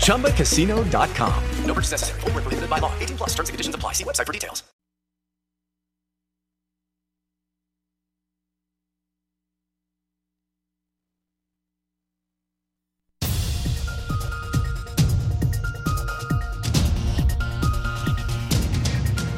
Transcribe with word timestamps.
ChumbaCasino.com. 0.00 1.42
No 1.64 1.74
purchase 1.74 1.92
necessary. 1.92 2.20
Full 2.22 2.30
prohibited 2.32 2.68
by 2.68 2.80
law. 2.80 2.92
18 2.98 3.16
plus 3.18 3.30
terms 3.36 3.48
and 3.48 3.54
conditions 3.54 3.74
apply. 3.76 3.92
See 3.92 4.04
website 4.04 4.26
for 4.26 4.32
details. 4.32 4.64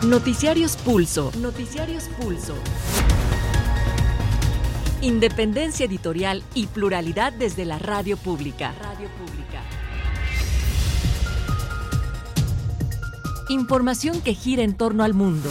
Noticiarios 0.02 0.76
Pulso. 0.78 1.30
Noticiarios 1.38 2.08
Pulso. 2.18 2.54
Independencia 5.02 5.84
editorial 5.84 6.42
y 6.54 6.66
pluralidad 6.68 7.34
desde 7.34 7.66
la 7.66 7.78
radio 7.78 8.16
pública. 8.16 8.74
Radio 8.80 9.08
pública. 9.10 9.49
Información 13.50 14.20
que 14.20 14.32
gira 14.32 14.62
en 14.62 14.74
torno 14.74 15.02
al 15.02 15.12
mundo. 15.12 15.48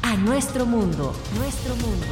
A 0.00 0.16
nuestro 0.16 0.64
mundo. 0.64 1.14
Nuestro 1.36 1.76
mundo. 1.76 2.06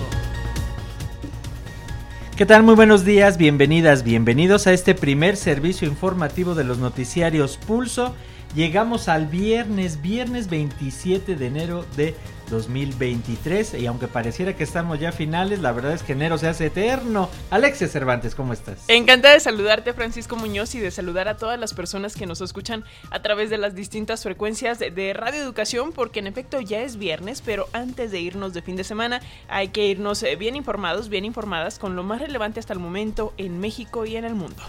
¿Qué 2.37 2.45
tal? 2.45 2.63
Muy 2.63 2.75
buenos 2.75 3.07
días, 3.07 3.39
bienvenidas, 3.39 4.03
bienvenidos 4.03 4.67
a 4.67 4.75
este 4.75 4.95
primer 4.95 5.39
servicio 5.39 5.89
informativo 5.89 6.55
de 6.55 6.65
los 6.65 6.77
noticiarios 6.77 7.57
Pulso 7.57 8.15
Llegamos 8.55 9.09
al 9.09 9.27
viernes, 9.27 10.01
viernes 10.01 10.49
27 10.49 11.37
de 11.37 11.47
enero 11.47 11.85
de 11.97 12.15
2023 12.49 13.75
y 13.75 13.87
aunque 13.87 14.09
pareciera 14.09 14.57
que 14.57 14.65
estamos 14.65 14.99
ya 14.99 15.13
finales, 15.13 15.61
la 15.61 15.73
verdad 15.73 15.93
es 15.93 16.03
que 16.03 16.13
enero 16.13 16.39
se 16.39 16.49
hace 16.49 16.67
eterno. 16.67 17.29
Alexia 17.51 17.89
Cervantes, 17.89 18.35
¿cómo 18.35 18.53
estás? 18.53 18.85
Encantada 18.89 19.35
de 19.35 19.41
saludarte 19.41 19.93
Francisco 19.93 20.37
Muñoz 20.37 20.75
y 20.75 20.81
de 20.81 20.91
saludar 20.91 21.29
a 21.29 21.37
todas 21.37 21.59
las 21.59 21.75
personas 21.75 22.15
que 22.15 22.27
nos 22.27 22.41
escuchan 22.41 22.85
a 23.11 23.23
través 23.23 23.51
de 23.51 23.59
las 23.59 23.75
distintas 23.75 24.23
frecuencias 24.23 24.79
de 24.79 25.13
Radio 25.15 25.43
Educación 25.43 25.93
porque 25.93 26.21
en 26.21 26.27
efecto 26.27 26.61
ya 26.61 26.81
es 26.81 26.97
viernes, 26.97 27.43
pero 27.45 27.69
antes 27.73 28.11
de 28.11 28.21
irnos 28.21 28.55
de 28.55 28.63
fin 28.63 28.77
de 28.77 28.85
semana 28.85 29.21
hay 29.49 29.69
que 29.69 29.87
irnos 29.87 30.23
eh, 30.23 30.37
bien 30.37 30.57
informados, 30.57 31.09
bien 31.09 31.25
informadas 31.25 31.79
con 31.79 31.97
lo 31.97 32.03
más 32.03 32.21
relevante 32.21 32.61
hasta 32.61 32.73
el 32.73 32.79
momento 32.79 33.33
en 33.37 33.61
México 33.61 34.07
y 34.07 34.17
en 34.17 34.25
el 34.25 34.35
mundo. 34.35 34.63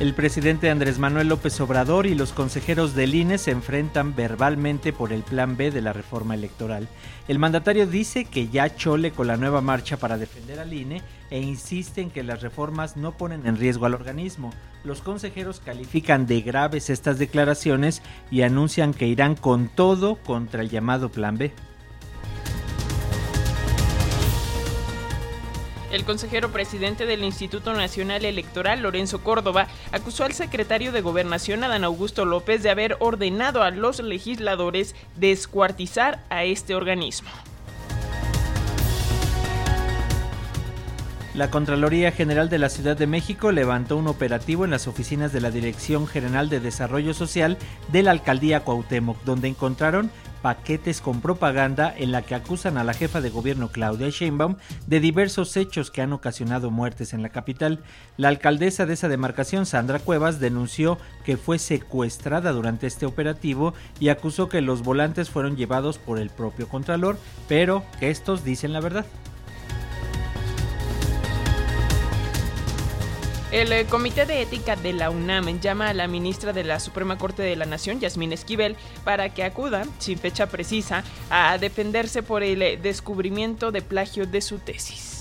El 0.00 0.12
presidente 0.12 0.70
Andrés 0.70 0.98
Manuel 0.98 1.28
López 1.28 1.60
Obrador 1.60 2.06
y 2.06 2.16
los 2.16 2.32
consejeros 2.32 2.96
del 2.96 3.14
INE 3.14 3.38
se 3.38 3.52
enfrentan 3.52 4.16
verbalmente 4.16 4.92
por 4.92 5.12
el 5.12 5.22
plan 5.22 5.56
B 5.56 5.70
de 5.70 5.82
la 5.82 5.92
reforma 5.92 6.34
electoral. 6.34 6.88
El 7.28 7.38
mandatario 7.38 7.86
dice 7.86 8.24
que 8.24 8.48
ya 8.48 8.74
chole 8.74 9.12
con 9.12 9.28
la 9.28 9.36
nueva 9.36 9.60
marcha 9.60 9.96
para 9.96 10.18
defender 10.18 10.58
al 10.58 10.72
INE 10.72 11.00
e 11.30 11.40
insiste 11.40 12.00
en 12.00 12.10
que 12.10 12.24
las 12.24 12.42
reformas 12.42 12.96
no 12.96 13.16
ponen 13.16 13.46
en 13.46 13.56
riesgo 13.56 13.86
al 13.86 13.94
organismo. 13.94 14.52
Los 14.82 15.00
consejeros 15.00 15.60
califican 15.60 16.26
de 16.26 16.40
graves 16.40 16.90
estas 16.90 17.20
declaraciones 17.20 18.02
y 18.32 18.42
anuncian 18.42 18.94
que 18.94 19.06
irán 19.06 19.36
con 19.36 19.68
todo 19.68 20.16
contra 20.16 20.60
el 20.62 20.70
llamado 20.70 21.08
plan 21.08 21.38
B. 21.38 21.52
El 25.94 26.04
consejero 26.04 26.50
presidente 26.50 27.06
del 27.06 27.22
Instituto 27.22 27.72
Nacional 27.72 28.24
Electoral, 28.24 28.82
Lorenzo 28.82 29.22
Córdoba, 29.22 29.68
acusó 29.92 30.24
al 30.24 30.32
secretario 30.32 30.90
de 30.90 31.02
Gobernación, 31.02 31.62
Adán 31.62 31.84
Augusto 31.84 32.24
López, 32.24 32.64
de 32.64 32.70
haber 32.70 32.96
ordenado 32.98 33.62
a 33.62 33.70
los 33.70 34.00
legisladores 34.00 34.96
descuartizar 35.14 36.24
a 36.30 36.42
este 36.42 36.74
organismo. 36.74 37.30
La 41.34 41.50
Contraloría 41.50 42.12
General 42.12 42.48
de 42.48 42.60
la 42.60 42.68
Ciudad 42.68 42.96
de 42.96 43.08
México 43.08 43.50
levantó 43.50 43.96
un 43.96 44.06
operativo 44.06 44.64
en 44.64 44.70
las 44.70 44.86
oficinas 44.86 45.32
de 45.32 45.40
la 45.40 45.50
Dirección 45.50 46.06
General 46.06 46.48
de 46.48 46.60
Desarrollo 46.60 47.12
Social 47.12 47.58
de 47.90 48.04
la 48.04 48.12
Alcaldía 48.12 48.60
Cuauhtémoc, 48.60 49.20
donde 49.24 49.48
encontraron 49.48 50.12
paquetes 50.42 51.00
con 51.00 51.20
propaganda 51.20 51.92
en 51.96 52.12
la 52.12 52.22
que 52.22 52.36
acusan 52.36 52.78
a 52.78 52.84
la 52.84 52.94
jefa 52.94 53.20
de 53.20 53.30
gobierno 53.30 53.70
Claudia 53.70 54.10
Sheinbaum 54.10 54.58
de 54.86 55.00
diversos 55.00 55.56
hechos 55.56 55.90
que 55.90 56.02
han 56.02 56.12
ocasionado 56.12 56.70
muertes 56.70 57.14
en 57.14 57.22
la 57.22 57.30
capital. 57.30 57.82
La 58.16 58.28
alcaldesa 58.28 58.86
de 58.86 58.94
esa 58.94 59.08
demarcación, 59.08 59.66
Sandra 59.66 59.98
Cuevas, 59.98 60.38
denunció 60.38 60.98
que 61.24 61.36
fue 61.36 61.58
secuestrada 61.58 62.52
durante 62.52 62.86
este 62.86 63.06
operativo 63.06 63.74
y 63.98 64.10
acusó 64.10 64.48
que 64.48 64.60
los 64.60 64.82
volantes 64.82 65.30
fueron 65.30 65.56
llevados 65.56 65.98
por 65.98 66.20
el 66.20 66.30
propio 66.30 66.68
Contralor, 66.68 67.18
pero 67.48 67.82
que 67.98 68.10
estos 68.10 68.44
dicen 68.44 68.72
la 68.72 68.80
verdad. 68.80 69.06
El 73.54 73.70
eh, 73.70 73.86
Comité 73.86 74.26
de 74.26 74.42
Ética 74.42 74.74
de 74.74 74.92
la 74.92 75.10
UNAM 75.10 75.60
llama 75.60 75.88
a 75.88 75.94
la 75.94 76.08
ministra 76.08 76.52
de 76.52 76.64
la 76.64 76.80
Suprema 76.80 77.18
Corte 77.18 77.44
de 77.44 77.54
la 77.54 77.66
Nación, 77.66 78.00
Yasmín 78.00 78.32
Esquivel, 78.32 78.74
para 79.04 79.32
que 79.32 79.44
acuda, 79.44 79.86
sin 80.00 80.18
fecha 80.18 80.48
precisa, 80.48 81.04
a 81.30 81.56
defenderse 81.58 82.24
por 82.24 82.42
el 82.42 82.62
eh, 82.62 82.76
descubrimiento 82.76 83.70
de 83.70 83.80
plagio 83.80 84.26
de 84.26 84.40
su 84.40 84.58
tesis. 84.58 85.13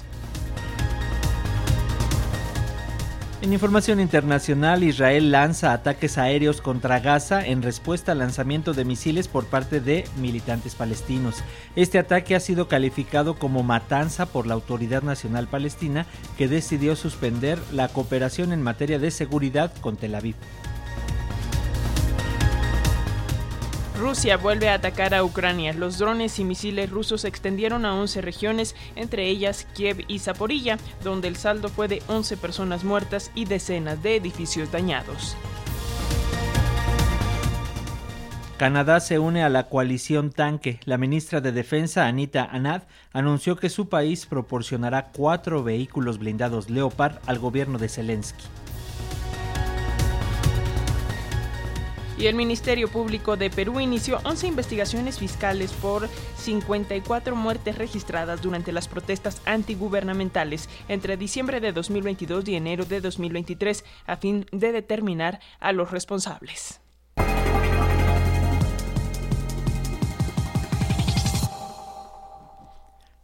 En 3.43 3.51
información 3.51 3.99
internacional, 3.99 4.85
Israel 4.85 5.29
lanza 5.29 5.73
ataques 5.73 6.17
aéreos 6.17 6.61
contra 6.61 7.01
Gaza 7.01 7.45
en 7.45 7.61
respuesta 7.61 8.13
al 8.13 8.19
lanzamiento 8.19 8.71
de 8.71 8.85
misiles 8.85 9.27
por 9.27 9.47
parte 9.47 9.81
de 9.81 10.05
militantes 10.15 10.75
palestinos. 10.75 11.43
Este 11.75 11.99
ataque 11.99 12.35
ha 12.35 12.39
sido 12.39 12.69
calificado 12.69 13.35
como 13.35 13.61
matanza 13.61 14.27
por 14.27 14.47
la 14.47 14.53
Autoridad 14.53 15.03
Nacional 15.03 15.47
Palestina, 15.47 16.05
que 16.37 16.47
decidió 16.47 16.95
suspender 16.95 17.59
la 17.73 17.89
cooperación 17.89 18.53
en 18.53 18.61
materia 18.61 18.97
de 18.97 19.11
seguridad 19.11 19.73
con 19.81 19.97
Tel 19.97 20.15
Aviv. 20.15 20.35
Rusia 23.97 24.37
vuelve 24.37 24.69
a 24.69 24.75
atacar 24.75 25.13
a 25.13 25.23
Ucrania. 25.23 25.73
Los 25.73 25.97
drones 25.97 26.39
y 26.39 26.43
misiles 26.43 26.89
rusos 26.89 27.21
se 27.21 27.27
extendieron 27.27 27.85
a 27.85 27.93
11 27.95 28.21
regiones, 28.21 28.75
entre 28.95 29.27
ellas 29.27 29.67
Kiev 29.75 30.03
y 30.07 30.19
Zaporilla, 30.19 30.77
donde 31.03 31.27
el 31.27 31.35
saldo 31.35 31.69
fue 31.69 31.87
de 31.87 32.01
11 32.07 32.37
personas 32.37 32.83
muertas 32.83 33.31
y 33.35 33.45
decenas 33.45 34.01
de 34.01 34.15
edificios 34.15 34.71
dañados. 34.71 35.37
Canadá 38.57 38.99
se 38.99 39.19
une 39.19 39.43
a 39.43 39.49
la 39.49 39.67
coalición 39.67 40.31
tanque. 40.31 40.79
La 40.85 40.97
ministra 40.97 41.41
de 41.41 41.51
Defensa, 41.51 42.07
Anita 42.07 42.45
Anad, 42.45 42.83
anunció 43.11 43.57
que 43.57 43.69
su 43.69 43.89
país 43.89 44.25
proporcionará 44.25 45.11
cuatro 45.11 45.63
vehículos 45.63 46.17
blindados 46.17 46.69
Leopard 46.69 47.17
al 47.25 47.39
gobierno 47.39 47.77
de 47.77 47.89
Zelensky. 47.89 48.45
Y 52.17 52.27
el 52.27 52.35
Ministerio 52.35 52.87
Público 52.87 53.37
de 53.37 53.49
Perú 53.49 53.79
inició 53.79 54.19
11 54.23 54.47
investigaciones 54.47 55.19
fiscales 55.19 55.71
por 55.73 56.07
54 56.37 57.35
muertes 57.35 57.77
registradas 57.77 58.41
durante 58.41 58.71
las 58.71 58.87
protestas 58.87 59.41
antigubernamentales 59.45 60.69
entre 60.87 61.17
diciembre 61.17 61.59
de 61.59 61.71
2022 61.71 62.47
y 62.47 62.55
enero 62.55 62.85
de 62.85 63.01
2023 63.01 63.83
a 64.05 64.17
fin 64.17 64.45
de 64.51 64.71
determinar 64.71 65.39
a 65.59 65.71
los 65.71 65.91
responsables. 65.91 66.79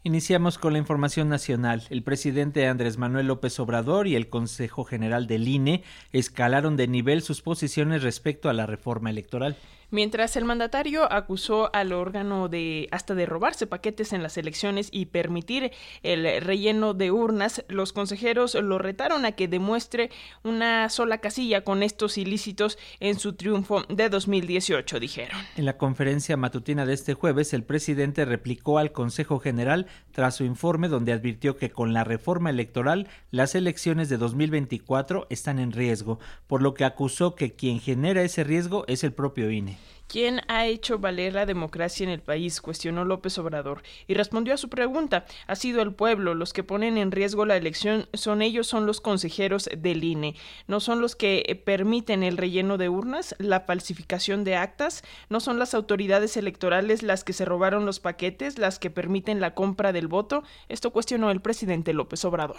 Iniciamos 0.09 0.57
con 0.57 0.73
la 0.73 0.79
información 0.79 1.29
nacional. 1.29 1.83
El 1.91 2.01
presidente 2.01 2.65
Andrés 2.65 2.97
Manuel 2.97 3.27
López 3.27 3.59
Obrador 3.59 4.07
y 4.07 4.15
el 4.15 4.27
Consejo 4.27 4.83
General 4.83 5.27
del 5.27 5.47
INE 5.47 5.83
escalaron 6.13 6.77
de 6.77 6.87
nivel 6.87 7.21
sus 7.21 7.43
posiciones 7.43 8.01
respecto 8.01 8.49
a 8.49 8.53
la 8.53 8.65
reforma 8.65 9.11
electoral. 9.11 9.55
Mientras 9.91 10.35
el 10.35 10.45
mandatario 10.45 11.11
acusó 11.11 11.73
al 11.73 11.93
órgano 11.93 12.47
de 12.47 12.87
hasta 12.91 13.15
de 13.15 13.25
robarse 13.25 13.65
paquetes 13.65 14.13
en 14.13 14.21
las 14.21 14.37
elecciones 14.37 14.89
y 14.91 15.07
permitir 15.07 15.71
el 16.03 16.41
relleno 16.41 16.93
de 16.93 17.09
urnas, 17.09 17.65
los 17.69 17.91
consejeros 17.91 18.53
lo 18.53 18.77
retaron 18.77 19.25
a 19.25 19.31
que 19.31 19.47
demuestre 19.47 20.11
una 20.43 20.89
sola 20.89 21.17
casilla 21.17 21.63
con 21.63 21.81
estos 21.81 22.19
ilícitos 22.19 22.77
en 22.99 23.17
su 23.17 23.33
triunfo 23.33 23.83
de 23.89 24.09
2018, 24.09 24.99
dijeron. 24.99 25.37
En 25.55 25.65
la 25.65 25.77
conferencia 25.77 26.37
matutina 26.37 26.85
de 26.85 26.93
este 26.93 27.15
jueves, 27.15 27.53
el 27.53 27.63
presidente 27.63 28.25
replicó 28.25 28.77
al 28.77 28.91
Consejo 28.91 29.39
General 29.39 29.87
tras 30.11 30.35
su 30.35 30.43
informe 30.43 30.87
donde 30.87 31.13
advirtió 31.13 31.57
que 31.57 31.71
con 31.71 31.93
la 31.93 32.03
reforma 32.03 32.51
electoral 32.51 33.07
las 33.31 33.55
elecciones 33.55 34.07
de 34.09 34.17
2024 34.17 35.25
están 35.31 35.57
en 35.57 35.71
riesgo, 35.71 36.19
por 36.45 36.61
lo 36.61 36.75
que 36.75 36.85
acusó 36.85 37.33
que 37.33 37.53
quien 37.53 37.79
genera 37.79 38.21
ese 38.21 38.43
riesgo 38.43 38.85
es 38.87 39.03
el 39.03 39.13
propio 39.13 39.49
INE. 39.49 39.78
¿Quién 40.09 40.41
ha 40.47 40.65
hecho 40.65 40.97
valer 40.97 41.35
la 41.35 41.45
democracia 41.45 42.03
en 42.03 42.09
el 42.09 42.19
país? 42.19 42.61
cuestionó 42.61 43.05
López 43.05 43.37
Obrador 43.37 43.83
y 44.07 44.15
respondió 44.15 44.55
a 44.55 44.57
su 44.57 44.67
pregunta. 44.67 45.25
Ha 45.45 45.55
sido 45.55 45.83
el 45.83 45.93
pueblo. 45.93 46.33
Los 46.33 46.51
que 46.51 46.63
ponen 46.63 46.97
en 46.97 47.11
riesgo 47.11 47.45
la 47.45 47.55
elección 47.55 48.07
son 48.15 48.41
ellos, 48.41 48.65
son 48.65 48.87
los 48.87 49.01
consejeros 49.01 49.69
del 49.77 50.03
INE. 50.03 50.33
No 50.65 50.79
son 50.79 50.99
los 50.99 51.15
que 51.15 51.43
eh, 51.45 51.53
permiten 51.53 52.23
el 52.23 52.37
relleno 52.37 52.79
de 52.79 52.89
urnas, 52.89 53.35
la 53.37 53.59
falsificación 53.59 54.43
de 54.43 54.55
actas. 54.55 55.03
No 55.29 55.39
son 55.39 55.59
las 55.59 55.75
autoridades 55.75 56.37
electorales 56.37 57.03
las 57.03 57.23
que 57.23 57.33
se 57.33 57.45
robaron 57.45 57.85
los 57.85 57.99
paquetes, 57.99 58.57
las 58.57 58.79
que 58.79 58.89
permiten 58.89 59.39
la 59.39 59.53
compra 59.53 59.93
del 59.93 60.07
voto. 60.07 60.41
Esto 60.69 60.89
cuestionó 60.89 61.29
el 61.29 61.41
presidente 61.41 61.93
López 61.93 62.25
Obrador. 62.25 62.57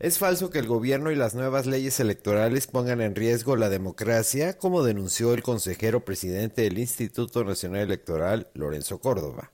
Es 0.00 0.18
falso 0.18 0.48
que 0.48 0.58
el 0.58 0.66
gobierno 0.66 1.10
y 1.10 1.14
las 1.14 1.34
nuevas 1.34 1.66
leyes 1.66 2.00
electorales 2.00 2.66
pongan 2.66 3.02
en 3.02 3.14
riesgo 3.14 3.54
la 3.56 3.68
democracia, 3.68 4.56
como 4.56 4.82
denunció 4.82 5.34
el 5.34 5.42
consejero 5.42 6.06
presidente 6.06 6.62
del 6.62 6.78
Instituto 6.78 7.44
Nacional 7.44 7.82
Electoral, 7.82 8.48
Lorenzo 8.54 8.98
Córdoba. 8.98 9.50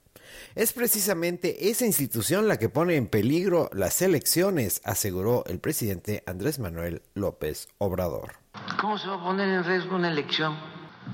Es 0.55 0.73
precisamente 0.73 1.69
esa 1.69 1.85
institución 1.85 2.47
la 2.47 2.61
que 2.61 2.69
pone 2.69 2.95
en 2.95 3.09
peligro 3.09 3.69
las 3.73 4.01
elecciones, 4.03 4.81
aseguró 4.85 5.43
el 5.47 5.59
presidente 5.59 6.23
Andrés 6.29 6.61
Manuel 6.61 7.03
López 7.15 7.67
Obrador. 7.79 8.35
¿Cómo 8.81 8.99
se 8.99 9.09
va 9.09 9.17
a 9.17 9.25
poner 9.25 9.49
en 9.49 9.65
riesgo 9.65 9.97
una 9.97 10.13
elección 10.13 10.57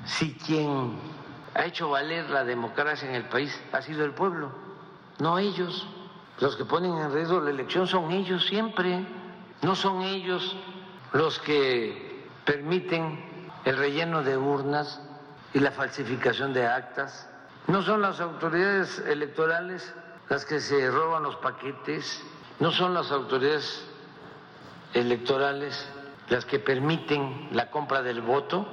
si 0.04 0.34
quien 0.34 0.92
ha 1.54 1.64
hecho 1.64 1.88
valer 1.88 2.28
la 2.28 2.44
democracia 2.44 3.08
en 3.08 3.14
el 3.14 3.26
país 3.30 3.50
ha 3.72 3.80
sido 3.80 4.04
el 4.04 4.12
pueblo, 4.12 4.52
no 5.20 5.38
ellos? 5.38 5.88
Los 6.38 6.54
que 6.56 6.66
ponen 6.66 6.98
en 6.98 7.14
riesgo 7.14 7.40
la 7.40 7.48
elección 7.48 7.86
son 7.86 8.12
ellos 8.12 8.44
siempre. 8.46 9.21
No 9.62 9.76
son 9.76 10.02
ellos 10.02 10.56
los 11.12 11.38
que 11.38 12.26
permiten 12.44 13.24
el 13.64 13.76
relleno 13.76 14.22
de 14.22 14.36
urnas 14.36 15.00
y 15.54 15.60
la 15.60 15.70
falsificación 15.70 16.52
de 16.52 16.66
actas. 16.66 17.28
No 17.68 17.82
son 17.82 18.02
las 18.02 18.20
autoridades 18.20 18.98
electorales 19.06 19.94
las 20.28 20.44
que 20.44 20.60
se 20.60 20.90
roban 20.90 21.22
los 21.22 21.36
paquetes. 21.36 22.22
No 22.58 22.72
son 22.72 22.92
las 22.92 23.12
autoridades 23.12 23.84
electorales 24.94 25.88
las 26.28 26.44
que 26.44 26.58
permiten 26.58 27.48
la 27.52 27.70
compra 27.70 28.02
del 28.02 28.20
voto. 28.20 28.66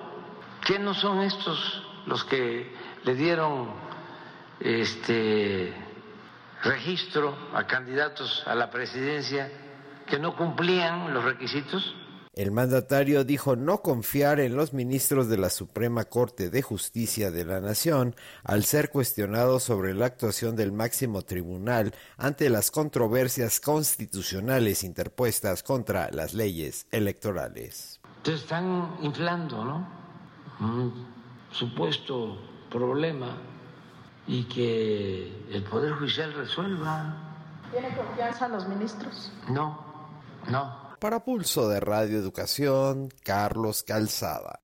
¿Qué 0.66 0.80
no 0.80 0.96
son 0.96 1.22
estos 1.22 1.84
los 2.08 2.24
que 2.24 2.76
le 3.04 3.14
dieron 3.14 3.70
este 4.60 5.74
registro 6.64 7.36
a 7.54 7.66
candidatos 7.66 8.44
a 8.48 8.56
la 8.56 8.72
presidencia 8.72 9.52
que 10.10 10.20
no 10.20 10.36
cumplían 10.36 11.14
los 11.14 11.24
requisitos. 11.24 11.96
El 12.34 12.52
mandatario 12.52 13.26
dijo 13.26 13.56
no 13.56 13.82
confiar 13.82 14.40
en 14.40 14.56
los 14.56 14.72
ministros 14.72 15.28
de 15.28 15.38
la 15.38 15.50
Suprema 15.50 16.06
Corte 16.06 16.50
de 16.50 16.62
Justicia 16.62 17.32
de 17.32 17.44
la 17.44 17.60
Nación 17.60 18.16
al 18.44 18.64
ser 18.64 18.92
cuestionados 18.92 19.64
sobre 19.64 19.94
la 19.94 20.06
actuación 20.06 20.56
del 20.56 20.72
máximo 20.72 21.24
tribunal 21.24 21.94
ante 22.18 22.50
las 22.50 22.72
controversias 22.72 23.60
constitucionales 23.60 24.84
interpuestas 24.84 25.64
contra 25.64 26.12
las 26.12 26.34
leyes 26.34 26.88
electorales. 26.92 28.00
Entonces 28.18 28.44
están 28.44 28.96
inflando, 29.02 29.66
¿no? 29.66 29.88
Un 30.62 31.08
supuesto 31.52 32.38
problema 32.70 33.38
y 34.28 34.44
que 34.44 35.46
el 35.52 35.64
Poder 35.64 35.94
Judicial 35.94 36.34
resuelva. 36.34 37.18
¿Tiene 37.72 37.96
confianza 37.98 38.48
los 38.48 38.68
ministros? 38.68 39.32
No, 39.50 39.89
no. 40.48 40.90
Para 41.00 41.24
Pulso 41.24 41.70
de 41.70 41.80
Radio 41.80 42.18
Educación, 42.18 43.10
Carlos 43.24 43.84
Calzada. 43.84 44.62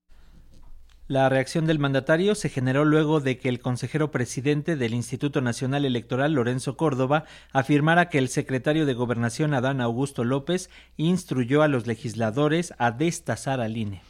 La 1.08 1.28
reacción 1.28 1.66
del 1.66 1.78
mandatario 1.78 2.34
se 2.34 2.48
generó 2.48 2.84
luego 2.84 3.20
de 3.20 3.38
que 3.38 3.48
el 3.48 3.60
consejero 3.60 4.10
presidente 4.10 4.74
del 4.74 4.92
Instituto 4.92 5.40
Nacional 5.40 5.84
Electoral, 5.84 6.32
Lorenzo 6.32 6.76
Córdoba, 6.76 7.26
afirmara 7.52 8.08
que 8.08 8.18
el 8.18 8.28
secretario 8.28 8.86
de 8.86 8.94
Gobernación, 8.94 9.54
Adán 9.54 9.80
Augusto 9.80 10.24
López, 10.24 10.68
instruyó 10.96 11.62
a 11.62 11.68
los 11.68 11.86
legisladores 11.86 12.74
a 12.78 12.90
destazar 12.90 13.60
al 13.60 13.76
INE. 13.76 14.02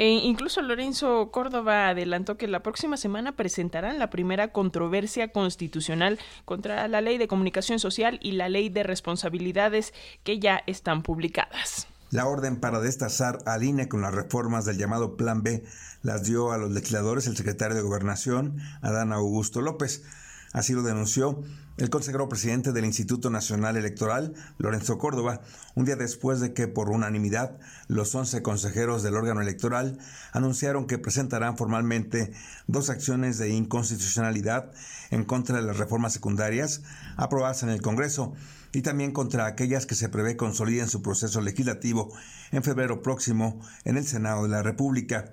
E 0.00 0.10
incluso 0.10 0.62
Lorenzo 0.62 1.32
Córdoba 1.32 1.88
adelantó 1.88 2.36
que 2.36 2.46
la 2.46 2.62
próxima 2.62 2.96
semana 2.96 3.32
presentarán 3.32 3.98
la 3.98 4.10
primera 4.10 4.52
controversia 4.52 5.32
constitucional 5.32 6.20
contra 6.44 6.86
la 6.86 7.00
ley 7.00 7.18
de 7.18 7.26
comunicación 7.26 7.80
social 7.80 8.20
y 8.22 8.30
la 8.30 8.48
ley 8.48 8.68
de 8.68 8.84
responsabilidades 8.84 9.92
que 10.22 10.38
ya 10.38 10.62
están 10.68 11.02
publicadas. 11.02 11.88
La 12.12 12.28
orden 12.28 12.60
para 12.60 12.78
destazar 12.78 13.40
al 13.44 13.64
INE 13.64 13.88
con 13.88 14.00
las 14.00 14.14
reformas 14.14 14.64
del 14.64 14.78
llamado 14.78 15.16
Plan 15.16 15.42
B 15.42 15.64
las 16.02 16.22
dio 16.22 16.52
a 16.52 16.58
los 16.58 16.70
legisladores 16.70 17.26
el 17.26 17.36
secretario 17.36 17.76
de 17.76 17.82
Gobernación, 17.82 18.58
Adán 18.82 19.12
Augusto 19.12 19.62
López. 19.62 20.04
Así 20.52 20.74
lo 20.74 20.82
denunció 20.82 21.42
el 21.78 21.90
consejero 21.90 22.28
presidente 22.28 22.72
del 22.72 22.84
Instituto 22.84 23.30
Nacional 23.30 23.76
Electoral, 23.76 24.34
Lorenzo 24.58 24.98
Córdoba, 24.98 25.42
un 25.76 25.84
día 25.84 25.94
después 25.94 26.40
de 26.40 26.52
que 26.52 26.66
por 26.66 26.90
unanimidad 26.90 27.56
los 27.86 28.12
11 28.14 28.42
consejeros 28.42 29.04
del 29.04 29.14
órgano 29.14 29.40
electoral 29.40 29.96
anunciaron 30.32 30.88
que 30.88 30.98
presentarán 30.98 31.56
formalmente 31.56 32.32
dos 32.66 32.90
acciones 32.90 33.38
de 33.38 33.50
inconstitucionalidad 33.50 34.72
en 35.10 35.24
contra 35.24 35.56
de 35.56 35.62
las 35.62 35.78
reformas 35.78 36.12
secundarias 36.12 36.82
aprobadas 37.16 37.62
en 37.62 37.68
el 37.68 37.80
Congreso 37.80 38.34
y 38.72 38.82
también 38.82 39.12
contra 39.12 39.46
aquellas 39.46 39.86
que 39.86 39.94
se 39.94 40.08
prevé 40.08 40.36
consoliden 40.36 40.88
su 40.88 41.00
proceso 41.00 41.40
legislativo 41.40 42.12
en 42.50 42.64
febrero 42.64 43.02
próximo 43.02 43.60
en 43.84 43.96
el 43.96 44.04
Senado 44.04 44.42
de 44.42 44.48
la 44.48 44.64
República. 44.64 45.32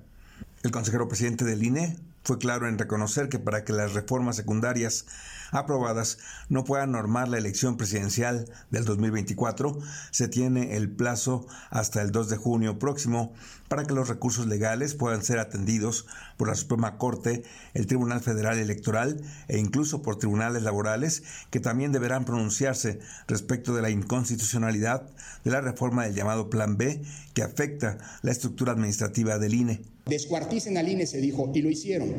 El 0.62 0.70
consejero 0.70 1.08
presidente 1.08 1.44
del 1.44 1.64
INE, 1.64 1.98
fue 2.26 2.40
claro 2.40 2.68
en 2.68 2.80
reconocer 2.80 3.30
que 3.30 3.38
para 3.38 3.64
que 3.64 3.72
las 3.72 3.94
reformas 3.94 4.36
secundarias 4.36 5.06
aprobadas 5.52 6.18
no 6.50 6.64
puedan 6.64 6.92
normar 6.92 7.28
la 7.28 7.38
elección 7.38 7.78
presidencial 7.78 8.46
del 8.72 8.86
2024, 8.86 9.78
se 10.12 10.28
tiene 10.28 10.76
el 10.76 10.90
plazo 10.90 11.46
hasta 11.70 12.02
el 12.02 12.12
2 12.12 12.30
de 12.30 12.38
junio 12.38 12.80
próximo 12.80 13.34
para 13.68 13.84
que 13.86 13.94
los 13.94 14.08
recursos 14.08 14.46
legales 14.48 14.94
puedan 14.94 15.24
ser 15.24 15.40
atendidos 15.40 16.06
por 16.38 16.48
la 16.48 16.56
Suprema 16.56 16.98
Corte, 16.98 17.44
el 17.74 17.88
Tribunal 17.88 18.22
Federal 18.22 18.60
Electoral 18.60 19.22
e 19.48 19.58
incluso 19.58 20.02
por 20.02 20.18
tribunales 20.18 20.64
laborales 20.64 21.24
que 21.50 21.60
también 21.60 21.92
deberán 21.92 22.26
pronunciarse 22.26 23.00
respecto 23.28 23.76
de 23.76 23.82
la 23.82 23.90
inconstitucionalidad 23.90 25.10
de 25.44 25.52
la 25.52 25.62
reforma 25.62 26.06
del 26.06 26.16
llamado 26.16 26.50
Plan 26.50 26.78
B 26.78 27.02
que 27.34 27.44
afecta 27.44 27.98
la 28.22 28.32
estructura 28.32 28.74
administrativa 28.74 29.40
del 29.40 29.54
INE. 29.54 29.82
Descuarticen 30.06 30.78
al 30.78 30.88
INE, 30.88 31.08
se 31.08 31.18
dijo, 31.18 31.52
y 31.54 31.62
lo 31.62 31.70
hicieron. 31.70 32.14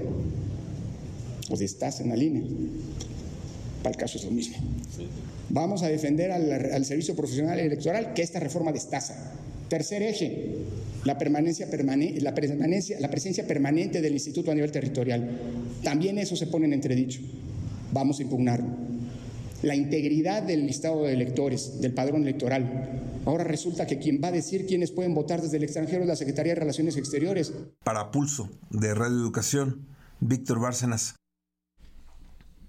Pues 1.49 1.61
estás 1.61 2.00
en 2.00 2.09
la 2.09 2.16
INE. 2.16 2.45
Para 3.87 3.95
el 3.95 4.00
caso 4.00 4.19
es 4.19 4.25
lo 4.25 4.33
mismo. 4.33 4.57
Vamos 5.49 5.85
a 5.85 5.87
defender 5.87 6.33
al, 6.33 6.85
Servicio 6.85 7.14
Profesional 7.14 7.61
Electoral 7.61 8.14
que 8.14 8.23
esta 8.23 8.40
reforma 8.40 8.73
destaza. 8.73 9.14
Tercer 9.69 10.02
eje, 10.02 10.57
la 11.05 11.16
permanencia, 11.16 11.69
la, 12.19 12.35
permanencia, 12.35 12.99
la 12.99 13.09
presencia 13.09 13.47
permanente 13.47 14.00
del 14.00 14.12
instituto 14.12 14.50
a 14.50 14.57
nivel 14.57 14.73
territorial. 14.73 15.38
También 15.85 16.19
eso 16.19 16.35
se 16.35 16.49
pone 16.49 16.66
en 16.66 16.73
entredicho. 16.73 17.21
Vamos 17.93 18.19
a 18.19 18.25
impugnarlo. 18.25 18.66
La 19.62 19.76
integridad 19.76 20.43
del 20.43 20.66
listado 20.66 21.05
de 21.05 21.12
electores, 21.12 21.81
del 21.81 21.95
padrón 21.95 22.23
electoral. 22.23 23.23
Ahora 23.25 23.45
resulta 23.45 23.87
que 23.87 24.00
quien 24.00 24.21
va 24.21 24.28
a 24.28 24.33
decir 24.33 24.66
quiénes 24.66 24.90
pueden 24.90 25.14
votar 25.14 25.40
desde 25.40 25.59
el 25.59 25.62
extranjero 25.62 26.02
es 26.02 26.09
la 26.09 26.16
Secretaría 26.16 26.55
de 26.55 26.61
Relaciones 26.61 26.97
Exteriores. 26.97 27.52
Para 27.85 28.11
Pulso 28.11 28.50
de 28.69 28.93
Radio 28.95 29.14
Educación, 29.21 29.87
Víctor 30.19 30.59
Bárcenas. 30.59 31.14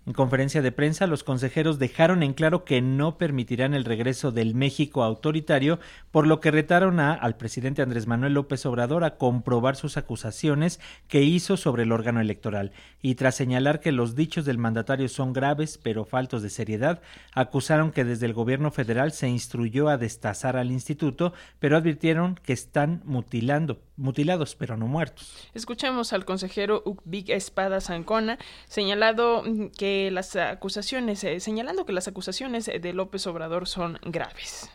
En 0.08 0.14
conferencia 0.14 0.62
de 0.62 0.72
prensa, 0.72 1.06
los 1.06 1.26
consejeros 1.26 1.80
dejaron 1.80 2.24
en 2.24 2.34
claro 2.34 2.64
que 2.64 2.82
no 2.82 3.18
permitirán 3.18 3.74
el 3.74 3.84
regreso 3.84 4.32
del 4.32 4.56
México 4.56 5.04
autoritario, 5.04 5.82
por 6.12 6.26
lo 6.26 6.40
que 6.40 6.50
retaron 6.50 7.02
al 7.02 7.36
presidente 7.36 7.82
Andrés 7.82 8.08
Manuel 8.08 8.36
López 8.36 8.66
Obrador 8.66 9.04
a 9.04 9.18
comprobar 9.18 9.76
sus 9.76 9.98
acusaciones 9.98 10.80
que 11.10 11.24
hizo 11.24 11.58
sobre 11.58 11.84
el 11.84 11.92
órgano 11.92 12.22
electoral. 12.22 12.72
Y 13.02 13.16
tras 13.16 13.36
señalar 13.36 13.82
que 13.82 13.92
los 13.92 14.16
dichos 14.16 14.46
del 14.46 14.58
mandatario 14.58 15.10
son 15.10 15.34
graves 15.34 15.78
pero 15.78 16.06
faltos 16.06 16.42
de 16.42 16.52
seriedad, 16.52 17.02
acusaron 17.34 17.92
que 17.92 18.06
desde 18.06 18.28
el 18.28 18.34
gobierno 18.34 18.72
federal 18.72 19.12
se 19.12 19.28
instruyó 19.28 19.90
a 19.90 19.98
destazar 19.98 20.56
al 20.56 20.72
instituto, 20.72 21.34
pero 21.60 21.76
advirtieron 21.76 22.40
que 22.44 22.54
están 22.54 23.02
mutilando, 23.04 23.82
mutilados 23.98 24.56
pero 24.56 24.78
no 24.78 24.88
muertos. 24.88 25.50
Escuchemos 25.54 26.14
al 26.14 26.24
consejero 26.24 26.84
Big 27.04 27.32
Espada 27.32 27.82
Zancona, 27.82 28.38
señalado 28.68 29.44
que 29.78 30.10
las 30.12 30.36
acusaciones, 30.36 31.24
eh, 31.24 31.40
señalando 31.40 31.86
que 31.86 31.94
las 31.94 32.08
acusaciones 32.08 32.66
de 32.66 32.94
López 32.94 33.28
Obrador 33.28 33.68
son 33.68 34.00
graves. 34.04 34.70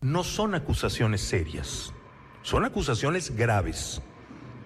No 0.00 0.24
son 0.24 0.54
acusaciones 0.54 1.20
serias, 1.20 1.92
son 2.42 2.64
acusaciones 2.64 3.36
graves, 3.36 4.02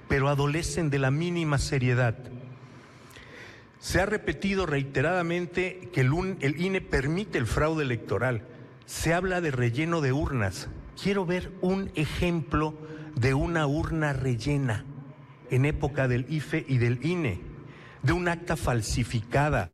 pero 0.09 0.29
adolecen 0.29 0.89
de 0.89 0.99
la 0.99 1.11
mínima 1.11 1.59
seriedad. 1.59 2.17
Se 3.79 4.01
ha 4.01 4.07
repetido 4.07 4.65
reiteradamente 4.65 5.91
que 5.93 6.01
el, 6.01 6.39
el 6.41 6.61
INE 6.61 6.81
permite 6.81 7.39
el 7.39 7.47
fraude 7.47 7.85
electoral. 7.85 8.43
Se 8.87 9.13
habla 9.13 9.41
de 9.41 9.51
relleno 9.51 10.01
de 10.01 10.13
urnas. 10.13 10.69
Quiero 11.01 11.27
ver 11.27 11.53
un 11.61 11.93
ejemplo 11.95 12.75
de 13.17 13.33
una 13.35 13.67
urna 13.67 14.13
rellena 14.13 14.85
en 15.51 15.65
época 15.65 16.07
del 16.07 16.27
IFE 16.29 16.65
y 16.69 16.79
del 16.79 17.05
INE, 17.05 17.41
de 18.03 18.13
un 18.13 18.29
acta 18.29 18.57
falsificada. 18.57 19.73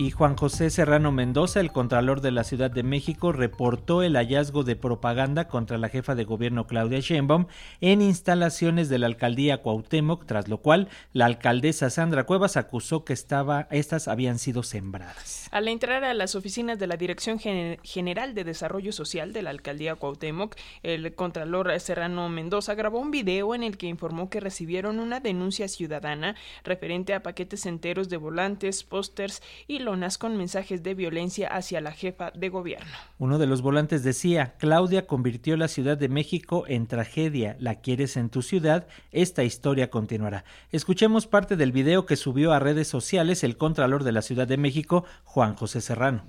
Y 0.00 0.12
Juan 0.12 0.34
José 0.34 0.70
Serrano 0.70 1.12
Mendoza, 1.12 1.60
el 1.60 1.72
contralor 1.72 2.22
de 2.22 2.30
la 2.30 2.42
Ciudad 2.42 2.70
de 2.70 2.82
México, 2.82 3.32
reportó 3.32 4.02
el 4.02 4.16
hallazgo 4.16 4.64
de 4.64 4.74
propaganda 4.74 5.46
contra 5.46 5.76
la 5.76 5.90
jefa 5.90 6.14
de 6.14 6.24
gobierno 6.24 6.66
Claudia 6.66 7.00
Sheinbaum 7.00 7.48
en 7.82 8.00
instalaciones 8.00 8.88
de 8.88 8.98
la 8.98 9.08
alcaldía 9.08 9.58
Cuauhtémoc, 9.58 10.24
tras 10.24 10.48
lo 10.48 10.56
cual 10.62 10.88
la 11.12 11.26
alcaldesa 11.26 11.90
Sandra 11.90 12.24
Cuevas 12.24 12.56
acusó 12.56 13.04
que 13.04 13.12
estaba, 13.12 13.68
estas 13.70 14.08
habían 14.08 14.38
sido 14.38 14.62
sembradas. 14.62 15.48
Al 15.50 15.68
entrar 15.68 16.02
a 16.02 16.14
las 16.14 16.34
oficinas 16.34 16.78
de 16.78 16.86
la 16.86 16.96
Dirección 16.96 17.38
General 17.38 18.34
de 18.34 18.44
Desarrollo 18.44 18.92
Social 18.92 19.34
de 19.34 19.42
la 19.42 19.50
alcaldía 19.50 19.96
Cuauhtémoc, 19.96 20.56
el 20.82 21.14
contralor 21.14 21.78
Serrano 21.78 22.26
Mendoza 22.30 22.74
grabó 22.74 23.00
un 23.00 23.10
video 23.10 23.54
en 23.54 23.62
el 23.62 23.76
que 23.76 23.88
informó 23.88 24.30
que 24.30 24.40
recibieron 24.40 24.98
una 24.98 25.20
denuncia 25.20 25.68
ciudadana 25.68 26.36
referente 26.64 27.12
a 27.12 27.22
paquetes 27.22 27.66
enteros 27.66 28.08
de 28.08 28.16
volantes, 28.16 28.82
pósters 28.82 29.42
y 29.68 29.80
con 30.18 30.36
mensajes 30.36 30.84
de 30.84 30.94
violencia 30.94 31.48
hacia 31.48 31.80
la 31.80 31.90
jefa 31.90 32.30
de 32.30 32.48
gobierno. 32.48 32.86
Uno 33.18 33.38
de 33.38 33.48
los 33.48 33.60
volantes 33.60 34.04
decía, 34.04 34.54
Claudia 34.58 35.08
convirtió 35.08 35.56
la 35.56 35.66
Ciudad 35.66 35.98
de 35.98 36.08
México 36.08 36.64
en 36.68 36.86
tragedia, 36.86 37.56
¿la 37.58 37.80
quieres 37.80 38.16
en 38.16 38.30
tu 38.30 38.42
ciudad? 38.42 38.86
Esta 39.10 39.42
historia 39.42 39.90
continuará. 39.90 40.44
Escuchemos 40.70 41.26
parte 41.26 41.56
del 41.56 41.72
video 41.72 42.06
que 42.06 42.14
subió 42.14 42.52
a 42.52 42.60
redes 42.60 42.86
sociales 42.86 43.42
el 43.42 43.56
Contralor 43.56 44.04
de 44.04 44.12
la 44.12 44.22
Ciudad 44.22 44.46
de 44.46 44.58
México, 44.58 45.04
Juan 45.24 45.56
José 45.56 45.80
Serrano. 45.80 46.22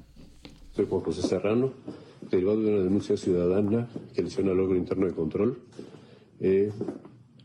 Soy 0.75 0.88
Juan 0.89 1.01
José 1.01 1.22
Serrano, 1.22 1.74
derivado 2.32 2.62
de 2.62 2.74
una 2.74 2.84
denuncia 2.84 3.15
ciudadana 3.15 3.88
que 4.15 4.24
lesiona 4.24 4.53
el 4.53 4.60
órgano 4.60 4.80
interno 4.80 5.06
de 5.06 5.13
control, 5.13 5.60
eh, 6.39 6.72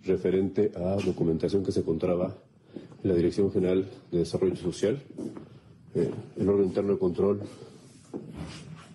referente 0.04 0.72
a 0.76 0.96
documentación 1.04 1.62
que 1.62 1.72
se 1.72 1.80
encontraba 1.80 2.34
en 3.04 3.10
la 3.10 3.14
Dirección 3.16 3.52
General 3.52 3.86
de 4.10 4.18
Desarrollo 4.18 4.56
Social 4.56 5.02
el 5.96 6.48
órgano 6.48 6.64
interno 6.64 6.92
de 6.92 6.98
control 6.98 7.40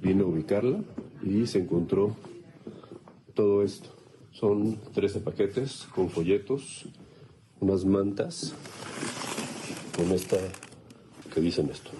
vino 0.01 0.25
a 0.25 0.27
ubicarla 0.27 0.83
y 1.23 1.47
se 1.47 1.59
encontró 1.59 2.15
todo 3.33 3.63
esto. 3.63 3.89
Son 4.31 4.77
13 4.93 5.19
paquetes 5.21 5.87
con 5.93 6.09
folletos, 6.09 6.85
unas 7.59 7.85
mantas 7.85 8.53
con 9.95 10.11
esta 10.11 10.37
que 11.33 11.41
dicen 11.41 11.69
esto. 11.69 11.91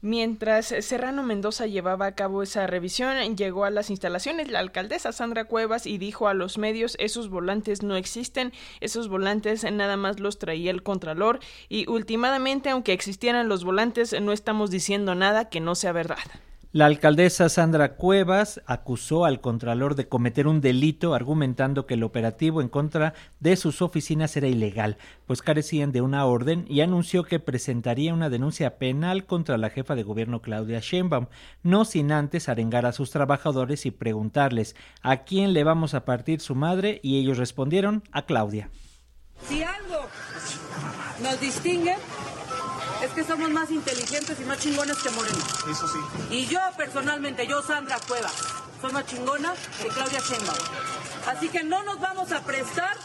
Mientras 0.00 0.66
Serrano 0.66 1.24
Mendoza 1.24 1.66
llevaba 1.66 2.06
a 2.06 2.14
cabo 2.14 2.44
esa 2.44 2.68
revisión, 2.68 3.36
llegó 3.36 3.64
a 3.64 3.70
las 3.70 3.90
instalaciones 3.90 4.48
la 4.48 4.60
alcaldesa 4.60 5.10
Sandra 5.10 5.46
Cuevas 5.46 5.86
y 5.86 5.98
dijo 5.98 6.28
a 6.28 6.34
los 6.34 6.56
medios 6.56 6.94
esos 7.00 7.28
volantes 7.28 7.82
no 7.82 7.96
existen, 7.96 8.52
esos 8.80 9.08
volantes 9.08 9.64
nada 9.72 9.96
más 9.96 10.20
los 10.20 10.38
traía 10.38 10.70
el 10.70 10.84
Contralor 10.84 11.40
y 11.68 11.90
últimamente 11.90 12.70
aunque 12.70 12.92
existieran 12.92 13.48
los 13.48 13.64
volantes 13.64 14.14
no 14.20 14.30
estamos 14.30 14.70
diciendo 14.70 15.16
nada 15.16 15.48
que 15.48 15.58
no 15.58 15.74
sea 15.74 15.90
verdad. 15.90 16.18
La 16.70 16.84
alcaldesa 16.84 17.48
Sandra 17.48 17.94
Cuevas 17.94 18.60
acusó 18.66 19.24
al 19.24 19.40
contralor 19.40 19.94
de 19.94 20.06
cometer 20.06 20.46
un 20.46 20.60
delito 20.60 21.14
argumentando 21.14 21.86
que 21.86 21.94
el 21.94 22.02
operativo 22.02 22.60
en 22.60 22.68
contra 22.68 23.14
de 23.40 23.56
sus 23.56 23.80
oficinas 23.80 24.36
era 24.36 24.48
ilegal, 24.48 24.98
pues 25.26 25.40
carecían 25.40 25.92
de 25.92 26.02
una 26.02 26.26
orden 26.26 26.66
y 26.68 26.82
anunció 26.82 27.24
que 27.24 27.40
presentaría 27.40 28.12
una 28.12 28.28
denuncia 28.28 28.76
penal 28.76 29.24
contra 29.24 29.56
la 29.56 29.70
jefa 29.70 29.94
de 29.94 30.02
gobierno 30.02 30.42
Claudia 30.42 30.80
Sheinbaum, 30.80 31.28
no 31.62 31.86
sin 31.86 32.12
antes 32.12 32.50
arengar 32.50 32.84
a 32.84 32.92
sus 32.92 33.10
trabajadores 33.12 33.86
y 33.86 33.90
preguntarles 33.90 34.76
a 35.00 35.24
quién 35.24 35.54
le 35.54 35.64
vamos 35.64 35.94
a 35.94 36.04
partir 36.04 36.40
su 36.40 36.54
madre 36.54 37.00
y 37.02 37.18
ellos 37.18 37.38
respondieron 37.38 38.02
a 38.12 38.26
Claudia. 38.26 38.68
Si 39.48 39.62
algo 39.62 40.04
nos 41.22 41.40
distingue 41.40 41.96
es 43.02 43.10
que 43.12 43.24
somos 43.24 43.50
más 43.50 43.70
inteligentes 43.70 44.40
y 44.40 44.44
más 44.44 44.58
chingones 44.58 44.96
que 44.98 45.10
Moreno. 45.10 45.38
Eso 45.70 45.88
sí. 45.88 45.98
Y 46.30 46.46
yo 46.46 46.60
personalmente, 46.76 47.46
yo 47.46 47.62
Sandra 47.62 47.98
Cueva, 48.06 48.30
soy 48.80 48.92
más 48.92 49.06
chingona 49.06 49.54
que 49.82 49.88
Claudia 49.88 50.20
Sheinbaum. 50.20 50.58
Así 51.26 51.48
que 51.48 51.62
no 51.62 51.82
nos 51.82 52.00
vamos 52.00 52.32
a 52.32 52.40
prestar 52.42 52.96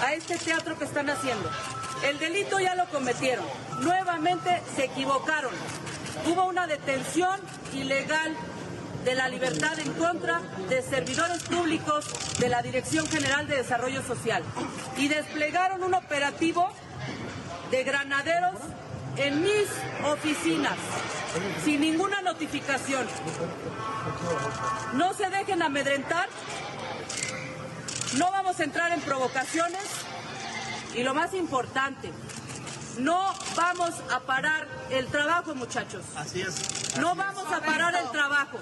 a 0.00 0.14
este 0.14 0.38
teatro 0.38 0.78
que 0.78 0.84
están 0.84 1.10
haciendo. 1.10 1.50
El 2.04 2.18
delito 2.18 2.60
ya 2.60 2.74
lo 2.74 2.86
cometieron. 2.86 3.44
Nuevamente 3.80 4.62
se 4.76 4.84
equivocaron. 4.84 5.52
Hubo 6.26 6.44
una 6.44 6.66
detención 6.66 7.40
ilegal 7.74 8.36
de 9.04 9.14
la 9.14 9.28
libertad 9.28 9.78
en 9.78 9.92
contra 9.94 10.40
de 10.68 10.82
servidores 10.82 11.44
públicos 11.44 12.06
de 12.38 12.48
la 12.48 12.62
Dirección 12.62 13.06
General 13.06 13.46
de 13.46 13.56
Desarrollo 13.56 14.02
Social 14.02 14.42
y 14.96 15.08
desplegaron 15.08 15.82
un 15.84 15.94
operativo 15.94 16.68
de 17.70 17.84
granaderos 17.84 18.54
en 19.16 19.42
mis 19.42 19.68
oficinas, 20.04 20.76
sin 21.64 21.80
ninguna 21.80 22.20
notificación. 22.22 23.06
No 24.94 25.14
se 25.14 25.28
dejen 25.30 25.62
amedrentar, 25.62 26.28
no 28.18 28.30
vamos 28.30 28.60
a 28.60 28.64
entrar 28.64 28.92
en 28.92 29.00
provocaciones 29.00 29.84
y 30.94 31.02
lo 31.02 31.14
más 31.14 31.34
importante, 31.34 32.12
no 32.98 33.34
vamos 33.54 33.94
a 34.12 34.20
parar 34.20 34.66
el 34.90 35.06
trabajo, 35.08 35.54
muchachos. 35.54 36.02
Así 36.16 36.40
es. 36.40 36.96
no 36.98 37.14
vamos 37.14 37.44
a 37.52 37.60
parar 37.60 37.94
el 37.94 38.10
trabajo. 38.10 38.58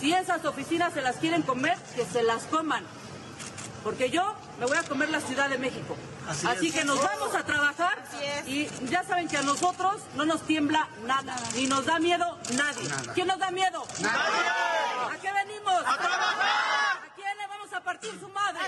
Si 0.00 0.12
esas 0.12 0.44
oficinas 0.44 0.92
se 0.92 1.00
las 1.00 1.16
quieren 1.16 1.42
comer, 1.42 1.78
que 1.94 2.04
se 2.04 2.22
las 2.22 2.44
coman. 2.44 2.84
Porque 3.82 4.10
yo 4.10 4.34
me 4.58 4.66
voy 4.66 4.76
a 4.76 4.82
comer 4.82 5.10
la 5.10 5.20
Ciudad 5.20 5.48
de 5.48 5.58
México. 5.58 5.96
Así, 6.28 6.72
que 6.72 6.84
nos 6.84 7.00
vamos 7.00 7.34
a 7.34 7.44
trabajar 7.44 8.02
y 8.46 8.66
ya 8.86 9.04
saben 9.04 9.28
que 9.28 9.36
a 9.36 9.42
nosotros 9.42 10.02
no 10.14 10.24
nos 10.24 10.42
tiembla 10.42 10.88
nada, 11.04 11.36
ni 11.54 11.66
nos 11.66 11.84
da 11.86 11.98
miedo 11.98 12.38
nadie. 12.54 12.88
¿Quién 13.14 13.28
nos 13.28 13.38
da 13.38 13.50
miedo? 13.50 13.84
Nadie. 14.00 14.18
¿A 15.12 15.18
qué 15.20 15.32
venimos? 15.32 15.74
A 15.86 15.96
trabajar. 15.96 16.96
¿A 17.04 17.14
quién 17.14 17.36
le 17.38 17.46
vamos 17.46 17.72
a 17.72 17.80
partir 17.80 18.10
su 18.18 18.28
madre? 18.28 18.60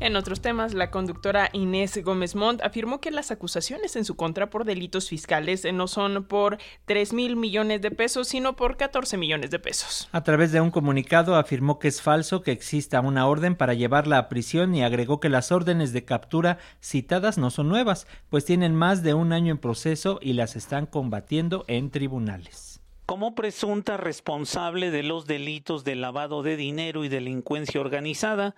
En 0.00 0.16
otros 0.16 0.40
temas, 0.40 0.72
la 0.72 0.90
conductora 0.90 1.50
Inés 1.52 2.02
Gómez 2.02 2.34
Montt 2.34 2.62
afirmó 2.62 3.02
que 3.02 3.10
las 3.10 3.30
acusaciones 3.30 3.96
en 3.96 4.06
su 4.06 4.16
contra 4.16 4.48
por 4.48 4.64
delitos 4.64 5.10
fiscales 5.10 5.70
no 5.74 5.88
son 5.88 6.24
por 6.24 6.56
3 6.86 7.12
mil 7.12 7.36
millones 7.36 7.82
de 7.82 7.90
pesos, 7.90 8.26
sino 8.28 8.56
por 8.56 8.78
14 8.78 9.18
millones 9.18 9.50
de 9.50 9.58
pesos. 9.58 10.08
A 10.12 10.24
través 10.24 10.52
de 10.52 10.62
un 10.62 10.70
comunicado 10.70 11.36
afirmó 11.36 11.78
que 11.78 11.88
es 11.88 12.00
falso 12.00 12.40
que 12.40 12.50
exista 12.50 13.02
una 13.02 13.26
orden 13.26 13.56
para 13.56 13.74
llevarla 13.74 14.16
a 14.16 14.30
prisión 14.30 14.74
y 14.74 14.82
agregó 14.82 15.20
que 15.20 15.28
las 15.28 15.52
órdenes 15.52 15.92
de 15.92 16.06
captura 16.06 16.56
citadas 16.80 17.36
no 17.36 17.50
son 17.50 17.68
nuevas, 17.68 18.06
pues 18.30 18.46
tienen 18.46 18.74
más 18.74 19.02
de 19.02 19.12
un 19.12 19.34
año 19.34 19.52
en 19.52 19.58
proceso 19.58 20.18
y 20.22 20.32
las 20.32 20.56
están 20.56 20.86
combatiendo 20.86 21.66
en 21.68 21.90
tribunales 21.90 22.80
como 23.04 23.34
presunta 23.34 23.96
responsable 23.96 24.92
de 24.92 25.02
los 25.02 25.26
delitos 25.26 25.82
de 25.82 25.96
lavado 25.96 26.44
de 26.44 26.56
dinero 26.56 27.04
y 27.04 27.08
delincuencia 27.08 27.80
organizada, 27.80 28.54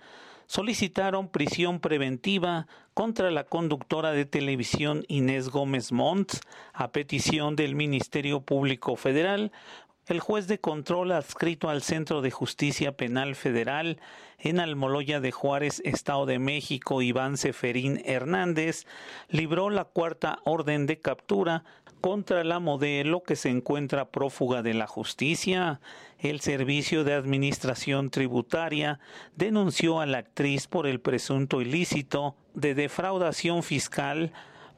solicitaron 0.47 1.29
prisión 1.29 1.79
preventiva 1.79 2.67
contra 2.93 3.31
la 3.31 3.45
conductora 3.45 4.11
de 4.11 4.25
televisión 4.25 5.03
Inés 5.07 5.49
Gómez 5.49 5.91
Montt 5.91 6.35
a 6.73 6.91
petición 6.91 7.55
del 7.55 7.75
Ministerio 7.75 8.41
Público 8.41 8.95
Federal 8.95 9.51
el 10.07 10.19
juez 10.19 10.47
de 10.47 10.59
control 10.59 11.13
adscrito 11.13 11.69
al 11.69 11.81
Centro 11.81 12.21
de 12.21 12.29
Justicia 12.29 12.97
Penal 12.97 13.35
Federal 13.35 13.99
en 14.37 14.59
Almoloya 14.59 15.21
de 15.21 15.31
Juárez, 15.31 15.81
Estado 15.85 16.25
de 16.25 16.39
México, 16.39 17.01
Iván 17.01 17.37
Seferín 17.37 18.01
Hernández, 18.03 18.85
libró 19.29 19.69
la 19.69 19.85
cuarta 19.85 20.39
orden 20.43 20.87
de 20.87 20.99
captura 20.99 21.63
contra 22.01 22.43
la 22.43 22.59
modelo 22.59 23.23
que 23.23 23.37
se 23.37 23.49
encuentra 23.49 24.11
prófuga 24.11 24.61
de 24.61 24.73
la 24.73 24.87
justicia. 24.87 25.79
El 26.23 26.39
Servicio 26.39 27.03
de 27.03 27.15
Administración 27.15 28.09
Tributaria 28.09 29.01
denunció 29.35 29.99
a 29.99 30.05
la 30.05 30.19
actriz 30.19 30.67
por 30.67 30.87
el 30.87 31.01
presunto 31.01 31.61
ilícito 31.61 32.37
de 32.53 32.73
defraudación 32.75 33.61
fiscal 33.61 34.31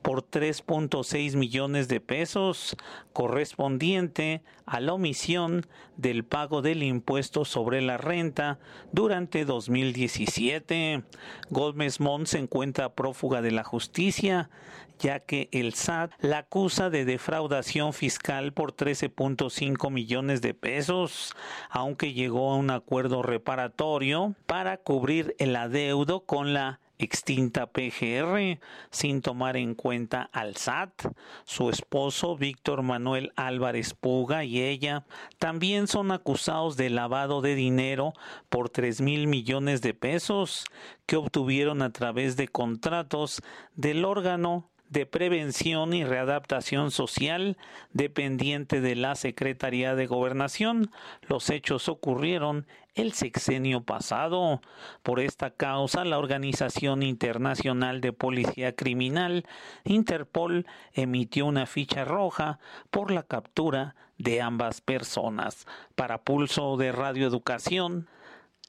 por 0.05 0.21
3.6 0.21 1.35
millones 1.35 1.87
de 1.87 1.99
pesos 1.99 2.77
correspondiente 3.11 4.43
a 4.67 4.79
la 4.79 4.93
omisión 4.93 5.65
del 5.97 6.23
pago 6.23 6.61
del 6.61 6.83
impuesto 6.83 7.43
sobre 7.43 7.81
la 7.81 7.97
renta 7.97 8.59
durante 8.91 9.45
2017. 9.45 11.03
Gómez 11.49 11.99
Mont 11.99 12.27
se 12.27 12.37
encuentra 12.37 12.93
prófuga 12.93 13.41
de 13.41 13.49
la 13.49 13.63
justicia 13.63 14.51
ya 14.99 15.21
que 15.21 15.49
el 15.51 15.73
SAT 15.73 16.11
la 16.19 16.37
acusa 16.37 16.91
de 16.91 17.03
defraudación 17.03 17.91
fiscal 17.91 18.53
por 18.53 18.75
13.5 18.75 19.89
millones 19.91 20.41
de 20.41 20.53
pesos, 20.53 21.33
aunque 21.69 22.13
llegó 22.13 22.51
a 22.51 22.57
un 22.57 22.69
acuerdo 22.69 23.23
reparatorio 23.23 24.35
para 24.45 24.77
cubrir 24.77 25.35
el 25.39 25.55
adeudo 25.55 26.21
con 26.21 26.53
la 26.53 26.79
extinta 26.99 27.67
PGR 27.67 28.59
sin 28.89 29.21
tomar 29.21 29.57
en 29.57 29.75
cuenta 29.75 30.29
al 30.31 30.55
SAT. 30.55 31.07
Su 31.45 31.69
esposo 31.69 32.37
Víctor 32.37 32.81
Manuel 32.81 33.31
Álvarez 33.35 33.93
Puga 33.93 34.43
y 34.43 34.61
ella 34.61 35.05
también 35.37 35.87
son 35.87 36.11
acusados 36.11 36.77
de 36.77 36.89
lavado 36.89 37.41
de 37.41 37.55
dinero 37.55 38.13
por 38.49 38.69
3 38.69 39.01
mil 39.01 39.27
millones 39.27 39.81
de 39.81 39.93
pesos 39.93 40.65
que 41.05 41.15
obtuvieron 41.15 41.81
a 41.81 41.91
través 41.91 42.37
de 42.37 42.47
contratos 42.47 43.41
del 43.75 44.05
órgano 44.05 44.69
de 44.89 45.05
Prevención 45.05 45.93
y 45.93 46.03
Readaptación 46.03 46.91
Social, 46.91 47.57
dependiente 47.91 48.81
de 48.81 48.95
la 48.95 49.15
Secretaría 49.15 49.95
de 49.95 50.07
Gobernación. 50.07 50.91
Los 51.27 51.49
hechos 51.49 51.89
ocurrieron 51.89 52.67
el 52.93 53.13
sexenio 53.13 53.83
pasado. 53.83 54.61
Por 55.03 55.19
esta 55.19 55.51
causa, 55.51 56.05
la 56.05 56.17
Organización 56.17 57.03
Internacional 57.03 58.01
de 58.01 58.13
Policía 58.13 58.75
Criminal, 58.75 59.45
Interpol, 59.83 60.65
emitió 60.93 61.45
una 61.45 61.65
ficha 61.65 62.05
roja 62.05 62.59
por 62.89 63.11
la 63.11 63.23
captura 63.23 63.95
de 64.17 64.41
ambas 64.41 64.81
personas. 64.81 65.67
Para 65.95 66.23
Pulso 66.23 66.77
de 66.77 66.91
Radio 66.91 67.27
Educación, 67.27 68.07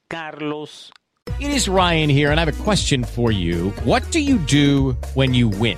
Carlos. 0.07 0.91
It 1.39 1.49
is 1.49 1.67
Ryan 1.67 2.09
here 2.09 2.31
and 2.31 2.39
I 2.39 2.45
have 2.45 2.49
a 2.49 2.63
question 2.63 3.03
for 3.03 3.31
you. 3.31 3.71
What 3.83 4.03
do 4.11 4.19
you 4.19 4.37
do 4.39 4.95
when 5.13 5.33
you 5.33 5.49
win? 5.49 5.77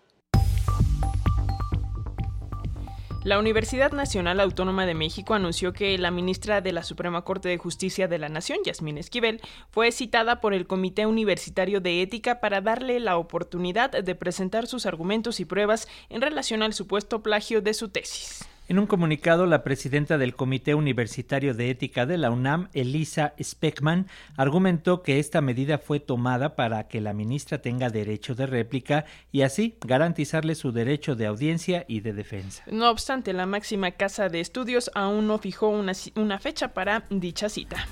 La 3.23 3.37
Universidad 3.37 3.91
Nacional 3.91 4.39
Autónoma 4.39 4.87
de 4.87 4.95
México 4.95 5.35
anunció 5.35 5.73
que 5.73 5.95
la 5.99 6.09
ministra 6.09 6.59
de 6.59 6.71
la 6.71 6.81
Suprema 6.81 7.21
Corte 7.21 7.49
de 7.49 7.59
Justicia 7.59 8.07
de 8.07 8.17
la 8.17 8.29
Nación, 8.29 8.57
Yasmín 8.65 8.97
Esquivel, 8.97 9.41
fue 9.69 9.91
citada 9.91 10.41
por 10.41 10.55
el 10.55 10.65
Comité 10.65 11.05
Universitario 11.05 11.81
de 11.81 12.01
Ética 12.01 12.39
para 12.39 12.61
darle 12.61 12.99
la 12.99 13.17
oportunidad 13.17 13.91
de 13.91 14.15
presentar 14.15 14.65
sus 14.65 14.87
argumentos 14.87 15.39
y 15.39 15.45
pruebas 15.45 15.87
en 16.09 16.23
relación 16.23 16.63
al 16.63 16.73
supuesto 16.73 17.21
plagio 17.21 17.61
de 17.61 17.75
su 17.75 17.89
tesis. 17.89 18.49
En 18.71 18.79
un 18.79 18.87
comunicado, 18.87 19.47
la 19.47 19.65
presidenta 19.65 20.17
del 20.17 20.33
Comité 20.33 20.75
Universitario 20.75 21.53
de 21.53 21.69
Ética 21.69 22.05
de 22.05 22.17
la 22.17 22.31
UNAM, 22.31 22.69
Elisa 22.71 23.33
Speckman, 23.37 24.07
argumentó 24.37 25.03
que 25.03 25.19
esta 25.19 25.41
medida 25.41 25.77
fue 25.77 25.99
tomada 25.99 26.55
para 26.55 26.87
que 26.87 27.01
la 27.01 27.11
ministra 27.11 27.61
tenga 27.61 27.89
derecho 27.89 28.33
de 28.33 28.45
réplica 28.45 29.03
y 29.29 29.41
así 29.41 29.75
garantizarle 29.81 30.55
su 30.55 30.71
derecho 30.71 31.17
de 31.17 31.25
audiencia 31.25 31.83
y 31.89 31.99
de 31.99 32.13
defensa. 32.13 32.63
No 32.65 32.89
obstante, 32.89 33.33
la 33.33 33.45
máxima 33.45 33.91
casa 33.91 34.29
de 34.29 34.39
estudios 34.39 34.89
aún 34.95 35.27
no 35.27 35.37
fijó 35.37 35.67
una, 35.67 35.91
una 36.15 36.39
fecha 36.39 36.69
para 36.69 37.03
dicha 37.09 37.49
cita. 37.49 37.85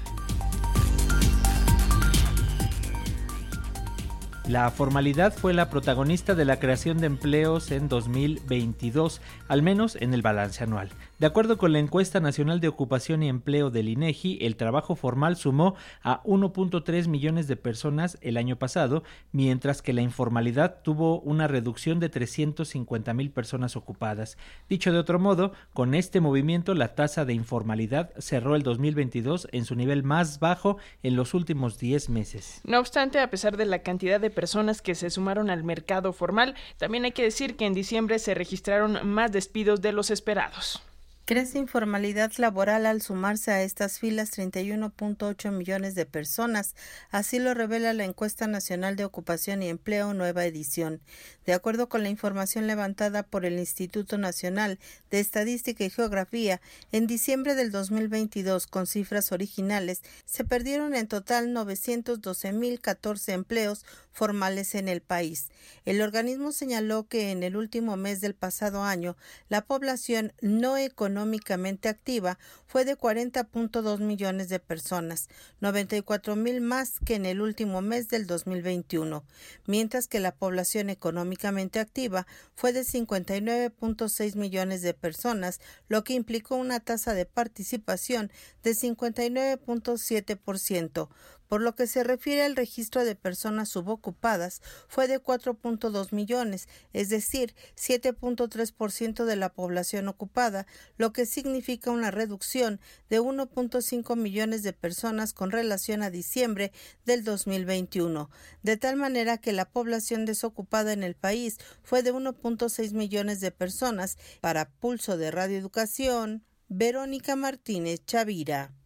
La 4.49 4.71
formalidad 4.71 5.31
fue 5.31 5.53
la 5.53 5.69
protagonista 5.69 6.33
de 6.33 6.43
la 6.43 6.57
creación 6.57 6.97
de 6.97 7.05
empleos 7.05 7.69
en 7.69 7.87
2022, 7.87 9.21
al 9.47 9.61
menos 9.61 9.95
en 9.95 10.15
el 10.15 10.23
balance 10.23 10.63
anual. 10.63 10.89
De 11.19 11.27
acuerdo 11.27 11.57
con 11.57 11.73
la 11.73 11.79
encuesta 11.79 12.21
nacional 12.21 12.61
de 12.61 12.69
ocupación 12.69 13.23
y 13.23 13.27
empleo 13.27 13.71
del 13.71 13.89
INEGI, 13.89 14.37
el 14.39 14.55
trabajo 14.55 14.95
formal 14.95 15.35
sumó 15.35 15.75
a 16.01 16.23
1.3 16.23 17.07
millones 17.09 17.49
de 17.49 17.57
personas 17.57 18.17
el 18.21 18.37
año 18.37 18.55
pasado, 18.55 19.03
mientras 19.33 19.81
que 19.81 19.91
la 19.91 20.01
informalidad 20.01 20.81
tuvo 20.81 21.19
una 21.19 21.49
reducción 21.49 21.99
de 21.99 22.07
350 22.07 23.13
mil 23.13 23.31
personas 23.31 23.75
ocupadas. 23.75 24.37
Dicho 24.69 24.93
de 24.93 24.97
otro 24.97 25.19
modo, 25.19 25.51
con 25.73 25.93
este 25.93 26.21
movimiento 26.21 26.73
la 26.73 26.95
tasa 26.95 27.25
de 27.25 27.33
informalidad 27.33 28.11
cerró 28.17 28.55
el 28.55 28.63
2022 28.63 29.49
en 29.51 29.65
su 29.65 29.75
nivel 29.75 30.03
más 30.03 30.39
bajo 30.39 30.77
en 31.03 31.17
los 31.17 31.33
últimos 31.33 31.77
10 31.79 32.07
meses. 32.07 32.61
No 32.63 32.79
obstante, 32.79 33.19
a 33.19 33.29
pesar 33.29 33.57
de 33.57 33.65
la 33.65 33.79
cantidad 33.79 34.21
de 34.21 34.29
personas 34.29 34.81
que 34.81 34.95
se 34.95 35.09
sumaron 35.09 35.49
al 35.49 35.65
mercado 35.65 36.13
formal, 36.13 36.55
también 36.77 37.03
hay 37.03 37.11
que 37.11 37.23
decir 37.23 37.57
que 37.57 37.65
en 37.65 37.73
diciembre 37.73 38.19
se 38.19 38.35
registraron 38.35 39.05
más 39.05 39.33
despidos 39.33 39.81
de 39.81 39.91
los 39.91 40.11
esperados. 40.11 40.81
Crece 41.29 41.59
informalidad 41.59 42.31
laboral 42.37 42.87
al 42.87 43.03
sumarse 43.03 43.51
a 43.51 43.61
estas 43.61 43.99
filas 43.99 44.35
31.8 44.35 45.51
millones 45.51 45.93
de 45.93 46.07
personas, 46.07 46.73
así 47.11 47.37
lo 47.37 47.53
revela 47.53 47.93
la 47.93 48.03
encuesta 48.03 48.47
nacional 48.47 48.95
de 48.95 49.05
ocupación 49.05 49.61
y 49.61 49.69
empleo 49.69 50.15
nueva 50.15 50.45
edición. 50.45 51.01
De 51.45 51.53
acuerdo 51.53 51.87
con 51.87 52.01
la 52.01 52.09
información 52.09 52.65
levantada 52.65 53.21
por 53.21 53.45
el 53.45 53.59
Instituto 53.59 54.17
Nacional 54.17 54.79
de 55.11 55.19
Estadística 55.19 55.83
y 55.83 55.91
Geografía, 55.91 56.61
en 56.91 57.05
diciembre 57.05 57.53
del 57.53 57.69
2022, 57.69 58.65
con 58.65 58.87
cifras 58.87 59.31
originales, 59.31 60.01
se 60.25 60.43
perdieron 60.45 60.95
en 60.95 61.07
total 61.07 61.49
912.014 61.49 63.33
empleos 63.33 63.85
formales 64.11 64.73
en 64.73 64.87
el 64.87 65.01
país. 65.01 65.49
El 65.85 66.01
organismo 66.01 66.51
señaló 66.51 67.07
que 67.07 67.29
en 67.29 67.43
el 67.43 67.55
último 67.55 67.97
mes 67.97 68.19
del 68.19 68.33
pasado 68.33 68.83
año, 68.83 69.15
la 69.47 69.61
población 69.61 70.33
no 70.41 70.75
económica 70.75 71.18
económicamente 71.19 71.89
activa 71.89 72.39
fue 72.65 72.85
de 72.85 72.97
40.2 72.97 73.99
millones 73.99 74.47
de 74.47 74.59
personas, 74.59 75.27
94 75.59 76.37
mil 76.37 76.61
más 76.61 76.93
que 77.05 77.15
en 77.15 77.25
el 77.25 77.41
último 77.41 77.81
mes 77.81 78.07
del 78.07 78.25
2021, 78.25 79.25
mientras 79.65 80.07
que 80.07 80.21
la 80.21 80.33
población 80.33 80.89
económicamente 80.89 81.81
activa 81.81 82.25
fue 82.55 82.71
de 82.71 82.83
59.6 82.83 84.35
millones 84.35 84.81
de 84.81 84.93
personas, 84.93 85.59
lo 85.89 86.05
que 86.05 86.13
implicó 86.13 86.55
una 86.55 86.79
tasa 86.79 87.13
de 87.13 87.25
participación 87.25 88.31
de 88.63 88.71
59.7%, 88.71 91.09
por 91.49 91.61
lo 91.61 91.75
que 91.75 91.87
se 91.87 92.03
refiere 92.03 92.43
al 92.43 92.55
registro 92.55 93.03
de 93.03 93.15
personas 93.15 93.67
subocupadas, 93.69 94.61
fue 94.87 95.07
de 95.07 95.21
4.2 95.21 96.13
millones, 96.13 96.69
es 96.93 97.09
decir, 97.09 97.55
7.3% 97.75 99.25
de 99.25 99.35
la 99.35 99.49
población 99.49 100.07
ocupada, 100.07 100.65
lo 100.97 101.11
que 101.11 101.25
significa 101.25 101.91
una 101.91 102.11
reducción 102.11 102.79
de 103.09 103.19
1.5 103.19 104.15
millones 104.15 104.63
de 104.63 104.73
personas 104.73 105.33
con 105.33 105.51
relación 105.51 106.03
a 106.03 106.11
diciembre 106.11 106.71
del 107.05 107.23
2021, 107.23 108.29
de 108.63 108.77
tal 108.77 108.95
manera 108.95 109.37
que 109.39 109.51
la 109.51 109.65
población 109.65 110.25
desocupada 110.25 110.93
en 110.93 111.03
el 111.03 111.15
país 111.15 111.57
fue 111.83 112.03
de 112.03 112.13
1.6 112.13 112.93
millones 112.93 113.41
de 113.41 113.51
personas. 113.51 114.17
Para 114.41 114.69
Pulso 114.69 115.17
de 115.17 115.31
Radio 115.31 115.57
Educación, 115.57 116.43
Verónica 116.67 117.35
Martínez 117.35 118.05
Chavira. 118.05 118.78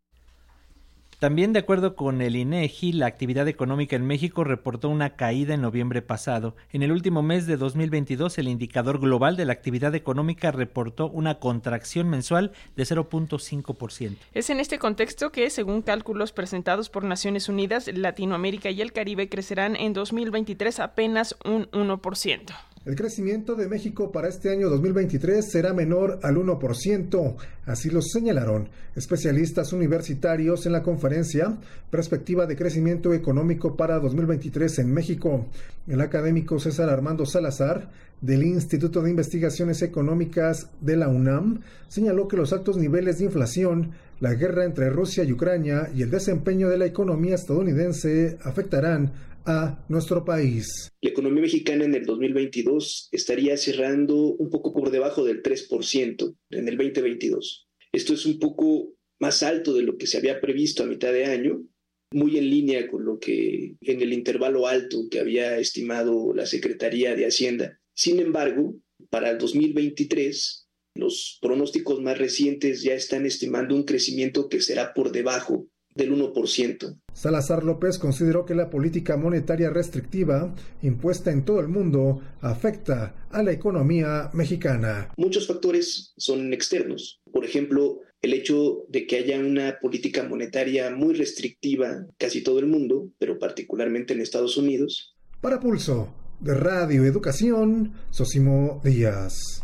También 1.19 1.53
de 1.53 1.59
acuerdo 1.59 1.95
con 1.95 2.21
el 2.21 2.35
INEGI, 2.35 2.93
la 2.93 3.05
actividad 3.05 3.47
económica 3.47 3.95
en 3.95 4.05
México 4.05 4.43
reportó 4.43 4.89
una 4.89 5.15
caída 5.15 5.53
en 5.53 5.61
noviembre 5.61 6.01
pasado. 6.01 6.55
En 6.71 6.83
el 6.83 6.91
último 6.91 7.21
mes 7.21 7.47
de 7.47 7.57
2022, 7.57 8.37
el 8.37 8.47
indicador 8.47 8.99
global 8.99 9.37
de 9.37 9.45
la 9.45 9.53
actividad 9.53 9.95
económica 9.95 10.51
reportó 10.51 11.09
una 11.09 11.39
contracción 11.39 12.09
mensual 12.09 12.51
de 12.75 12.83
0.5%. 12.83 14.17
Es 14.33 14.49
en 14.49 14.59
este 14.59 14.79
contexto 14.79 15.31
que, 15.31 15.49
según 15.49 15.81
cálculos 15.81 16.31
presentados 16.31 16.89
por 16.89 17.03
Naciones 17.03 17.49
Unidas, 17.49 17.89
Latinoamérica 17.93 18.69
y 18.69 18.81
el 18.81 18.93
Caribe 18.93 19.29
crecerán 19.29 19.75
en 19.75 19.93
2023 19.93 20.79
apenas 20.79 21.35
un 21.45 21.69
1%. 21.71 22.53
El 22.85 22.97
crecimiento 22.97 23.55
de 23.55 23.69
México 23.69 24.11
para 24.11 24.27
este 24.27 24.49
año 24.49 24.69
2023 24.69 25.49
será 25.49 25.73
menor 25.73 26.19
al 26.21 26.35
1%, 26.35 27.35
así 27.65 27.89
lo 27.89 28.01
señalaron 28.01 28.67
especialistas 28.93 29.71
universitarios 29.71 30.65
en 30.65 30.73
la 30.73 30.83
conferencia 30.83 31.57
Perspectiva 31.89 32.45
de 32.45 32.57
Crecimiento 32.57 33.13
Económico 33.13 33.77
para 33.77 33.99
2023 33.99 34.79
en 34.79 34.93
México. 34.93 35.45
El 35.87 36.01
académico 36.01 36.59
César 36.59 36.89
Armando 36.89 37.25
Salazar 37.25 37.89
del 38.19 38.43
Instituto 38.43 39.01
de 39.01 39.11
Investigaciones 39.11 39.81
Económicas 39.81 40.69
de 40.81 40.97
la 40.97 41.07
UNAM 41.07 41.61
señaló 41.87 42.27
que 42.27 42.35
los 42.35 42.51
altos 42.51 42.75
niveles 42.75 43.19
de 43.19 43.25
inflación, 43.25 43.91
la 44.19 44.33
guerra 44.33 44.65
entre 44.65 44.89
Rusia 44.89 45.23
y 45.23 45.31
Ucrania 45.31 45.89
y 45.95 46.01
el 46.01 46.11
desempeño 46.11 46.67
de 46.67 46.77
la 46.77 46.85
economía 46.85 47.35
estadounidense 47.35 48.37
afectarán 48.43 49.11
a 49.45 49.85
nuestro 49.89 50.23
país. 50.23 50.89
La 51.01 51.09
economía 51.09 51.41
mexicana 51.43 51.85
en 51.85 51.95
el 51.95 52.05
2022 52.05 53.09
estaría 53.11 53.57
cerrando 53.57 54.15
un 54.15 54.49
poco 54.49 54.73
por 54.73 54.91
debajo 54.91 55.23
del 55.23 55.41
3% 55.41 56.35
en 56.51 56.67
el 56.67 56.77
2022. 56.77 57.67
Esto 57.91 58.13
es 58.13 58.25
un 58.25 58.39
poco 58.39 58.93
más 59.19 59.43
alto 59.43 59.73
de 59.73 59.83
lo 59.83 59.97
que 59.97 60.07
se 60.07 60.17
había 60.17 60.41
previsto 60.41 60.83
a 60.83 60.87
mitad 60.87 61.13
de 61.13 61.25
año, 61.25 61.63
muy 62.11 62.37
en 62.37 62.49
línea 62.49 62.87
con 62.87 63.05
lo 63.05 63.19
que 63.19 63.75
en 63.81 64.01
el 64.01 64.13
intervalo 64.13 64.67
alto 64.67 65.07
que 65.09 65.19
había 65.19 65.57
estimado 65.57 66.33
la 66.33 66.45
Secretaría 66.45 67.15
de 67.15 67.25
Hacienda. 67.25 67.79
Sin 67.95 68.19
embargo, 68.19 68.75
para 69.09 69.31
el 69.31 69.37
2023, 69.37 70.67
los 70.95 71.39
pronósticos 71.41 72.01
más 72.01 72.17
recientes 72.17 72.83
ya 72.83 72.93
están 72.93 73.25
estimando 73.25 73.75
un 73.75 73.83
crecimiento 73.83 74.47
que 74.47 74.61
será 74.61 74.93
por 74.93 75.11
debajo 75.11 75.67
del 75.95 76.13
1%. 76.13 76.99
Salazar 77.13 77.63
López 77.63 77.99
consideró 77.99 78.45
que 78.45 78.55
la 78.55 78.69
política 78.69 79.17
monetaria 79.17 79.69
restrictiva 79.69 80.53
impuesta 80.81 81.31
en 81.31 81.45
todo 81.45 81.59
el 81.59 81.67
mundo 81.67 82.21
afecta 82.41 83.27
a 83.29 83.43
la 83.43 83.51
economía 83.51 84.29
mexicana. 84.33 85.11
Muchos 85.17 85.47
factores 85.47 86.13
son 86.17 86.53
externos. 86.53 87.19
Por 87.31 87.45
ejemplo, 87.45 88.01
el 88.21 88.33
hecho 88.33 88.85
de 88.89 89.05
que 89.05 89.17
haya 89.17 89.39
una 89.39 89.77
política 89.81 90.23
monetaria 90.23 90.89
muy 90.89 91.13
restrictiva 91.13 92.07
casi 92.17 92.41
todo 92.41 92.59
el 92.59 92.67
mundo, 92.67 93.09
pero 93.19 93.37
particularmente 93.37 94.13
en 94.13 94.21
Estados 94.21 94.57
Unidos. 94.57 95.15
Para 95.41 95.59
Pulso 95.59 96.13
de 96.39 96.55
Radio 96.55 97.05
Educación, 97.05 97.93
Sosimo 98.11 98.81
Díaz. 98.83 99.62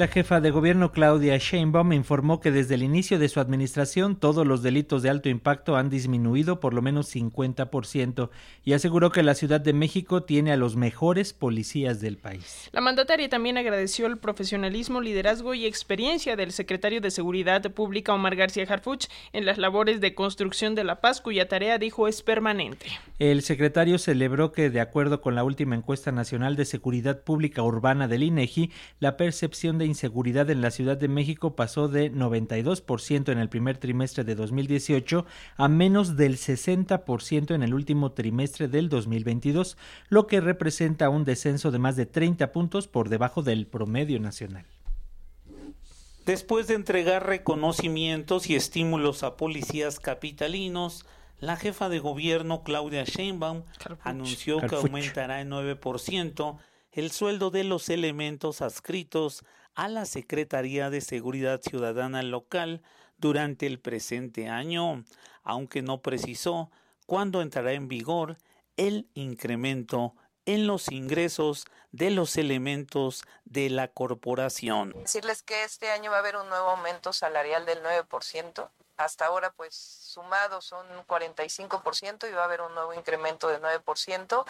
La 0.00 0.08
jefa 0.08 0.40
de 0.40 0.50
gobierno 0.50 0.92
Claudia 0.92 1.36
Sheinbaum 1.36 1.92
informó 1.92 2.40
que 2.40 2.50
desde 2.50 2.74
el 2.74 2.82
inicio 2.82 3.18
de 3.18 3.28
su 3.28 3.38
administración 3.38 4.16
todos 4.16 4.46
los 4.46 4.62
delitos 4.62 5.02
de 5.02 5.10
alto 5.10 5.28
impacto 5.28 5.76
han 5.76 5.90
disminuido 5.90 6.58
por 6.58 6.72
lo 6.72 6.80
menos 6.80 7.14
50% 7.14 8.30
y 8.64 8.72
aseguró 8.72 9.12
que 9.12 9.22
la 9.22 9.34
Ciudad 9.34 9.60
de 9.60 9.74
México 9.74 10.22
tiene 10.22 10.52
a 10.52 10.56
los 10.56 10.74
mejores 10.74 11.34
policías 11.34 12.00
del 12.00 12.16
país. 12.16 12.70
La 12.72 12.80
mandataria 12.80 13.28
también 13.28 13.58
agradeció 13.58 14.06
el 14.06 14.16
profesionalismo, 14.16 15.02
liderazgo 15.02 15.52
y 15.52 15.66
experiencia 15.66 16.34
del 16.34 16.52
secretario 16.52 17.02
de 17.02 17.10
Seguridad 17.10 17.60
Pública 17.70 18.14
Omar 18.14 18.36
García 18.36 18.64
Harfuch 18.66 19.04
en 19.34 19.44
las 19.44 19.58
labores 19.58 20.00
de 20.00 20.14
construcción 20.14 20.74
de 20.74 20.84
la 20.84 21.02
paz 21.02 21.20
cuya 21.20 21.46
tarea 21.46 21.76
dijo 21.76 22.08
es 22.08 22.22
permanente. 22.22 22.86
El 23.18 23.42
secretario 23.42 23.98
celebró 23.98 24.50
que 24.50 24.70
de 24.70 24.80
acuerdo 24.80 25.20
con 25.20 25.34
la 25.34 25.44
última 25.44 25.76
encuesta 25.76 26.10
nacional 26.10 26.56
de 26.56 26.64
seguridad 26.64 27.22
pública 27.22 27.62
urbana 27.62 28.08
del 28.08 28.22
INEGI, 28.22 28.70
la 28.98 29.18
percepción 29.18 29.76
de 29.76 29.89
inseguridad 29.90 30.48
en 30.50 30.62
la 30.62 30.70
Ciudad 30.70 30.96
de 30.96 31.08
México 31.08 31.54
pasó 31.54 31.88
de 31.88 32.10
92% 32.10 33.30
en 33.30 33.38
el 33.38 33.48
primer 33.48 33.76
trimestre 33.76 34.24
de 34.24 34.34
2018 34.34 35.26
a 35.56 35.68
menos 35.68 36.16
del 36.16 36.38
60% 36.38 37.54
en 37.54 37.62
el 37.62 37.74
último 37.74 38.12
trimestre 38.12 38.68
del 38.68 38.88
2022, 38.88 39.76
lo 40.08 40.26
que 40.26 40.40
representa 40.40 41.10
un 41.10 41.24
descenso 41.24 41.70
de 41.70 41.78
más 41.78 41.96
de 41.96 42.06
30 42.06 42.52
puntos 42.52 42.88
por 42.88 43.08
debajo 43.08 43.42
del 43.42 43.66
promedio 43.66 44.18
nacional. 44.18 44.64
Después 46.26 46.66
de 46.66 46.74
entregar 46.74 47.26
reconocimientos 47.26 48.48
y 48.48 48.54
estímulos 48.54 49.22
a 49.22 49.36
policías 49.36 49.98
capitalinos, 50.00 51.04
la 51.40 51.56
jefa 51.56 51.88
de 51.88 51.98
gobierno 51.98 52.62
Claudia 52.62 53.04
Sheinbaum 53.04 53.62
anunció 54.02 54.60
que 54.60 54.76
aumentará 54.76 55.40
en 55.40 55.50
9% 55.50 56.58
el 56.92 57.10
sueldo 57.10 57.50
de 57.50 57.64
los 57.64 57.88
elementos 57.88 58.62
adscritos 58.62 59.44
a 59.74 59.88
la 59.88 60.04
Secretaría 60.04 60.90
de 60.90 61.00
Seguridad 61.00 61.60
Ciudadana 61.62 62.22
local 62.22 62.82
durante 63.18 63.66
el 63.66 63.78
presente 63.80 64.48
año, 64.48 65.04
aunque 65.42 65.82
no 65.82 66.00
precisó 66.00 66.70
cuándo 67.06 67.42
entrará 67.42 67.72
en 67.72 67.88
vigor 67.88 68.38
el 68.76 69.08
incremento 69.14 70.14
en 70.46 70.66
los 70.66 70.90
ingresos 70.90 71.66
de 71.92 72.10
los 72.10 72.36
elementos 72.36 73.22
de 73.44 73.68
la 73.70 73.88
corporación. 73.88 74.92
Decirles 75.02 75.42
que 75.42 75.64
este 75.64 75.90
año 75.90 76.10
va 76.10 76.18
a 76.18 76.20
haber 76.20 76.36
un 76.36 76.48
nuevo 76.48 76.70
aumento 76.70 77.12
salarial 77.12 77.66
del 77.66 77.82
9%. 77.82 78.70
Hasta 79.00 79.24
ahora, 79.24 79.50
pues 79.56 79.74
sumado 79.74 80.60
son 80.60 80.86
45% 81.06 82.28
y 82.28 82.32
va 82.34 82.42
a 82.42 82.44
haber 82.44 82.60
un 82.60 82.74
nuevo 82.74 82.92
incremento 82.92 83.48
de 83.48 83.58
9%, 83.58 84.44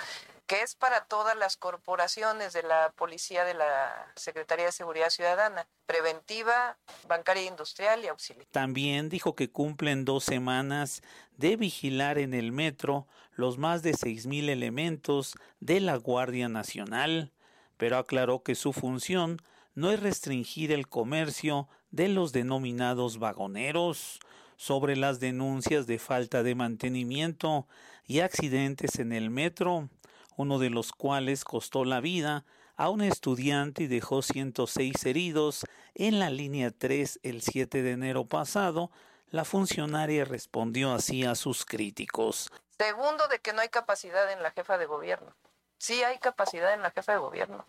que 0.49 0.63
es 0.63 0.75
para 0.75 1.05
todas 1.05 1.37
las 1.37 1.57
corporaciones 1.57 2.53
de 2.53 2.65
la 2.65 2.93
Policía 2.97 3.45
de 3.45 3.55
la 3.55 4.13
Secretaría 4.17 4.67
de 4.67 4.73
Seguridad 4.73 5.11
Ciudadana, 5.11 5.69
preventiva, 5.87 6.77
bancaria 7.07 7.45
industrial 7.45 8.03
y 8.03 8.09
auxiliar. 8.09 8.45
También 8.51 9.09
dijo 9.09 9.37
que 9.37 9.53
cumplen 9.53 10.05
dos 10.05 10.25
semanas 10.25 11.01
de 11.37 11.55
vigilar 11.55 12.19
en 12.19 12.35
el 12.35 12.51
metro 12.51 13.07
los 13.31 13.57
más 13.57 13.85
de 13.85 13.93
6.000 13.93 14.49
elementos 14.49 15.37
de 15.61 15.79
la 15.79 15.95
Guardia 15.95 16.49
Nacional, 16.49 17.33
pero 17.77 17.99
aclaró 17.99 18.43
que 18.43 18.57
su 18.57 18.73
función 18.73 19.41
no 19.77 19.93
es 19.93 20.01
restringir 20.01 20.73
el 20.73 20.89
comercio 20.89 21.69
de 21.91 22.09
los 22.09 22.33
denominados 22.33 23.19
vagoneros, 23.19 24.21
sobre 24.57 24.95
las 24.95 25.21
denuncias 25.21 25.87
de 25.87 25.99
falta 25.99 26.43
de 26.43 26.55
mantenimiento 26.55 27.67
y 28.05 28.21
accidentes 28.21 28.99
en 28.99 29.13
el 29.13 29.31
metro, 29.31 29.89
uno 30.37 30.59
de 30.59 30.69
los 30.69 30.93
cuales 30.93 31.45
costó 31.45 31.87
la 31.87 32.01
vida 32.01 32.45
a 32.77 32.91
un 32.91 33.01
estudiante 33.01 33.85
y 33.85 33.87
dejó 33.87 34.21
106 34.21 35.07
heridos 35.07 35.65
en 35.95 36.19
la 36.19 36.29
línea 36.29 36.71
3 36.71 37.21
el 37.23 37.41
7 37.41 37.83
de 37.83 37.93
enero 37.93 38.27
pasado, 38.27 38.91
la 39.31 39.45
funcionaria 39.45 40.25
respondió 40.25 40.93
así 40.93 41.25
a 41.25 41.35
sus 41.35 41.65
críticos. 41.65 42.51
Segundo, 42.79 43.29
de 43.29 43.39
que 43.39 43.53
no 43.53 43.61
hay 43.61 43.69
capacidad 43.69 44.33
en 44.33 44.43
la 44.43 44.51
jefa 44.51 44.77
de 44.77 44.87
gobierno. 44.87 45.35
Sí 45.79 46.03
hay 46.03 46.19
capacidad 46.19 46.75
en 46.75 46.83
la 46.83 46.91
jefa 46.91 47.13
de 47.13 47.19
gobierno. 47.19 47.65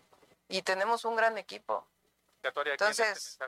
Y 0.48 0.62
tenemos 0.62 1.04
un 1.04 1.16
gran 1.16 1.38
equipo. 1.38 1.86
Entonces, 2.42 3.38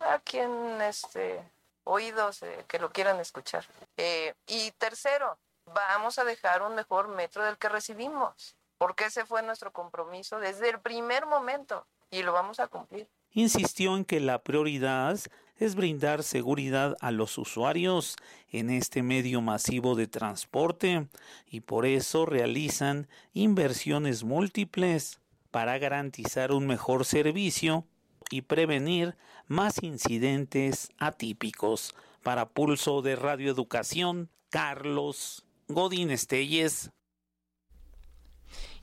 a 0.00 0.18
quien 0.18 0.80
este, 0.82 1.40
oídos 1.84 2.42
eh, 2.42 2.64
que 2.66 2.78
lo 2.78 2.90
quieran 2.90 3.20
escuchar. 3.20 3.64
Eh, 3.96 4.34
y 4.46 4.72
tercero, 4.72 5.38
vamos 5.66 6.18
a 6.18 6.24
dejar 6.24 6.62
un 6.62 6.74
mejor 6.74 7.08
metro 7.08 7.44
del 7.44 7.58
que 7.58 7.68
recibimos, 7.68 8.56
porque 8.78 9.04
ese 9.04 9.24
fue 9.24 9.42
nuestro 9.42 9.72
compromiso 9.72 10.40
desde 10.40 10.70
el 10.70 10.80
primer 10.80 11.26
momento 11.26 11.86
y 12.10 12.22
lo 12.22 12.32
vamos 12.32 12.60
a 12.60 12.66
cumplir. 12.66 13.08
Insistió 13.30 13.96
en 13.96 14.04
que 14.04 14.20
la 14.20 14.42
prioridad 14.42 15.18
es 15.56 15.74
brindar 15.74 16.22
seguridad 16.22 16.96
a 17.00 17.10
los 17.10 17.38
usuarios 17.38 18.16
en 18.50 18.70
este 18.70 19.02
medio 19.02 19.40
masivo 19.40 19.94
de 19.94 20.06
transporte 20.06 21.08
y 21.46 21.60
por 21.60 21.86
eso 21.86 22.26
realizan 22.26 23.08
inversiones 23.32 24.24
múltiples 24.24 25.20
para 25.50 25.78
garantizar 25.78 26.52
un 26.52 26.66
mejor 26.66 27.04
servicio 27.04 27.84
y 28.30 28.42
prevenir 28.42 29.16
más 29.46 29.82
incidentes 29.82 30.90
atípicos. 30.98 31.94
Para 32.22 32.48
Pulso 32.48 33.02
de 33.02 33.16
Radio 33.16 33.50
Educación, 33.50 34.30
Carlos 34.50 35.44
Godín 35.68 36.10
Estelles. 36.10 36.90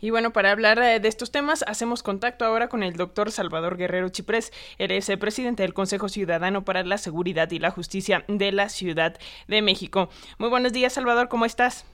Y 0.01 0.09
bueno, 0.09 0.33
para 0.33 0.51
hablar 0.51 0.79
eh, 0.79 0.99
de 0.99 1.07
estos 1.07 1.31
temas, 1.31 1.63
hacemos 1.67 2.01
contacto 2.01 2.43
ahora 2.43 2.69
con 2.69 2.81
el 2.81 2.93
doctor 2.93 3.31
Salvador 3.31 3.77
Guerrero 3.77 4.09
Chiprés. 4.09 4.51
Eres 4.79 5.07
el 5.09 5.19
presidente 5.19 5.61
del 5.61 5.75
Consejo 5.75 6.09
Ciudadano 6.09 6.65
para 6.65 6.83
la 6.83 6.97
Seguridad 6.97 7.49
y 7.51 7.59
la 7.59 7.69
Justicia 7.69 8.25
de 8.27 8.51
la 8.51 8.69
Ciudad 8.69 9.19
de 9.47 9.61
México. 9.61 10.09
Muy 10.39 10.49
buenos 10.49 10.73
días, 10.73 10.93
Salvador, 10.93 11.29
¿cómo 11.29 11.45
estás? 11.45 11.85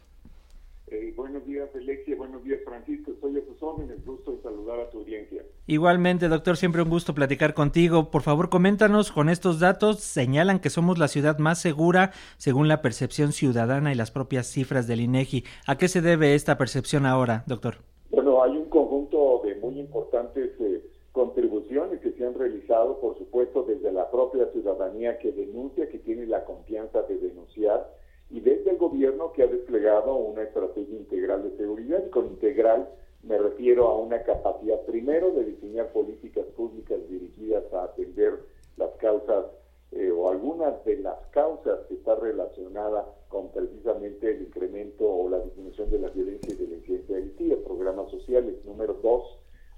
Eh, 0.87 1.13
buenos 1.17 1.45
días, 1.45 1.69
Alexia. 1.75 2.15
Buenos 2.15 2.43
días, 2.45 2.61
Francisco. 2.63 3.11
Estoy 3.11 3.37
a 3.37 3.45
tus 3.45 3.61
órdenes. 3.61 4.05
Gusto 4.05 4.31
de 4.31 4.41
saludar 4.41 4.79
a 4.79 4.89
tu 4.89 4.99
audiencia. 4.99 5.36
Igualmente, 5.69 6.29
doctor, 6.29 6.55
siempre 6.55 6.81
un 6.81 6.89
gusto 6.89 7.13
platicar 7.13 7.53
contigo. 7.53 8.09
Por 8.09 8.21
favor, 8.21 8.47
coméntanos 8.47 9.11
con 9.11 9.27
estos 9.27 9.59
datos. 9.59 9.99
Señalan 9.99 10.61
que 10.61 10.69
somos 10.69 10.97
la 10.97 11.09
ciudad 11.09 11.39
más 11.39 11.59
segura 11.59 12.11
según 12.37 12.69
la 12.69 12.81
percepción 12.81 13.33
ciudadana 13.33 13.91
y 13.91 13.95
las 13.95 14.09
propias 14.09 14.47
cifras 14.47 14.87
del 14.87 15.01
INEGI. 15.01 15.43
¿A 15.67 15.77
qué 15.77 15.89
se 15.89 15.99
debe 15.99 16.35
esta 16.35 16.57
percepción 16.57 17.05
ahora, 17.05 17.43
doctor? 17.47 17.79
Bueno, 18.11 18.41
hay 18.43 18.55
un 18.55 18.69
conjunto 18.69 19.41
de 19.43 19.55
muy 19.55 19.77
importantes 19.77 20.51
eh, 20.61 20.89
contribuciones 21.11 21.99
que 21.99 22.13
se 22.13 22.25
han 22.25 22.35
realizado, 22.35 23.01
por 23.01 23.17
supuesto, 23.17 23.63
desde 23.63 23.91
la 23.91 24.09
propia 24.09 24.49
ciudadanía 24.53 25.19
que 25.19 25.33
denuncia, 25.33 25.89
que 25.89 25.99
tiene 25.99 26.27
la 26.27 26.45
confianza 26.45 27.01
de 27.01 27.17
denunciar, 27.17 27.93
y 28.29 28.39
desde 28.39 28.71
el 28.71 28.77
gobierno 28.77 29.33
que 29.33 29.43
ha 29.43 29.47
desplegado 29.47 30.15
una 30.15 30.43
estrategia 30.43 30.95
integral 30.95 31.43
de 31.43 31.57
seguridad. 31.57 32.01
Y 32.07 32.09
con 32.09 32.27
integral 32.27 32.87
me 33.27 33.37
refiero 33.37 33.87
a 33.87 33.99
una 33.99 34.23
capacidad 34.23 34.81
primero 34.81 35.31
de 35.31 35.45
diseñar 35.45 35.91
políticas 35.91 36.45
públicas 36.55 36.97
dirigidas 37.09 37.63
a 37.73 37.83
atender 37.83 38.39
las 38.77 38.91
causas 38.95 39.45
eh, 39.91 40.11
o 40.11 40.29
algunas 40.29 40.83
de 40.85 40.97
las 40.97 41.17
causas 41.31 41.79
que 41.87 41.95
está 41.95 42.15
relacionada 42.15 43.05
con 43.29 43.51
precisamente 43.51 44.31
el 44.31 44.43
incremento 44.43 45.09
o 45.09 45.29
la 45.29 45.39
disminución 45.39 45.89
de 45.89 45.99
la 45.99 46.09
violencia 46.09 46.53
y 46.53 46.57
de 46.57 46.67
la 46.67 46.75
incidencia 46.75 47.15
delictiva, 47.15 47.57
programas 47.65 48.09
sociales. 48.11 48.55
Número 48.65 48.93
dos, 48.95 49.23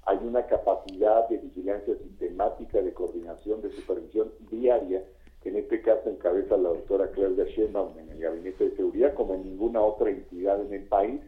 hay 0.06 0.18
una 0.24 0.46
capacidad 0.46 1.28
de 1.30 1.38
vigilancia 1.38 1.96
sistemática, 1.98 2.82
de 2.82 2.94
coordinación, 2.94 3.62
de 3.62 3.72
supervisión 3.72 4.32
diaria, 4.50 5.04
que 5.42 5.50
en 5.50 5.58
este 5.58 5.82
caso 5.82 6.10
encabeza 6.10 6.58
la 6.58 6.70
doctora 6.70 7.12
Claudia 7.12 7.46
Sheinbaum 7.46 7.98
en 7.98 8.10
el 8.10 8.20
Gabinete 8.20 8.70
de 8.70 8.76
Seguridad, 8.76 9.14
como 9.14 9.36
en 9.36 9.44
ninguna 9.44 9.82
otra 9.82 10.10
entidad 10.10 10.62
en 10.62 10.74
el 10.74 10.84
país, 10.88 11.22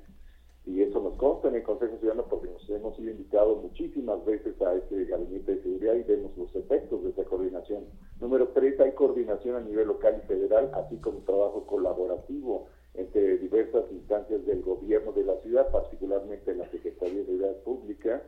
y 0.66 0.82
eso 0.84 1.02
nos 1.02 1.16
consta 1.16 1.48
en 1.48 1.56
el 1.56 1.64
Consejo 1.64 1.98
Ciudadano 1.98 2.28
porque 2.30 2.50
nos 2.50 2.70
hemos 2.70 2.96
sido 2.96 3.12
invitados 3.12 3.64
muchísimas 3.64 4.24
veces 4.26 4.62
a 4.62 4.76
este 4.76 5.06
Gabinete 5.06 5.56
de 5.56 5.64
Seguridad 5.64 5.96
y 5.96 6.04
vemos 6.04 6.38
los 6.38 6.56
efectos 6.56 7.04
de 7.04 7.10
esa 7.10 7.24
coordinación. 7.24 7.86
Número 8.20 8.50
tres, 8.50 8.80
hay 8.80 8.92
coordinación 8.92 9.56
a 9.56 9.62
nivel 9.62 9.88
local 9.88 10.22
y 10.24 10.28
federal, 10.28 10.70
así 10.74 10.98
como 10.98 11.20
trabajo 11.20 11.66
colaborativo 11.66 12.68
entre 12.94 13.38
diversas 13.38 13.86
instancias 13.92 14.46
del 14.46 14.62
gobierno 14.62 15.12
de 15.14 15.24
la 15.24 15.36
ciudad, 15.38 15.72
particularmente 15.72 16.54
la 16.54 16.70
Secretaría 16.70 17.20
de 17.20 17.26
Seguridad 17.26 17.56
Pública, 17.64 18.22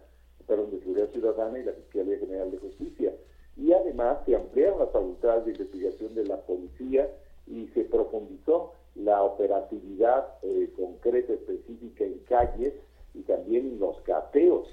perdón, 0.47 0.71
de 0.71 0.79
Seguridad 0.79 1.09
Ciudadana 1.09 1.59
y 1.59 1.63
la 1.63 1.73
Fiscalía 1.73 2.17
General 2.17 2.49
de 2.49 2.57
Justicia. 2.57 3.13
Y 3.55 3.71
además 3.73 4.17
se 4.25 4.35
ampliaron 4.35 4.79
las 4.79 4.89
facultades 4.89 5.45
de 5.45 5.51
investigación 5.51 6.15
de 6.15 6.25
la 6.25 6.37
policía 6.37 7.07
y 7.45 7.67
se 7.67 7.83
profundizó 7.83 8.73
la 8.95 9.23
operatividad 9.23 10.27
eh, 10.43 10.71
concreta, 10.75 11.33
específica 11.33 12.03
en 12.03 12.19
calles 12.19 12.73
y 13.13 13.21
también 13.21 13.79
los 13.79 13.99
cateos, 14.01 14.67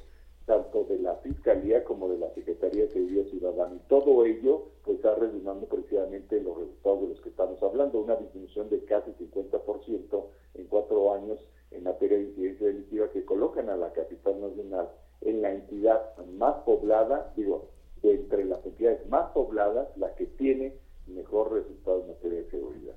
tanto 0.46 0.85
de 0.85 0.98
la 0.98 1.14
Fiscalía 1.16 1.85
como 1.85 2.09
de 2.09 2.18
la 2.18 2.30
Secretaría 2.35 2.85
de 2.85 2.92
Seguridad 2.92 3.24
Ciudadana. 3.26 3.74
Y 3.76 3.88
todo 3.88 4.24
ello 4.24 4.64
pues 4.85 4.96
está 4.96 5.14
redundando 5.14 5.66
precisamente 5.66 6.38
en 6.38 6.44
los 6.44 6.59
resultados 6.59 7.02
de 7.02 7.09
los 7.09 7.20
que 7.20 7.28
estamos 7.28 7.62
hablando, 7.62 8.00
una 8.00 8.16
disminución 8.16 8.68
de 8.68 8.85
casi 8.85 9.12
50% 9.12 10.24
en 10.54 10.66
cuatro 10.66 11.14
años 11.14 11.38
en 11.70 11.85
materia 11.85 12.18
de 12.18 12.24
incidencia 12.24 12.66
delictiva 12.66 13.11
que 13.11 13.24
colocan 13.24 13.68
a 13.68 13.76
la 13.76 13.92
capital 13.92 14.40
nacional 14.40 14.88
en 15.20 15.42
la 15.42 15.52
entidad 15.52 16.16
más 16.38 16.56
poblada, 16.64 17.33
digo, 17.37 17.68
entre 18.02 18.44
las 18.44 18.64
entidades 18.64 19.06
más 19.09 19.30
pobladas, 19.33 19.88
la 19.96 20.14
que 20.14 20.26
tiene 20.26 20.74
mejor 21.06 21.52
resultado 21.52 22.00
en 22.00 22.09
materia 22.09 22.38
de 22.38 22.50
seguridad. 22.50 22.94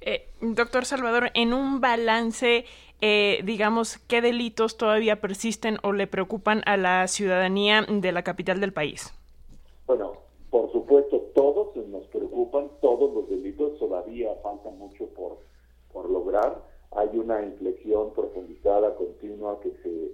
Eh, 0.00 0.28
doctor 0.40 0.84
Salvador, 0.84 1.30
en 1.34 1.54
un 1.54 1.80
balance, 1.80 2.64
eh, 3.00 3.40
digamos, 3.44 3.98
¿qué 3.98 4.20
delitos 4.20 4.76
todavía 4.76 5.20
persisten 5.20 5.78
o 5.82 5.92
le 5.92 6.06
preocupan 6.06 6.62
a 6.66 6.76
la 6.76 7.06
ciudadanía 7.08 7.84
de 7.88 8.12
la 8.12 8.22
capital 8.22 8.60
del 8.60 8.72
país? 8.72 9.14
Bueno, 9.86 10.12
por 10.50 10.70
supuesto, 10.72 11.20
todos 11.34 11.76
nos 11.88 12.06
preocupan, 12.06 12.70
todos 12.80 13.12
los 13.14 13.28
delitos, 13.28 13.78
todavía 13.78 14.34
falta 14.42 14.70
mucho 14.70 15.06
por, 15.06 15.38
por 15.92 16.10
lograr. 16.10 16.62
Hay 16.92 17.08
una 17.18 17.42
inflexión 17.42 18.12
profundizada, 18.14 18.94
continua, 18.96 19.60
que 19.60 19.70
se, 19.82 20.12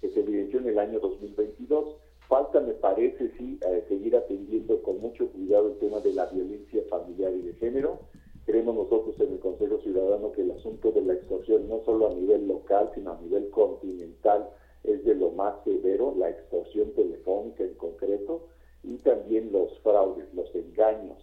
que 0.00 0.12
se 0.12 0.20
evidenció 0.20 0.60
en 0.60 0.68
el 0.68 0.78
año 0.78 1.00
2022. 1.00 1.96
Falta, 2.28 2.60
me 2.60 2.72
parece, 2.72 3.30
sí, 3.36 3.58
eh, 3.66 3.84
seguir 3.88 4.16
atendiendo 4.16 4.82
con 4.82 5.00
mucho 5.00 5.28
cuidado 5.28 5.68
el 5.68 5.78
tema 5.78 6.00
de 6.00 6.12
la 6.14 6.26
violencia 6.26 6.82
familiar 6.88 7.32
y 7.32 7.42
de 7.42 7.54
género 7.54 8.00
Creemos 8.44 8.74
nosotros 8.74 9.14
en 9.20 9.32
el 9.32 9.38
Consejo 9.38 9.78
Ciudadano 9.78 10.32
que 10.32 10.42
el 10.42 10.50
asunto 10.50 10.90
de 10.90 11.02
la 11.02 11.14
extorsión, 11.14 11.68
no 11.68 11.80
solo 11.84 12.08
a 12.08 12.14
nivel 12.14 12.48
local, 12.48 12.90
sino 12.94 13.12
a 13.12 13.20
nivel 13.20 13.50
continental, 13.50 14.50
es 14.82 15.04
de 15.04 15.14
lo 15.14 15.30
más 15.30 15.62
severo, 15.64 16.14
la 16.16 16.30
extorsión 16.30 16.90
telefónica 16.92 17.62
en 17.62 17.74
concreto, 17.74 18.48
y 18.82 18.96
también 18.98 19.52
los 19.52 19.78
fraudes, 19.80 20.26
los 20.34 20.52
engaños 20.56 21.18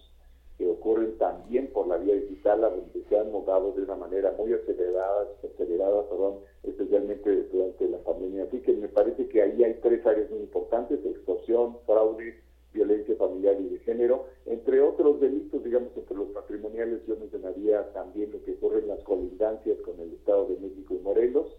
que 0.58 0.68
ocurren 0.68 1.18
también 1.18 1.68
por 1.72 1.88
la 1.88 1.98
vía 1.98 2.16
digital, 2.16 2.64
a 2.64 2.70
donde 2.70 3.04
se 3.08 3.18
han 3.18 3.32
mudado 3.32 3.74
de 3.74 3.82
una 3.82 3.96
manera 3.96 4.34
muy 4.38 4.54
acelerada, 4.54 5.28
acelerada 5.44 6.08
perdón, 6.10 6.40
especialmente 6.64 7.44
durante 7.52 7.88
la 7.88 7.98
pandemia. 8.00 8.44
Así 8.44 8.62
que 8.62 8.74
me 8.74 8.90
parece 8.90 9.28
que 9.28 9.42
ahí 9.42 9.64
hay 9.64 9.76
tres 9.82 10.06
áreas 10.06 10.30
muy 10.30 10.40
importantes, 10.40 11.00
extorsión, 11.06 11.78
fraude 11.86 12.42
violencia 12.74 13.16
familiar 13.16 13.60
y 13.60 13.70
de 13.70 13.80
género, 13.80 14.26
entre 14.46 14.82
otros 14.82 15.20
delitos, 15.20 15.64
digamos, 15.64 15.90
entre 15.96 16.16
los 16.16 16.30
patrimoniales, 16.30 17.06
yo 17.08 17.16
mencionaría 17.18 17.92
también 17.94 18.32
lo 18.32 18.44
que 18.44 18.54
ocurre 18.54 18.80
en 18.80 18.88
las 18.88 19.04
colindancias 19.04 19.80
con 19.82 20.00
el 20.00 20.14
Estado 20.14 20.48
de 20.48 20.58
México 20.58 20.94
y 20.94 21.00
Morelos, 21.00 21.58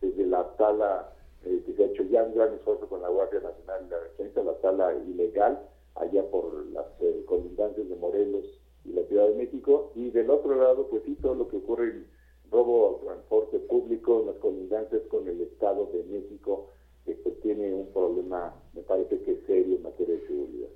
desde 0.00 0.26
la 0.26 0.56
tala 0.56 1.12
eh, 1.44 1.62
que 1.66 1.74
se 1.74 1.82
ha 1.82 1.86
hecho 1.86 2.04
ya 2.04 2.22
un 2.22 2.34
gran 2.34 2.54
esfuerzo 2.54 2.88
con 2.88 3.02
la 3.02 3.08
Guardia 3.08 3.40
Nacional 3.40 3.88
de 3.88 3.96
la 3.96 4.02
Defensa, 4.02 4.42
la 4.42 4.54
tala 4.60 4.94
ilegal, 5.06 5.60
allá 5.96 6.22
por 6.30 6.66
las 6.66 6.86
eh, 7.00 7.24
colindancias 7.26 7.88
de 7.88 7.96
Morelos 7.96 8.60
y 8.84 8.92
la 8.92 9.02
Ciudad 9.04 9.28
de 9.28 9.34
México, 9.34 9.92
y 9.94 10.10
del 10.10 10.30
otro 10.30 10.54
lado, 10.54 10.86
pues 10.88 11.02
sí, 11.04 11.16
todo 11.20 11.34
lo 11.34 11.48
que 11.48 11.56
ocurre 11.56 11.90
en 11.90 12.06
robo 12.50 13.00
al 13.00 13.06
transporte 13.06 13.58
público, 13.58 14.22
las 14.26 14.36
colindancias 14.36 15.02
con 15.08 15.26
el 15.26 15.40
Estado 15.40 15.86
de 15.92 16.04
México, 16.04 16.70
pues, 17.04 17.40
tiene 17.42 17.72
un 17.72 17.92
problema, 17.92 18.54
me 18.74 18.82
parece 18.82 19.20
que 19.22 19.32
es 19.32 19.38
serio 19.46 19.76
en 19.76 19.82
materia 19.82 20.14
de 20.14 20.26
seguridad. 20.26 20.68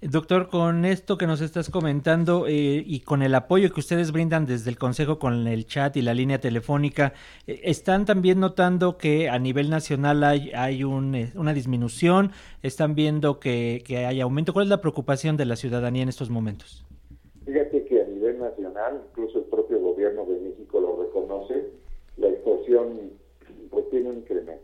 Doctor, 0.00 0.48
con 0.48 0.84
esto 0.84 1.18
que 1.18 1.26
nos 1.26 1.40
estás 1.40 1.70
comentando 1.70 2.46
eh, 2.46 2.84
y 2.86 3.00
con 3.00 3.20
el 3.20 3.34
apoyo 3.34 3.72
que 3.72 3.80
ustedes 3.80 4.12
brindan 4.12 4.46
desde 4.46 4.70
el 4.70 4.78
Consejo 4.78 5.18
con 5.18 5.48
el 5.48 5.66
chat 5.66 5.96
y 5.96 6.02
la 6.02 6.14
línea 6.14 6.38
telefónica, 6.38 7.14
eh, 7.48 7.62
¿están 7.64 8.04
también 8.04 8.38
notando 8.38 8.96
que 8.96 9.28
a 9.28 9.40
nivel 9.40 9.70
nacional 9.70 10.22
hay, 10.22 10.52
hay 10.54 10.84
un, 10.84 11.16
eh, 11.16 11.32
una 11.34 11.52
disminución? 11.52 12.30
¿Están 12.62 12.94
viendo 12.94 13.40
que, 13.40 13.82
que 13.84 14.06
hay 14.06 14.20
aumento? 14.20 14.52
¿Cuál 14.52 14.66
es 14.66 14.70
la 14.70 14.80
preocupación 14.80 15.36
de 15.36 15.46
la 15.46 15.56
ciudadanía 15.56 16.04
en 16.04 16.10
estos 16.10 16.30
momentos? 16.30 16.86
Fíjate 17.44 17.84
que 17.86 18.00
a 18.00 18.06
nivel 18.06 18.38
nacional, 18.38 19.02
incluso 19.10 19.38
el 19.38 19.46
propio 19.46 19.80
gobierno 19.80 20.24
de 20.26 20.38
México 20.38 20.78
lo 20.80 21.02
reconoce, 21.02 21.72
la 22.18 22.28
extorsión 22.28 23.10
pues 23.68 23.90
tiene 23.90 24.10
un 24.10 24.18
incremento 24.18 24.57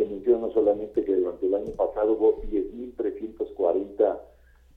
que 0.00 0.06
menciona 0.06 0.48
solamente 0.54 1.04
que 1.04 1.14
durante 1.14 1.44
el 1.44 1.54
año 1.54 1.72
pasado 1.72 2.14
hubo 2.14 2.40
10.340 2.44 4.18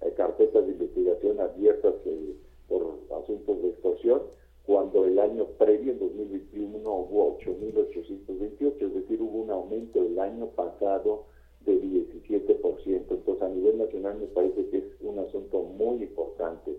eh, 0.01 0.13
carpetas 0.17 0.65
de 0.65 0.73
investigación 0.73 1.39
abiertas 1.39 1.93
eh, 2.05 2.35
por 2.67 2.99
asuntos 3.23 3.61
de 3.61 3.69
extorsión, 3.69 4.23
cuando 4.65 5.05
el 5.05 5.17
año 5.19 5.45
previo, 5.57 5.93
en 5.93 5.99
2021, 5.99 6.77
hubo 6.77 7.39
8.828, 7.39 8.81
es 8.81 8.93
decir, 8.93 9.21
hubo 9.21 9.43
un 9.43 9.51
aumento 9.51 10.01
el 10.01 10.19
año 10.19 10.47
pasado 10.47 11.23
de 11.65 11.81
17%. 11.81 12.85
Entonces, 12.85 13.41
a 13.41 13.47
nivel 13.47 13.77
nacional 13.77 14.17
me 14.19 14.27
parece 14.27 14.67
que 14.67 14.79
es 14.79 14.83
un 14.99 15.19
asunto 15.19 15.63
muy 15.63 16.03
importante. 16.03 16.75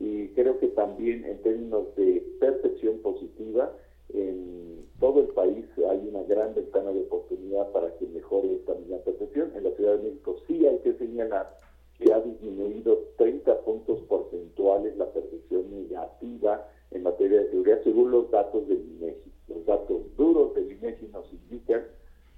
Y 0.00 0.28
creo 0.28 0.58
que 0.58 0.68
también 0.68 1.26
en 1.26 1.42
términos 1.42 1.94
de 1.96 2.26
percepción 2.40 3.00
positiva, 3.00 3.70
en 4.14 4.81
todo 5.02 5.18
el 5.18 5.26
país 5.34 5.66
hay 5.90 6.08
una 6.08 6.22
gran 6.22 6.54
ventana 6.54 6.92
de 6.92 7.00
oportunidad 7.00 7.72
para 7.72 7.92
que 7.96 8.06
mejore 8.06 8.54
esta 8.54 8.72
misma 8.74 8.98
percepción. 8.98 9.50
En 9.56 9.64
la 9.64 9.72
Ciudad 9.72 9.96
de 9.96 10.04
México 10.04 10.36
sí 10.46 10.64
hay 10.64 10.78
que 10.78 10.92
señalar 10.92 11.58
que 11.98 12.12
ha 12.12 12.20
disminuido 12.20 13.00
30 13.16 13.62
puntos 13.62 14.00
porcentuales 14.02 14.96
la 14.96 15.06
percepción 15.06 15.64
negativa 15.72 16.68
en 16.92 17.02
materia 17.02 17.40
de 17.40 17.50
seguridad 17.50 17.80
según 17.82 18.12
los 18.12 18.30
datos 18.30 18.68
del 18.68 18.78
INEGI. 18.78 19.32
Los 19.48 19.66
datos 19.66 20.02
duros 20.16 20.54
del 20.54 20.70
INEGI 20.70 21.08
nos 21.08 21.26
indican 21.32 21.82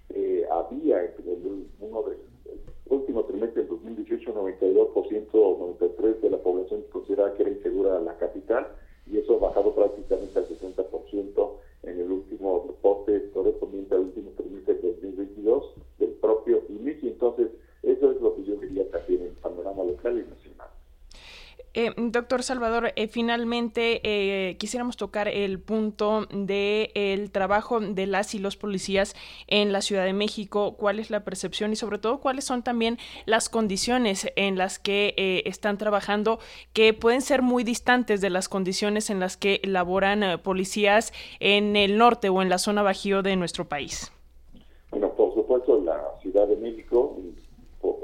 que 0.09 0.41
eh, 0.41 0.47
había 0.51 1.05
en 1.05 1.29
el, 1.29 1.67
uno 1.81 2.03
del 2.05 2.19
último 2.89 3.25
trimestre 3.25 3.61
del 3.61 3.69
2018 3.73 4.33
92% 4.33 5.29
o 5.35 5.77
93% 5.79 6.21
de 6.21 6.31
la 6.31 6.39
población 6.39 6.83
consideraba 6.91 7.35
que 7.35 7.43
era 7.43 7.51
insegura 7.53 8.01
la 8.01 8.17
capital 8.17 8.69
y 9.07 9.19
eso 9.19 9.37
ha 9.37 9.49
bajado 9.49 9.75
prácticamente 9.75 10.39
al 10.39 10.49
60% 10.49 11.51
en 11.87 12.01
el 12.01 12.11
último 12.11 12.65
reporte 12.67 13.31
correspondiente 13.33 13.95
al 13.95 14.03
último 14.03 14.31
trimestre 14.37 14.75
de 14.75 14.93
2022 14.93 15.75
del 15.99 16.11
propio 16.15 16.63
INEGI. 16.69 17.09
Entonces, 17.09 17.49
eso 17.83 18.11
es 18.11 18.21
lo 18.21 18.35
que 18.37 18.45
yo 18.45 18.57
diría 18.57 18.91
también 18.91 19.23
en 19.23 19.29
el 19.29 19.35
panorama 19.35 19.85
local 19.85 20.19
y 20.19 20.31
nacional. 20.31 20.69
Eh, 21.77 21.93
doctor 21.97 22.45
Salvador, 22.45 22.93
eh, 22.95 23.09
finalmente 23.09 24.01
eh, 24.05 24.57
quisiéramos 24.59 24.97
tocar 24.97 25.27
el 25.27 25.59
punto 25.59 26.27
del 26.31 26.91
el 26.95 27.33
trabajo 27.33 27.81
de 27.81 28.07
las 28.07 28.33
y 28.37 28.39
los 28.39 28.57
policías 28.57 29.17
en 29.49 29.73
la 29.73 29.81
Ciudad 29.81 30.05
de 30.05 30.13
México. 30.13 30.77
¿Cuál 30.77 31.01
es 31.01 31.11
la 31.11 31.25
percepción 31.25 31.73
y 31.73 31.77
sobre 31.77 31.99
todo 31.99 32.21
cuáles 32.21 32.45
son 32.45 32.63
también 32.63 32.99
las 33.27 33.49
condiciones 33.49 34.31
en 34.37 34.57
las 34.57 34.79
que 34.79 35.43
están 35.47 35.77
trabajando 35.77 36.39
que 36.73 36.95
pueden 36.95 37.23
ser 37.23 37.43
muy 37.43 37.65
distantes 37.65 38.21
de 38.21 38.31
las 38.31 38.49
condiciones 38.49 39.11
en 39.11 39.19
las 39.19 39.37
que 39.37 39.61
laboran 39.65 40.41
policías 40.43 41.13
en 41.41 41.75
el 41.75 41.99
norte 41.99 42.29
o 42.29 42.41
en 42.41 42.49
la 42.49 42.59
zona 42.59 42.83
bajío 42.83 43.23
de 43.23 43.35
nuestro 43.35 43.65
país? 43.65 44.13
Bueno, 44.91 45.11
por 45.11 45.35
supuesto, 45.35 45.81
la 45.83 46.01
Ciudad 46.23 46.47
de 46.47 46.57
México 46.57 47.17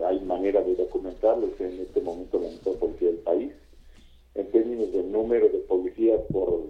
hay 0.06 0.20
manera 0.20 0.60
de 0.62 0.74
documentarlo, 0.74 1.46
en 4.40 4.50
términos 4.50 4.92
de 4.92 5.02
número 5.02 5.48
de 5.48 5.58
policías 5.60 6.20
por 6.32 6.64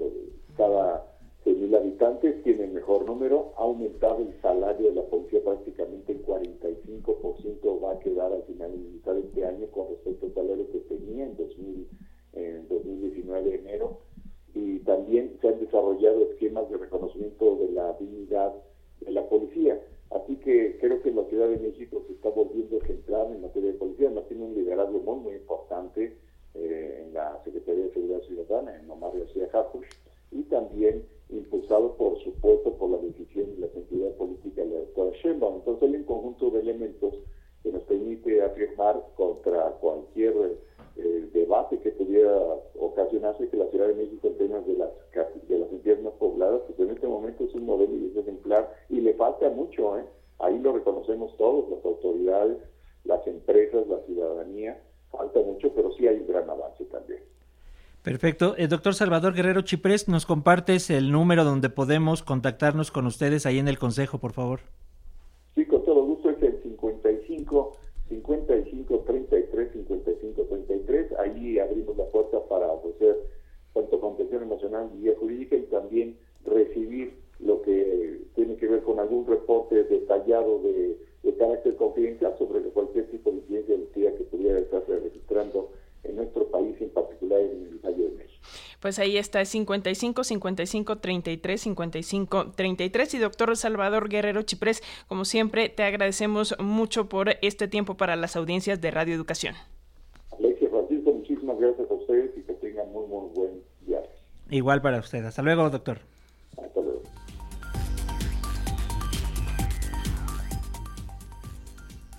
cada 0.57 1.07
100.000 1.45 1.77
habitantes, 1.77 2.43
tiene 2.43 2.65
el 2.65 2.73
mejor 2.73 3.07
número, 3.07 3.53
ha 3.57 3.63
aumentado 3.63 4.19
el 4.19 4.35
salario 4.43 4.89
de 4.89 4.97
la 4.97 5.03
policía 5.05 5.41
prácticamente 5.43 6.13
en 6.13 6.23
45%, 6.25 7.83
va 7.83 7.93
a 7.93 7.99
quedar 8.01 8.33
al 8.33 8.43
final 8.43 8.73
de 8.73 9.21
este 9.21 9.47
año 9.47 9.67
con 9.69 9.89
respecto 9.89 10.27
al 10.27 10.35
salario 10.35 10.71
que 10.71 10.79
tenía 10.81 11.25
en, 11.25 11.37
2000, 11.37 11.89
en 12.35 12.69
2019 12.69 13.51
de 13.51 13.55
enero, 13.57 13.99
y 14.55 14.81
también 14.81 15.39
se 15.41 15.49
han 15.49 15.61
desarrollado 15.61 16.31
esquemas 16.31 16.69
de 16.71 16.77
reconocimiento 16.77 17.57
de 17.57 17.71
la 17.71 17.93
dignidad 17.95 18.53
de 19.01 19.13
la 19.13 19.27
policía. 19.29 19.81
Así 20.11 20.37
que 20.37 20.77
creo 20.81 21.01
que 21.03 21.13
la 21.13 21.25
Ciudad 21.27 21.49
de 21.49 21.59
México 21.59 22.03
se 22.09 22.15
está 22.15 22.31
volviendo 22.31 22.79
ejemplar 22.79 23.31
en 23.31 23.43
materia 23.43 23.71
de 23.71 23.79
policía, 23.79 24.11
no 24.11 24.23
tiene 24.23 24.45
un 24.45 24.55
liderazgo 24.55 24.99
muy, 24.99 25.21
muy 25.21 25.35
importante 25.37 26.17
Secretaría 27.61 27.85
de 27.85 27.93
Seguridad 27.93 28.23
Ciudadana, 28.23 28.77
en 28.77 28.91
Omar 28.91 29.13
García 29.17 29.49
Japush, 29.51 29.87
y 30.33 30.43
también 30.45 31.05
impulsado, 31.29 31.97
por 31.97 32.19
supuesto, 32.23 32.75
por 32.75 32.91
la 32.91 32.99
decisión 32.99 33.55
de 33.55 33.61
la 33.61 33.67
entidad 33.75 34.11
política 34.17 34.63
de 34.63 34.69
la 34.69 34.79
doctora 34.81 35.11
Sheinbaum. 35.23 35.57
Entonces 35.57 35.89
hay 35.89 35.97
un 35.97 36.05
conjunto 36.05 36.51
de 36.51 36.61
elementos 36.61 37.15
que 37.63 37.73
nos 37.73 37.83
permite 37.85 38.43
afirmar 38.43 39.03
contra 39.17 39.71
cualquier 39.81 40.35
eh, 40.97 41.29
debate 41.33 41.79
que 41.79 41.91
pudiera 41.93 42.37
ocasionarse 42.79 43.49
que 43.49 43.57
la 43.57 43.67
Ciudad 43.69 43.89
de 43.89 43.95
México 43.95 44.29
en 44.29 44.39
temas 44.39 44.67
de 44.67 44.75
las 44.75 44.91
de 45.49 45.59
las 45.59 45.71
entidades 45.71 46.03
más 46.03 46.15
pobladas, 46.15 46.63
pues 46.67 46.79
en 46.81 46.95
este 46.95 47.07
momento 47.07 47.45
es 47.45 47.55
un 47.55 47.67
modelo 47.67 47.95
y 47.97 48.11
es 48.11 48.17
ejemplar 48.17 48.73
y 48.89 49.01
le 49.01 49.15
falta 49.15 49.51
mucho, 49.51 49.99
¿eh? 49.99 50.05
ahí 50.39 50.59
lo 50.59 50.73
reconocemos 50.73 51.37
todos, 51.37 51.69
las 51.71 51.85
autoridades, 51.85 52.59
las 53.05 53.27
empresas, 53.27 53.87
la 53.89 54.01
ciudadanía, 54.07 54.81
falta 55.11 55.41
mucho, 55.41 55.73
pero 55.75 55.93
sí 55.93 56.07
hay 56.07 56.19
un 56.19 56.27
gran 56.27 56.49
avance 56.49 56.85
también. 56.87 57.21
Perfecto. 58.21 58.55
El 58.59 58.69
doctor 58.69 58.95
Salvador 58.95 59.33
Guerrero 59.33 59.63
Chiprés, 59.63 60.07
¿nos 60.07 60.27
compartes 60.27 60.91
el 60.91 61.11
número 61.11 61.43
donde 61.43 61.71
podemos 61.71 62.23
contactarnos 62.23 62.91
con 62.91 63.07
ustedes 63.07 63.47
ahí 63.47 63.59
en 63.59 63.67
el 63.67 63.79
Consejo, 63.79 64.19
por 64.19 64.35
favor? 64.35 64.61
Pues 88.91 88.99
ahí 88.99 89.19
está, 89.19 89.45
55 89.45 90.25
55 90.25 90.99
33 90.99 91.61
55 91.61 92.47
33. 92.57 93.15
Y 93.15 93.19
doctor 93.19 93.57
Salvador 93.57 94.09
Guerrero 94.09 94.43
Chiprés, 94.43 94.83
como 95.07 95.25
siempre, 95.25 95.69
te 95.69 95.85
agradecemos 95.85 96.57
mucho 96.59 97.09
por 97.09 97.37
este 97.41 97.69
tiempo 97.69 97.97
para 97.97 98.17
las 98.17 98.35
audiencias 98.35 98.81
de 98.81 98.91
Radio 98.91 99.15
Educación. 99.15 99.55
Alexia 100.37 100.69
Francisco, 100.71 101.13
muchísimas 101.13 101.57
gracias 101.61 101.89
a 101.89 101.95
ustedes 101.95 102.37
y 102.37 102.41
que 102.41 102.53
tengan 102.55 102.91
muy, 102.91 103.07
muy 103.07 103.29
buen 103.33 103.63
día. 103.87 104.03
Igual 104.51 104.83
para 104.83 104.99
usted. 104.99 105.25
Hasta 105.25 105.43
luego, 105.43 105.71
doctor. 105.71 106.01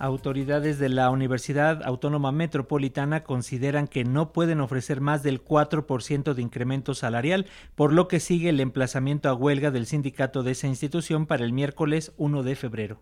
Autoridades 0.02 0.80
de 0.80 0.88
la 0.88 1.10
Universidad 1.10 1.80
Autónoma 1.84 2.32
Metropolitana 2.32 3.22
consideran 3.22 3.86
que 3.86 4.02
no 4.02 4.32
pueden 4.32 4.60
ofrecer 4.60 5.00
más 5.00 5.22
del 5.22 5.44
4% 5.44 6.34
de 6.34 6.42
incremento 6.42 6.94
salarial, 6.94 7.46
por 7.76 7.92
lo 7.92 8.08
que 8.08 8.18
sigue 8.18 8.48
el 8.48 8.58
emplazamiento 8.58 9.28
a 9.28 9.34
huelga 9.34 9.70
del 9.70 9.86
sindicato 9.86 10.42
de 10.42 10.50
esa 10.50 10.66
institución 10.66 11.26
para 11.26 11.44
el 11.44 11.52
miércoles 11.52 12.14
1 12.16 12.42
de 12.42 12.56
febrero. 12.56 12.98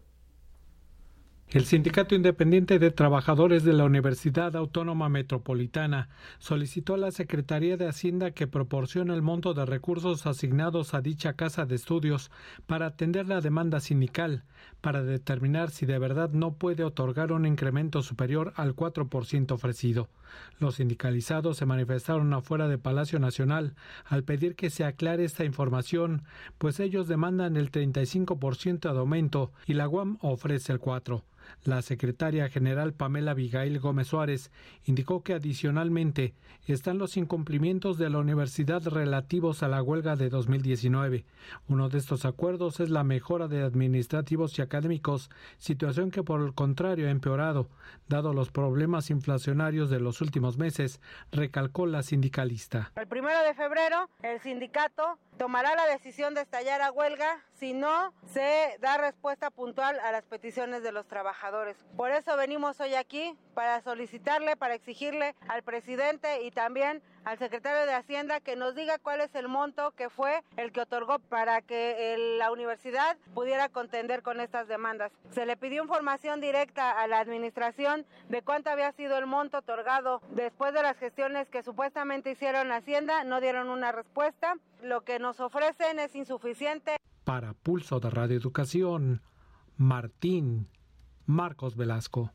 El 1.52 1.64
Sindicato 1.64 2.14
Independiente 2.14 2.78
de 2.78 2.92
Trabajadores 2.92 3.64
de 3.64 3.72
la 3.72 3.82
Universidad 3.82 4.54
Autónoma 4.54 5.08
Metropolitana 5.08 6.08
solicitó 6.38 6.94
a 6.94 6.96
la 6.96 7.10
Secretaría 7.10 7.76
de 7.76 7.88
Hacienda 7.88 8.30
que 8.30 8.46
proporcione 8.46 9.12
el 9.14 9.22
monto 9.22 9.52
de 9.52 9.66
recursos 9.66 10.26
asignados 10.26 10.94
a 10.94 11.00
dicha 11.00 11.32
casa 11.32 11.66
de 11.66 11.74
estudios 11.74 12.30
para 12.66 12.86
atender 12.86 13.26
la 13.26 13.40
demanda 13.40 13.80
sindical, 13.80 14.44
para 14.80 15.02
determinar 15.02 15.70
si 15.70 15.86
de 15.86 15.98
verdad 15.98 16.30
no 16.30 16.52
puede 16.52 16.84
otorgar 16.84 17.32
un 17.32 17.44
incremento 17.44 18.04
superior 18.04 18.52
al 18.54 18.76
4% 18.76 19.50
ofrecido. 19.50 20.08
Los 20.60 20.76
sindicalizados 20.76 21.56
se 21.56 21.66
manifestaron 21.66 22.32
afuera 22.32 22.68
de 22.68 22.78
Palacio 22.78 23.18
Nacional 23.18 23.74
al 24.04 24.22
pedir 24.22 24.54
que 24.54 24.70
se 24.70 24.84
aclare 24.84 25.24
esta 25.24 25.44
información, 25.44 26.22
pues 26.58 26.78
ellos 26.78 27.08
demandan 27.08 27.56
el 27.56 27.72
35% 27.72 28.92
de 28.92 28.98
aumento 29.00 29.50
y 29.66 29.74
la 29.74 29.88
UAM 29.88 30.18
ofrece 30.20 30.72
el 30.72 30.80
4%. 30.80 31.22
La 31.64 31.82
secretaria 31.82 32.48
general 32.48 32.92
Pamela 32.92 33.32
Abigail 33.32 33.78
Gómez 33.78 34.08
Suárez 34.08 34.50
indicó 34.84 35.22
que 35.22 35.34
adicionalmente 35.34 36.34
están 36.72 36.98
los 36.98 37.16
incumplimientos 37.16 37.98
de 37.98 38.10
la 38.10 38.18
universidad 38.18 38.82
relativos 38.86 39.62
a 39.62 39.68
la 39.68 39.82
huelga 39.82 40.16
de 40.16 40.28
2019. 40.28 41.24
Uno 41.68 41.88
de 41.88 41.98
estos 41.98 42.24
acuerdos 42.24 42.80
es 42.80 42.90
la 42.90 43.04
mejora 43.04 43.48
de 43.48 43.62
administrativos 43.62 44.58
y 44.58 44.62
académicos, 44.62 45.30
situación 45.58 46.10
que 46.10 46.22
por 46.22 46.40
el 46.40 46.54
contrario 46.54 47.08
ha 47.08 47.10
empeorado, 47.10 47.68
dado 48.08 48.32
los 48.32 48.50
problemas 48.50 49.10
inflacionarios 49.10 49.90
de 49.90 50.00
los 50.00 50.20
últimos 50.20 50.58
meses, 50.58 51.00
recalcó 51.32 51.86
la 51.86 52.02
sindicalista. 52.02 52.92
El 52.96 53.06
primero 53.06 53.42
de 53.42 53.54
febrero, 53.54 54.08
el 54.22 54.40
sindicato 54.40 55.18
tomará 55.40 55.74
la 55.74 55.86
decisión 55.86 56.34
de 56.34 56.42
estallar 56.42 56.82
a 56.82 56.92
huelga 56.92 57.42
si 57.54 57.72
no 57.72 58.12
se 58.26 58.76
da 58.80 58.98
respuesta 58.98 59.50
puntual 59.50 59.98
a 60.00 60.12
las 60.12 60.26
peticiones 60.26 60.82
de 60.82 60.92
los 60.92 61.08
trabajadores. 61.08 61.78
Por 61.96 62.10
eso 62.10 62.36
venimos 62.36 62.78
hoy 62.78 62.94
aquí 62.94 63.34
para 63.54 63.80
solicitarle, 63.80 64.58
para 64.58 64.74
exigirle 64.74 65.34
al 65.48 65.62
presidente 65.62 66.42
y 66.42 66.50
también 66.50 67.02
al 67.24 67.38
secretario 67.38 67.86
de 67.86 67.94
Hacienda 67.94 68.40
que 68.40 68.56
nos 68.56 68.74
diga 68.74 68.98
cuál 68.98 69.20
es 69.20 69.34
el 69.34 69.48
monto 69.48 69.92
que 69.92 70.10
fue 70.10 70.42
el 70.56 70.72
que 70.72 70.80
otorgó 70.80 71.18
para 71.18 71.62
que 71.62 72.16
la 72.38 72.50
universidad 72.50 73.16
pudiera 73.34 73.68
contender 73.68 74.22
con 74.22 74.40
estas 74.40 74.68
demandas. 74.68 75.12
Se 75.30 75.46
le 75.46 75.56
pidió 75.56 75.82
información 75.82 76.40
directa 76.40 76.90
a 76.90 77.06
la 77.06 77.20
administración 77.20 78.06
de 78.28 78.42
cuánto 78.42 78.70
había 78.70 78.92
sido 78.92 79.18
el 79.18 79.26
monto 79.26 79.58
otorgado 79.58 80.22
después 80.30 80.72
de 80.72 80.82
las 80.82 80.96
gestiones 80.96 81.48
que 81.48 81.62
supuestamente 81.62 82.30
hicieron 82.30 82.72
Hacienda, 82.72 83.24
no 83.24 83.40
dieron 83.40 83.68
una 83.68 83.92
respuesta. 83.92 84.54
Lo 84.82 85.02
que 85.02 85.18
nos 85.18 85.40
ofrecen 85.40 85.98
es 85.98 86.14
insuficiente. 86.14 86.96
Para 87.24 87.52
Pulso 87.52 88.00
de 88.00 88.10
Radio 88.10 88.36
Educación, 88.36 89.22
Martín 89.76 90.68
Marcos 91.26 91.76
Velasco. 91.76 92.32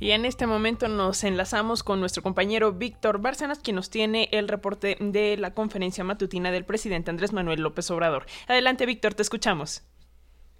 Y 0.00 0.10
en 0.10 0.24
este 0.24 0.46
momento 0.46 0.88
nos 0.88 1.24
enlazamos 1.24 1.82
con 1.82 2.00
nuestro 2.00 2.22
compañero 2.22 2.72
Víctor 2.72 3.20
Bárcenas, 3.20 3.60
quien 3.60 3.76
nos 3.76 3.90
tiene 3.90 4.28
el 4.32 4.48
reporte 4.48 4.96
de 5.00 5.36
la 5.36 5.54
conferencia 5.54 6.04
matutina 6.04 6.50
del 6.50 6.64
presidente 6.64 7.10
Andrés 7.10 7.32
Manuel 7.32 7.60
López 7.60 7.90
Obrador. 7.90 8.26
Adelante, 8.48 8.86
Víctor, 8.86 9.14
te 9.14 9.22
escuchamos. 9.22 9.82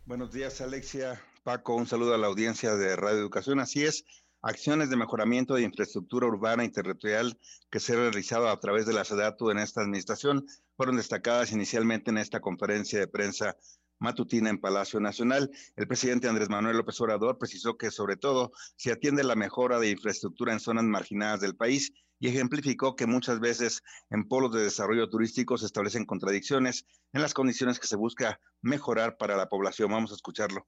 Buenos 0.07 0.33
días, 0.33 0.61
Alexia. 0.61 1.21
Paco, 1.43 1.75
un 1.75 1.87
saludo 1.87 2.15
a 2.15 2.19
la 2.19 2.29
audiencia 2.29 2.77
de 2.77 2.97
Radio 2.97 3.19
Educación. 3.19 3.59
Así 3.59 3.85
es, 3.85 4.05
acciones 4.41 4.89
de 4.89 4.97
mejoramiento 4.97 5.55
de 5.55 5.63
infraestructura 5.63 6.27
urbana 6.27 6.65
y 6.65 6.71
territorial 6.71 7.39
que 7.71 7.81
se 7.81 7.93
han 7.93 7.99
realizado 7.99 8.49
a 8.49 8.61
través 8.61 8.87
de 8.87 8.93
la 8.93 9.05
SEDATU 9.05 9.51
en 9.51 9.59
esta 9.59 9.81
administración 9.81 10.47
fueron 10.77 10.97
destacadas 10.97 11.53
inicialmente 11.53 12.11
en 12.11 12.19
esta 12.19 12.41
conferencia 12.41 12.99
de 12.99 13.09
prensa 13.09 13.57
matutina 13.99 14.51
en 14.51 14.61
Palacio 14.61 15.01
Nacional. 15.01 15.51
El 15.77 15.87
presidente 15.87 16.29
Andrés 16.29 16.49
Manuel 16.49 16.77
López 16.77 17.01
Obrador 17.01 17.39
precisó 17.39 17.77
que 17.77 17.91
sobre 17.91 18.17
todo 18.17 18.53
se 18.77 18.93
atiende 18.93 19.25
la 19.25 19.35
mejora 19.35 19.79
de 19.79 19.91
infraestructura 19.91 20.53
en 20.53 20.61
zonas 20.61 20.85
marginadas 20.85 21.41
del 21.41 21.57
país 21.57 21.93
y 22.21 22.29
ejemplificó 22.29 22.97
que 22.97 23.07
muchas 23.07 23.41
veces 23.41 23.83
en 24.11 24.27
polos 24.29 24.53
de 24.53 24.63
desarrollo 24.63 25.09
turístico 25.09 25.59
se 25.59 25.67
establecen 25.67 26.07
contradicciones 26.07 26.87
en 27.13 27.23
las 27.23 27.35
condiciones 27.35 27.79
que 27.79 27.87
se 27.87 27.97
busca 27.97 28.41
mejorar 28.63 29.17
para 29.17 29.37
la 29.37 29.49
población. 29.49 29.91
Vamos 29.91 30.13
a 30.13 30.15
escucharlo. 30.15 30.67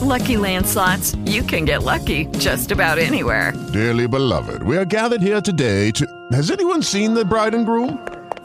Lucky 0.00 0.36
Land 0.36 0.64
slots, 0.64 1.16
you 1.26 1.42
can 1.42 1.64
get 1.64 1.82
lucky 1.82 2.26
just 2.38 2.70
about 2.70 2.98
anywhere. 2.98 3.52
Dearly 3.72 4.06
beloved, 4.06 4.62
we 4.62 4.76
are 4.76 4.84
gathered 4.84 5.20
here 5.20 5.40
today 5.40 5.90
to. 5.92 6.06
Has 6.32 6.50
anyone 6.50 6.82
seen 6.82 7.14
the 7.14 7.24
bride 7.24 7.54
and 7.54 7.66
groom? 7.66 7.98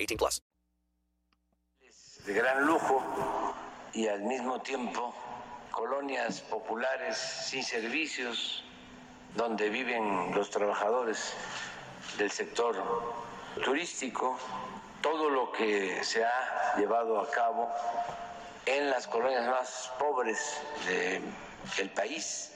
18 0.00 0.16
plus. 0.16 0.42
De 2.24 2.32
gran 2.32 2.64
lujo 2.64 3.02
y 3.92 4.08
al 4.08 4.22
mismo 4.22 4.60
tiempo 4.62 5.14
colonias 5.70 6.40
populares 6.40 7.16
sin 7.18 7.62
servicios 7.62 8.64
donde 9.34 9.68
viven 9.68 10.34
los 10.34 10.48
trabajadores 10.50 11.34
del 12.16 12.30
sector 12.30 12.82
turístico. 13.62 14.38
Todo 15.02 15.28
lo 15.28 15.52
que 15.52 16.02
se 16.02 16.24
ha 16.24 16.76
llevado 16.76 17.20
a 17.20 17.30
cabo 17.30 17.70
en 18.66 18.90
las 18.90 19.06
colonias 19.06 19.46
más 19.46 19.92
pobres 19.98 20.60
de, 20.86 21.20
del 21.76 21.90
país, 21.90 22.52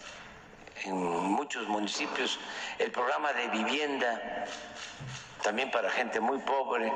en 0.84 0.94
muchos 0.94 1.68
municipios, 1.68 2.38
el 2.78 2.90
programa 2.90 3.32
de 3.32 3.48
vivienda 3.48 4.46
también 5.44 5.70
para 5.70 5.90
gente 5.90 6.20
muy 6.20 6.38
pobre 6.38 6.90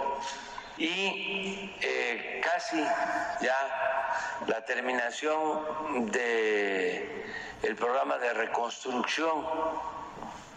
y 0.78 1.70
eh, 1.82 2.40
casi 2.42 2.82
ya 3.42 3.59
la 4.46 4.64
terminación 4.64 6.11
de 6.11 7.26
programa 7.78 8.16
de 8.18 8.32
reconstrucción 8.32 9.44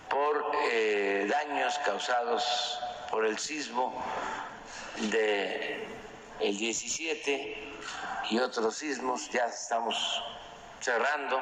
por 0.10 0.52
eh, 0.72 1.28
daños 1.30 1.78
causados 1.80 2.80
por 3.10 3.26
el 3.26 3.38
sismo 3.38 3.94
de 5.12 5.86
el 6.40 6.58
17 6.58 7.74
y 8.30 8.40
otros 8.40 8.76
sismos, 8.76 9.30
ya 9.30 9.46
estamos 9.46 10.24
cerrando. 10.80 11.40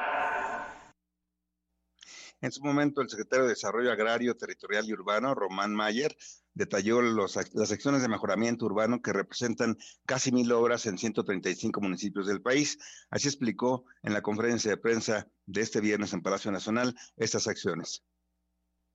En 2.42 2.52
su 2.52 2.62
momento, 2.62 3.02
el 3.02 3.10
secretario 3.10 3.44
de 3.44 3.50
Desarrollo 3.50 3.92
Agrario, 3.92 4.36
Territorial 4.36 4.86
y 4.86 4.94
Urbano, 4.94 5.34
Román 5.34 5.74
Mayer, 5.74 6.16
detalló 6.54 7.02
las 7.02 7.36
acciones 7.36 8.02
de 8.02 8.08
mejoramiento 8.08 8.64
urbano 8.64 9.02
que 9.02 9.12
representan 9.12 9.76
casi 10.06 10.32
mil 10.32 10.50
obras 10.52 10.86
en 10.86 10.96
135 10.96 11.80
municipios 11.80 12.26
del 12.26 12.40
país. 12.40 12.78
Así 13.10 13.28
explicó 13.28 13.84
en 14.02 14.14
la 14.14 14.22
conferencia 14.22 14.70
de 14.70 14.78
prensa 14.78 15.28
de 15.46 15.60
este 15.60 15.80
viernes 15.80 16.12
en 16.12 16.22
Palacio 16.22 16.50
Nacional 16.50 16.96
estas 17.16 17.46
acciones. 17.46 18.04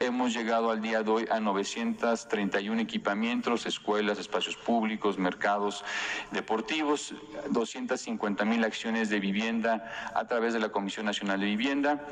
Hemos 0.01 0.33
llegado 0.33 0.71
al 0.71 0.81
día 0.81 1.03
de 1.03 1.09
hoy 1.09 1.25
a 1.31 1.39
931 1.39 2.81
equipamientos, 2.81 3.65
escuelas, 3.65 4.19
espacios 4.19 4.57
públicos, 4.57 5.17
mercados 5.17 5.85
deportivos, 6.33 7.15
250 7.51 8.43
mil 8.43 8.65
acciones 8.65 9.07
de 9.07 9.21
vivienda 9.21 9.89
a 10.13 10.25
través 10.27 10.53
de 10.53 10.59
la 10.59 10.67
Comisión 10.67 11.05
Nacional 11.05 11.39
de 11.39 11.45
Vivienda, 11.45 12.05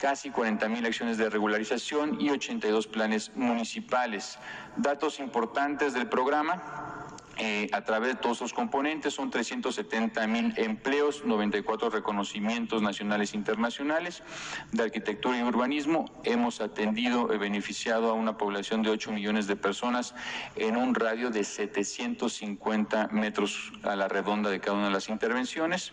casi 0.00 0.30
40 0.30 0.68
mil 0.68 0.84
acciones 0.84 1.16
de 1.16 1.30
regularización 1.30 2.20
y 2.20 2.30
82 2.30 2.88
planes 2.88 3.30
municipales. 3.36 4.36
Datos 4.76 5.20
importantes 5.20 5.94
del 5.94 6.08
programa. 6.08 6.97
Eh, 7.40 7.68
a 7.72 7.84
través 7.84 8.14
de 8.14 8.14
todos 8.16 8.38
sus 8.38 8.52
componentes 8.52 9.14
son 9.14 9.30
370 9.30 10.26
mil 10.26 10.52
empleos, 10.56 11.24
94 11.24 11.88
reconocimientos 11.88 12.82
nacionales 12.82 13.32
e 13.32 13.36
internacionales 13.36 14.24
de 14.72 14.82
arquitectura 14.82 15.38
y 15.38 15.42
urbanismo. 15.42 16.06
Hemos 16.24 16.60
atendido 16.60 17.32
y 17.32 17.38
beneficiado 17.38 18.10
a 18.10 18.14
una 18.14 18.36
población 18.36 18.82
de 18.82 18.90
8 18.90 19.12
millones 19.12 19.46
de 19.46 19.54
personas 19.54 20.16
en 20.56 20.76
un 20.76 20.96
radio 20.96 21.30
de 21.30 21.44
750 21.44 23.08
metros 23.12 23.72
a 23.84 23.94
la 23.94 24.08
redonda 24.08 24.50
de 24.50 24.58
cada 24.58 24.76
una 24.76 24.86
de 24.86 24.92
las 24.92 25.08
intervenciones. 25.08 25.92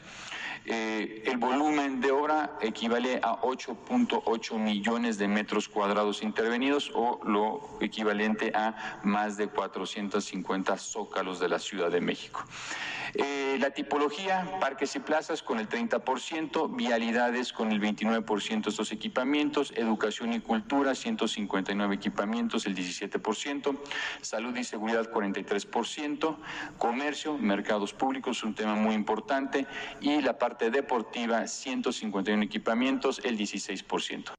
Eh, 0.68 1.24
el 1.28 1.38
volumen 1.38 2.02
de 2.02 2.12
obra 2.12 2.58
equivale 2.60 3.20
a 3.22 3.40
8.8 3.42 4.58
millones 4.58 5.20
de 5.20 5.28
metros 5.28 5.68
cuadrados 5.68 6.24
intervenidos 6.24 6.92
o 6.96 7.20
lo 7.24 7.78
equivalente 7.82 8.52
a 8.56 9.00
más 9.04 9.38
de 9.38 9.48
450 9.48 10.78
zócalos 10.78 11.40
de 11.40 11.50
la 11.50 11.60
Ciudad 11.60 11.92
de 11.92 12.02
México. 12.02 12.44
Eh, 13.14 13.58
la 13.60 13.72
tipología, 13.72 14.58
parques 14.60 14.96
y 14.96 15.00
plazas 15.00 15.42
con 15.42 15.60
el 15.60 15.70
30%, 15.70 16.76
vialidades 16.76 17.54
con 17.54 17.72
el 17.72 17.82
29% 17.82 18.64
de 18.64 18.70
estos 18.70 18.92
equipamientos, 18.92 19.72
educación 19.76 20.34
y 20.34 20.40
cultura 20.40 20.96
159 20.96 21.96
equipamientos, 21.96 22.66
el 22.66 22.76
17%, 22.76 23.78
salud 24.22 24.56
y 24.58 24.64
seguridad 24.64 25.12
43%, 25.12 26.38
comercio, 26.78 27.38
mercados 27.38 27.94
públicos, 27.94 28.44
un 28.44 28.56
tema 28.56 28.76
muy 28.76 28.96
importante, 28.96 29.68
y 30.02 30.22
la 30.22 30.38
parte 30.38 30.72
deportiva 30.72 31.48
151 31.48 32.44
equipamientos, 32.44 33.22
el 33.24 33.38
16%. 33.38 34.36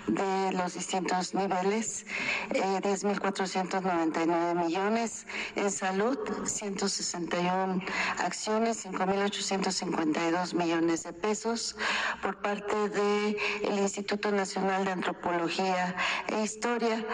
de 0.07 0.53
los 0.53 0.75
distintos 0.75 1.33
niveles, 1.33 2.05
eh, 2.51 2.79
10.499 2.81 4.55
millones, 4.55 5.27
en 5.57 5.69
salud, 5.69 6.17
160 6.45 7.00
61 7.01 7.81
acciones, 8.19 8.85
5.852 8.85 10.53
millones 10.53 11.03
de 11.03 11.13
pesos 11.13 11.75
por 12.21 12.41
parte 12.41 12.89
del 12.89 13.37
el 13.63 13.79
Instituto 13.79 14.31
Nacional 14.31 14.85
de 14.85 14.91
Antropología 14.91 15.95
e 16.27 16.43
Historia, 16.43 17.05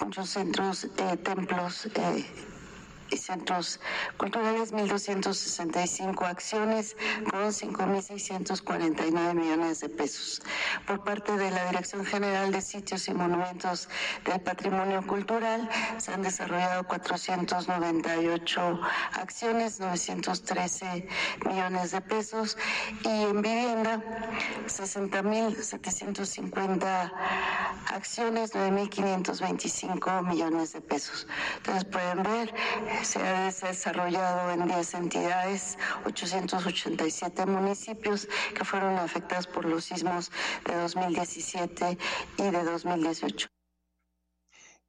muchos 0.00 0.30
centros, 0.30 0.84
eh, 0.84 1.16
templos. 1.22 1.86
Eh, 1.86 2.24
centros 3.16 3.80
culturales 4.16 4.72
1.265 4.72 6.26
acciones 6.26 6.96
con 7.30 7.52
5.649 7.52 9.34
millones 9.34 9.80
de 9.80 9.88
pesos. 9.88 10.42
Por 10.86 11.02
parte 11.04 11.36
de 11.36 11.50
la 11.50 11.66
Dirección 11.66 12.04
General 12.04 12.52
de 12.52 12.60
Sitios 12.60 13.08
y 13.08 13.14
Monumentos 13.14 13.88
del 14.24 14.40
Patrimonio 14.40 15.04
Cultural 15.06 15.68
se 15.98 16.12
han 16.12 16.22
desarrollado 16.22 16.84
498 16.84 18.80
acciones, 19.12 19.80
913 19.80 21.08
millones 21.46 21.90
de 21.92 22.00
pesos 22.00 22.56
y 23.02 23.08
en 23.08 23.42
vivienda 23.42 24.02
60.750 24.66 27.12
acciones, 27.92 28.54
9.525 28.54 30.26
millones 30.26 30.72
de 30.72 30.80
pesos. 30.80 31.26
Entonces 31.56 31.84
pueden 31.84 32.22
ver 32.22 32.54
se 33.04 33.18
ha 33.20 33.50
desarrollado 33.50 34.50
en 34.50 34.66
10 34.66 34.94
entidades, 34.94 35.78
887 36.04 37.46
municipios 37.46 38.28
que 38.54 38.64
fueron 38.64 38.96
afectados 38.98 39.46
por 39.46 39.64
los 39.64 39.84
sismos 39.84 40.30
de 40.64 40.74
2017 40.76 41.98
y 42.38 42.42
de 42.42 42.64
2018. 42.64 43.55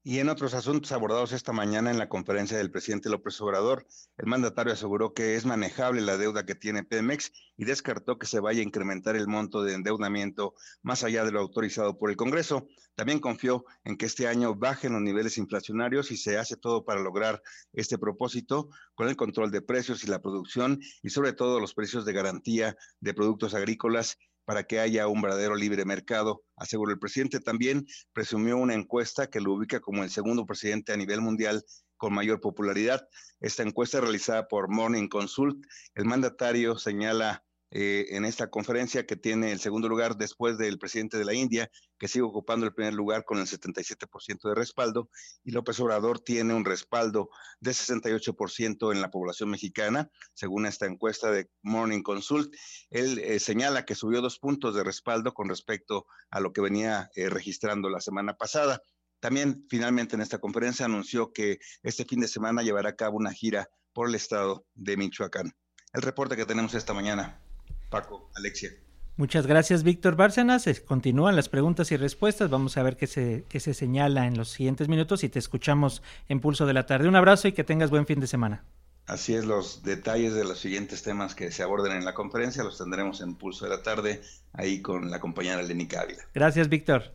Y 0.10 0.20
en 0.20 0.30
otros 0.30 0.54
asuntos 0.54 0.94
abordados 0.94 1.34
esta 1.34 1.52
mañana 1.52 1.92
en 1.92 1.98
la 1.98 2.08
conferencia 2.08 2.58
del 2.58 2.72
presidente 2.72 3.10
López 3.10 3.42
Obrador, 3.42 3.86
el 4.18 4.28
mandatario 4.28 4.72
aseguró 4.72 5.14
que 5.14 5.36
es 5.36 5.46
manejable 5.46 6.00
la 6.00 6.16
deuda 6.16 6.46
que 6.46 6.56
tiene 6.56 6.84
Pemex 6.84 7.34
y 7.58 7.66
descartó 7.66 8.18
que 8.18 8.26
se 8.26 8.40
vaya 8.40 8.62
a 8.62 8.64
incrementar 8.64 9.18
el 9.18 9.28
monto 9.28 9.64
de 9.64 9.74
endeudamiento 9.74 10.54
más 10.82 11.04
allá 11.04 11.26
de 11.26 11.34
lo 11.34 11.42
autorizado 11.42 11.98
por 11.98 12.10
el 12.10 12.16
Congreso. 12.16 12.70
También 12.96 13.20
confió 13.20 13.66
en 13.84 13.98
que 13.98 14.06
este 14.06 14.30
año 14.30 14.56
bajen 14.56 14.94
los 14.94 15.02
niveles 15.02 15.38
inflacionarios 15.38 16.10
y 16.10 16.16
se 16.16 16.38
hace 16.38 16.56
todo 16.56 16.86
para 16.86 17.02
lograr 17.02 17.44
este 17.74 17.98
propósito 17.98 18.70
con 18.96 19.10
el 19.10 19.18
control 19.18 19.52
de 19.52 19.62
precios 19.62 20.06
y 20.06 20.08
la 20.08 20.22
producción 20.22 20.80
y 21.04 21.10
sobre 21.10 21.34
todo 21.34 21.60
los 21.60 21.74
precios 21.74 22.06
de 22.06 22.14
garantía 22.14 22.78
de 23.02 23.14
productos 23.14 23.54
agrícolas 23.54 24.18
para 24.48 24.64
que 24.64 24.80
haya 24.80 25.10
un 25.10 25.22
verdadero 25.22 25.58
libre 25.58 25.84
mercado, 25.84 26.42
aseguró 26.56 26.94
el 26.94 27.00
presidente. 27.00 27.42
También 27.42 27.86
presumió 28.14 28.56
una 28.56 28.76
encuesta 28.76 29.28
que 29.28 29.42
lo 29.42 29.52
ubica 29.52 29.82
como 29.82 30.06
el 30.06 30.10
segundo 30.10 30.46
presidente 30.46 30.94
a 30.94 30.98
nivel 30.98 31.20
mundial 31.20 31.66
con 31.98 32.14
mayor 32.14 32.40
popularidad. 32.40 33.06
Esta 33.42 33.64
encuesta 33.64 34.00
realizada 34.00 34.48
por 34.48 34.70
Morning 34.70 35.10
Consult, 35.10 35.62
el 35.96 36.06
mandatario 36.06 36.78
señala 36.78 37.44
eh, 37.72 38.06
en 38.12 38.24
esta 38.24 38.50
conferencia 38.50 39.06
que 39.06 39.18
tiene 39.18 39.52
el 39.52 39.60
segundo 39.60 39.90
lugar 39.90 40.16
después 40.16 40.58
del 40.58 40.80
presidente 40.80 41.18
de 41.18 41.26
la 41.26 41.34
India, 41.34 41.70
que 42.00 42.08
sigue 42.08 42.24
ocupando 42.24 42.66
el 42.66 42.74
primer 42.74 42.94
lugar 42.94 43.26
con 43.26 43.40
el 43.40 43.46
77% 43.46 44.50
de 44.50 44.56
respaldo, 44.56 45.10
y 45.44 45.52
López 45.52 45.80
Obrador 45.80 46.20
tiene 46.20 46.54
un 46.54 46.64
respaldo 46.64 47.30
de 47.60 47.72
68% 47.72 48.94
en 48.94 49.02
la 49.02 49.12
población 49.12 49.50
mexicana, 49.50 50.10
según 50.34 50.66
esta 50.66 50.86
encuesta 50.86 51.32
de 51.32 51.50
Morning 51.62 52.04
Consult. 52.04 52.54
Él 52.90 53.20
eh, 53.20 53.40
señala 53.40 53.86
que 53.86 53.96
subió 53.96 54.22
dos 54.22 54.40
puntos 54.40 54.74
de 54.76 54.84
respaldo 54.84 55.34
con 55.34 55.50
respecto 55.50 56.06
a 56.30 56.40
lo 56.40 56.54
que 56.54 56.62
venía 56.62 57.10
eh, 57.16 57.30
registrando 57.30 57.90
la 57.90 58.00
semana 58.00 58.36
pasada. 58.36 58.82
También 59.20 59.66
finalmente 59.70 60.16
en 60.16 60.22
esta 60.22 60.38
conferencia 60.38 60.86
anunció 60.86 61.34
que 61.34 61.60
este 61.84 62.06
fin 62.06 62.20
de 62.20 62.28
semana 62.28 62.62
llevará 62.62 62.90
a 62.90 62.96
cabo 62.96 63.18
una 63.18 63.34
gira 63.34 63.68
por 63.92 64.08
el 64.08 64.16
estado 64.16 64.66
de 64.76 64.96
Michoacán. 64.96 65.54
El 65.92 66.04
reporte 66.04 66.36
que 66.36 66.46
tenemos 66.46 66.76
esta 66.76 66.94
mañana. 66.94 67.42
Paco, 67.90 68.30
Alexia. 68.36 68.72
Muchas 69.18 69.48
gracias, 69.48 69.82
Víctor 69.82 70.16
Bárcenas. 70.16 70.66
Continúan 70.86 71.36
las 71.36 71.50
preguntas 71.50 71.92
y 71.92 71.98
respuestas. 71.98 72.52
Vamos 72.52 72.78
a 72.78 72.84
ver 72.84 72.98
qué 72.98 73.08
se, 73.08 73.46
qué 73.50 73.60
se 73.60 73.74
señala 73.74 74.28
en 74.28 74.38
los 74.38 74.50
siguientes 74.50 74.88
minutos 74.88 75.24
y 75.24 75.30
te 75.30 75.40
escuchamos 75.40 76.04
en 76.30 76.40
Pulso 76.40 76.68
de 76.68 76.74
la 76.74 76.86
Tarde. 76.86 77.08
Un 77.08 77.16
abrazo 77.16 77.48
y 77.48 77.54
que 77.54 77.64
tengas 77.64 77.90
buen 77.90 78.06
fin 78.06 78.20
de 78.20 78.28
semana. 78.28 78.64
Así 79.08 79.34
es, 79.34 79.46
los 79.46 79.84
detalles 79.84 80.34
de 80.36 80.44
los 80.44 80.60
siguientes 80.60 81.02
temas 81.02 81.34
que 81.34 81.50
se 81.50 81.64
aborden 81.64 81.94
en 81.94 82.04
la 82.04 82.14
conferencia 82.14 82.62
los 82.62 82.78
tendremos 82.78 83.22
en 83.22 83.36
Pulso 83.36 83.66
de 83.66 83.72
la 83.72 83.82
Tarde, 83.82 84.22
ahí 84.52 84.82
con 84.82 85.10
la 85.10 85.20
compañera 85.22 85.62
Lenny 85.64 85.88
Ávila. 85.98 86.24
Gracias, 86.34 86.68
Víctor. 86.68 87.14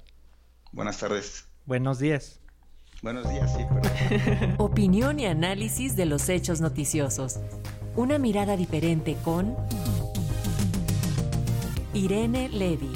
Buenas 0.72 0.98
tardes. 0.98 1.44
Buenos 1.66 1.98
días. 1.98 2.40
Buenos 3.02 3.28
días, 3.28 3.52
sí. 3.54 3.64
Opinión 4.58 5.20
y 5.20 5.26
análisis 5.26 5.94
de 5.94 6.06
los 6.06 6.30
hechos 6.30 6.60
noticiosos. 6.60 7.40
Una 7.94 8.18
mirada 8.18 8.56
diferente 8.56 9.16
con... 9.22 9.54
Irene 11.94 12.48
Levy. 12.48 12.90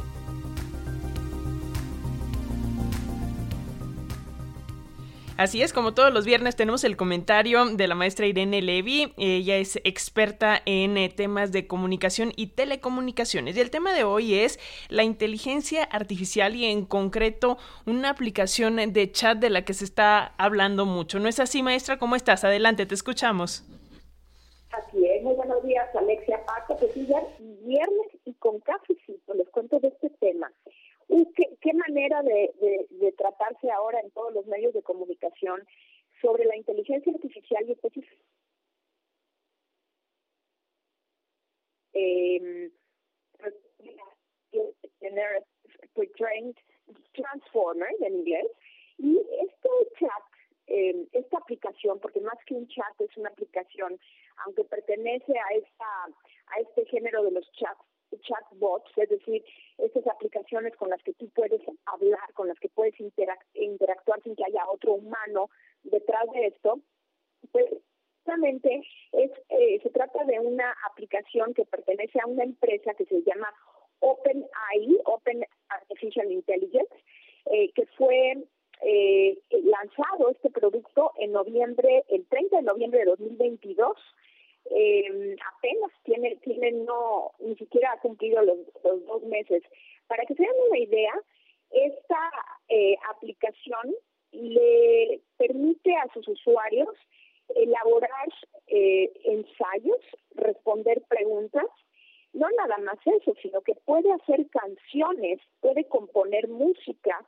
Así 5.36 5.61
es, 5.61 5.74
como 5.74 5.92
todos 5.92 6.14
los 6.14 6.24
viernes 6.24 6.57
tenemos 6.57 6.82
el 6.82 6.97
comentario 6.97 7.66
de 7.66 7.88
la 7.88 7.94
maestra 7.94 8.24
Irene 8.24 8.62
Levy. 8.62 9.12
Ella 9.18 9.59
es 9.59 9.76
experta 9.84 10.62
en 10.64 10.97
eh, 10.97 11.11
temas 11.11 11.53
de 11.53 11.66
comunicación 11.66 12.32
y 12.36 12.47
telecomunicaciones. 12.49 13.55
Y 13.55 13.61
el 13.61 13.70
tema 13.70 13.92
de 13.92 14.05
hoy 14.05 14.32
es 14.32 14.59
la 14.88 15.03
inteligencia 15.03 15.84
artificial 15.84 16.57
y 16.57 16.64
en 16.64 16.86
concreto 16.86 17.59
una 17.84 18.09
aplicación 18.09 18.76
de 18.76 19.12
chat 19.12 19.36
de 19.36 19.51
la 19.51 19.62
que 19.66 19.74
se 19.74 19.84
está 19.84 20.32
hablando 20.38 20.86
mucho. 20.86 21.18
¿No 21.18 21.28
es 21.28 21.38
así, 21.38 21.62
maestra? 21.62 21.99
¿Cómo 21.99 22.16
estás? 22.16 22.44
Adelante, 22.44 22.86
te 22.86 22.94
escuchamos. 22.94 23.62
Así 24.70 25.05
es, 25.07 25.22
muy 25.22 25.34
buenos 25.34 25.62
días, 25.64 25.86
Alexia 25.94 26.40
Paco. 26.47 26.78
Pues 26.78 26.92
sí, 26.94 27.07
ya 27.07 27.22
viernes 27.66 28.16
con 28.47 28.61
cafecito 28.61 29.34
les 29.34 29.49
cuento 29.51 29.80
de 29.80 29.88
este 29.88 30.09
tema. 30.20 30.53
¿Qué, 31.09 31.59
qué 31.61 31.72
manera 31.72 32.22
de, 32.22 33.12
tratarse 33.18 33.68
ahora 33.72 33.99
en 33.99 34.11
todos 34.12 34.32
los 34.34 34.47
medios 34.47 34.72
de 34.72 34.82
comunicación 34.82 35.66
sobre 36.20 36.44
la 36.44 36.57
inteligencia 36.57 37.12
artificial 37.12 37.64
y 37.66 37.72
específicamente 37.72 38.24
eh, 41.94 42.70
tener 45.01 45.44
trained 46.16 46.55
transformer 47.14 47.90
en 48.01 48.14
inglés 48.18 48.47
y 48.99 49.18
este 49.42 49.68
chat 49.99 50.22
eh, 50.68 51.07
esta 51.12 51.38
aplicación, 51.38 51.99
porque 51.99 52.20
más 52.20 52.38
que 52.47 52.55
un 52.55 52.68
chat 52.68 53.01
es 53.01 53.16
una 53.16 53.30
aplicación, 53.30 53.99
aunque 54.44 54.62
pertenece 54.64 55.32
a 55.36 55.55
esta 55.55 55.86
a 56.49 56.61
este 56.61 56.84
género 56.86 57.24
de 57.24 57.32
los 57.32 57.51
chats 57.53 57.95
chatbots, 58.23 58.91
es 58.97 59.09
decir, 59.09 59.45
estas 59.79 60.07
aplicaciones 60.07 60.77
con 60.77 60.91
las 60.91 61.03
que 61.03 61.13
tú 61.15 61.29
puedes 61.31 61.61
hablar, 61.87 62.33
con 62.35 62.49
las 62.49 62.59
que 62.59 62.69
puedes 62.69 62.95
interactuar 63.55 64.23
sin 64.23 64.37
que 64.37 64.45
haya 64.45 64.69
otro 64.71 64.95
humano 64.95 65.51
detrás 65.83 66.27
de 66.33 66.47
esto, 66.47 66.81
pues 67.53 67.67
justamente 68.27 68.83
es, 69.13 69.31
eh, 69.51 69.81
se 69.83 69.91
trata 69.91 70.25
de 70.25 70.41
una 70.41 70.75
aplicación 70.91 71.55
que 71.55 71.65
pertenece 71.65 72.19
a 72.21 72.27
una 72.27 72.43
empresa 72.43 72.95
que 72.95 73.05
se 73.07 73.23
llama 73.23 73.53
OpenAI, 74.01 74.99
Open 75.05 75.45
Artificial 75.69 76.31
Intelligence, 76.31 76.93
eh, 77.47 77.71
que 77.73 77.87
fue 77.97 78.37
eh, 78.83 79.39
lanzado 79.51 80.31
este 80.31 80.51
producto 80.51 81.13
en 81.19 81.33
noviembre, 81.33 82.05
el 82.09 82.27
30 82.27 82.57
de 82.57 82.63
noviembre 82.63 83.01
de 83.01 83.07
2022. 83.07 83.97
Eh, 84.71 85.37
apenas 85.57 85.91
tiene, 86.05 86.37
tiene 86.37 86.73
no, 86.73 87.33
ni 87.41 87.57
siquiera 87.57 87.93
ha 87.93 88.01
cumplido 88.01 88.43
los, 88.43 88.59
dos 88.83 89.23
meses. 89.25 89.62
Para 90.07 90.25
que 90.25 90.35
se 90.35 90.43
den 90.43 90.53
una 90.69 90.79
idea, 90.79 91.12
esta 91.71 92.31
eh, 92.69 92.97
aplicación 93.11 93.95
le 94.33 95.21
permite 95.37 95.95
a 95.97 96.12
sus 96.12 96.27
usuarios 96.29 96.95
elaborar 97.55 98.29
eh, 98.67 99.12
ensayos, 99.25 100.01
responder 100.35 101.03
preguntas, 101.09 101.67
no 102.33 102.49
nada 102.51 102.77
más 102.79 102.99
eso, 103.07 103.35
sino 103.41 103.62
que 103.62 103.75
puede 103.85 104.12
hacer 104.12 104.47
canciones, 104.51 105.41
puede 105.61 105.85
componer 105.85 106.49
música, 106.49 107.25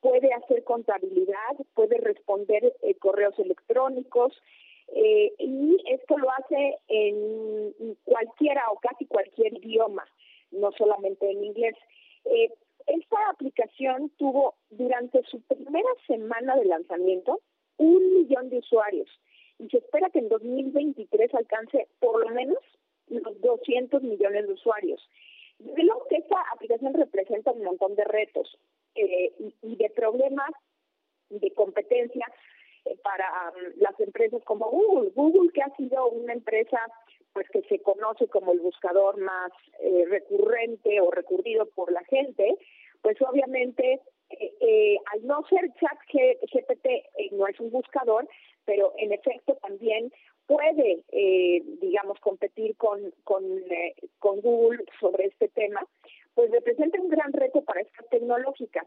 puede 0.00 0.32
hacer 0.32 0.64
contabilidad, 0.64 1.56
puede 1.74 1.98
responder 1.98 2.74
eh, 2.82 2.94
correos 2.94 3.38
electrónicos 3.38 4.32
eh, 4.94 5.32
y 5.38 5.76
esto 5.86 6.16
lo 6.18 6.30
hace 6.30 6.78
en 6.88 7.96
cualquiera 8.04 8.62
o 8.70 8.78
casi 8.78 9.06
cualquier 9.06 9.54
idioma, 9.64 10.04
no 10.50 10.72
solamente 10.72 11.30
en 11.30 11.44
inglés. 11.44 11.74
Eh, 12.24 12.52
esta 12.86 13.16
aplicación 13.30 14.10
tuvo 14.16 14.54
durante 14.70 15.22
su 15.24 15.40
primera 15.42 15.88
semana 16.06 16.56
de 16.56 16.64
lanzamiento 16.64 17.40
un 17.76 18.14
millón 18.14 18.48
de 18.48 18.58
usuarios 18.58 19.08
y 19.58 19.68
se 19.68 19.78
espera 19.78 20.10
que 20.10 20.20
en 20.20 20.28
2023 20.28 21.34
alcance 21.34 21.88
por 22.00 22.26
lo 22.26 22.34
menos 22.34 22.58
los 23.08 23.40
200 23.40 24.02
millones 24.02 24.46
de 24.46 24.52
usuarios. 24.52 25.00
Lo 25.58 26.06
que 26.08 26.16
esta 26.16 26.36
aplicación 26.52 26.94
representa 26.94 27.52
un 27.52 27.64
montón 27.64 27.94
de 27.96 28.04
retos. 28.04 28.58
Eh, 28.94 29.32
y, 29.62 29.76
de 29.76 29.90
problemas 29.90 30.50
de 31.30 31.52
competencia 31.52 32.26
para 33.02 33.26
um, 33.50 33.80
las 33.80 33.98
empresas 34.00 34.42
como 34.44 34.70
Google. 34.70 35.10
Google 35.14 35.50
que 35.52 35.62
ha 35.62 35.74
sido 35.76 36.08
una 36.08 36.32
empresa 36.32 36.80
pues 37.32 37.48
que 37.50 37.62
se 37.62 37.80
conoce 37.82 38.26
como 38.28 38.52
el 38.52 38.60
buscador 38.60 39.18
más 39.18 39.52
eh, 39.80 40.04
recurrente 40.08 41.00
o 41.00 41.10
recurrido 41.10 41.66
por 41.66 41.92
la 41.92 42.02
gente, 42.04 42.56
pues 43.02 43.16
obviamente 43.22 44.00
al 45.14 45.26
no 45.26 45.42
ser 45.48 45.72
chat 45.80 45.98
GPT 46.12 47.32
no 47.32 47.46
es 47.46 47.58
un 47.60 47.70
buscador, 47.70 48.28
pero 48.64 48.92
en 48.98 49.12
efecto 49.12 49.56
también 49.62 50.12
puede, 50.48 51.04
eh, 51.12 51.62
digamos, 51.80 52.18
competir 52.20 52.74
con, 52.76 52.98
con, 53.22 53.44
eh, 53.70 53.94
con 54.18 54.40
Google 54.40 54.82
sobre 54.98 55.26
este 55.26 55.48
tema, 55.48 55.86
pues 56.34 56.50
representa 56.50 57.00
un 57.00 57.10
gran 57.10 57.32
reto 57.32 57.62
para 57.62 57.82
estas 57.82 58.08
tecnológicas. 58.08 58.86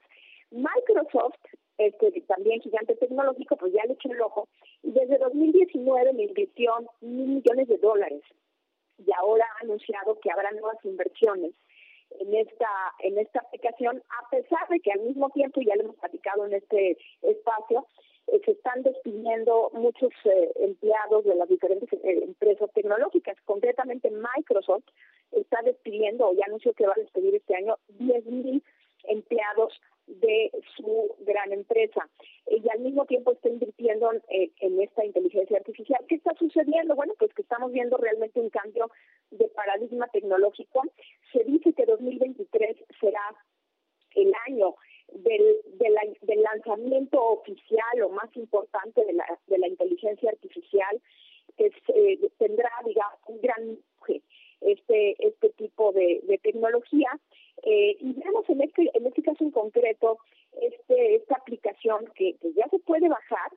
Microsoft, 0.51 1.39
este, 1.77 2.11
también 2.21 2.61
gigante 2.61 2.95
tecnológico, 2.95 3.55
pues 3.57 3.73
ya 3.73 3.83
le 3.85 3.93
echó 3.93 4.11
el 4.11 4.21
ojo 4.21 4.47
y 4.83 4.91
desde 4.91 5.17
2019 5.17 6.13
le 6.13 6.23
invirtió 6.23 6.73
mil 7.01 7.27
millones 7.27 7.67
de 7.67 7.77
dólares. 7.77 8.21
Y 8.97 9.11
ahora 9.13 9.45
ha 9.45 9.63
anunciado 9.63 10.19
que 10.19 10.31
habrá 10.31 10.51
nuevas 10.51 10.77
inversiones 10.83 11.53
en 12.19 12.35
esta 12.35 12.67
en 12.99 13.17
esta 13.17 13.39
aplicación 13.39 14.03
a 14.09 14.29
pesar 14.29 14.67
de 14.69 14.79
que 14.81 14.91
al 14.91 14.99
mismo 14.99 15.29
tiempo 15.29 15.61
ya 15.61 15.75
lo 15.75 15.83
hemos 15.83 15.95
platicado 15.95 16.45
en 16.45 16.53
este 16.53 16.97
espacio 17.21 17.87
eh, 18.27 18.41
se 18.45 18.51
están 18.51 18.83
despidiendo 18.83 19.71
muchos 19.73 20.11
eh, 20.25 20.51
empleados 20.55 21.25
de 21.25 21.35
las 21.35 21.49
diferentes 21.49 21.91
eh, 21.93 22.23
empresas 22.23 22.69
tecnológicas. 22.73 23.35
Concretamente 23.45 24.11
Microsoft 24.11 24.85
está 25.31 25.61
despidiendo 25.63 26.27
o 26.27 26.33
ya 26.33 26.45
anunció 26.45 26.73
que 26.73 26.85
va 26.85 26.93
a 26.93 26.99
despedir 26.99 27.35
este 27.35 27.55
año 27.55 27.77
10.000 27.99 28.61
empleados 29.05 29.81
de 30.07 30.51
su 30.75 31.15
gran 31.19 31.51
empresa. 31.53 32.09
Y 32.47 32.67
al 32.69 32.79
mismo 32.79 33.05
tiempo 33.05 33.31
está 33.31 33.49
invirtiendo 33.49 34.11
eh, 34.29 34.51
en 34.59 34.81
esta 34.81 35.05
inteligencia 35.05 35.57
artificial. 35.57 36.03
¿Qué 36.07 36.15
está 36.15 36.33
sucediendo? 36.35 36.95
Bueno, 36.95 37.13
pues 37.17 37.33
que 37.33 37.41
estamos 37.41 37.71
viendo 37.71 37.97
realmente 37.97 38.39
un 38.39 38.49
cambio 38.49 38.89
de 39.31 39.47
paradigma 39.49 40.07
tecnológico. 40.07 40.81
Se 41.31 41.43
dice 41.43 41.73
que 41.73 41.85
2023 41.85 42.77
será 42.99 43.21
el 44.15 44.33
año 44.47 44.75
del, 45.13 45.57
del 46.21 46.41
lanzamiento 46.41 47.21
oficial 47.23 48.01
o 48.03 48.09
más 48.09 48.35
importante 48.35 49.05
de 49.05 49.13
la, 49.13 49.25
de 49.47 49.57
la 49.57 49.67
inteligencia 49.67 50.29
artificial, 50.29 51.01
que 51.57 51.71
tendrá, 52.37 52.71
digamos, 52.85 53.19
un 53.27 53.41
gran 53.41 53.77
este, 54.61 55.15
este 55.19 55.49
tipo 55.51 55.91
de, 55.91 56.21
de 56.23 56.37
tecnología 56.37 57.09
eh, 57.63 57.95
y 57.99 58.13
vemos 58.13 58.49
en 58.49 58.61
este, 58.61 58.89
en 58.93 59.05
este 59.05 59.21
caso 59.21 59.43
en 59.43 59.51
concreto 59.51 60.17
este, 60.59 61.15
esta 61.15 61.35
aplicación 61.35 62.05
que, 62.15 62.35
ya 62.55 62.67
se 62.69 62.79
puede 62.79 63.07
bajar. 63.07 63.51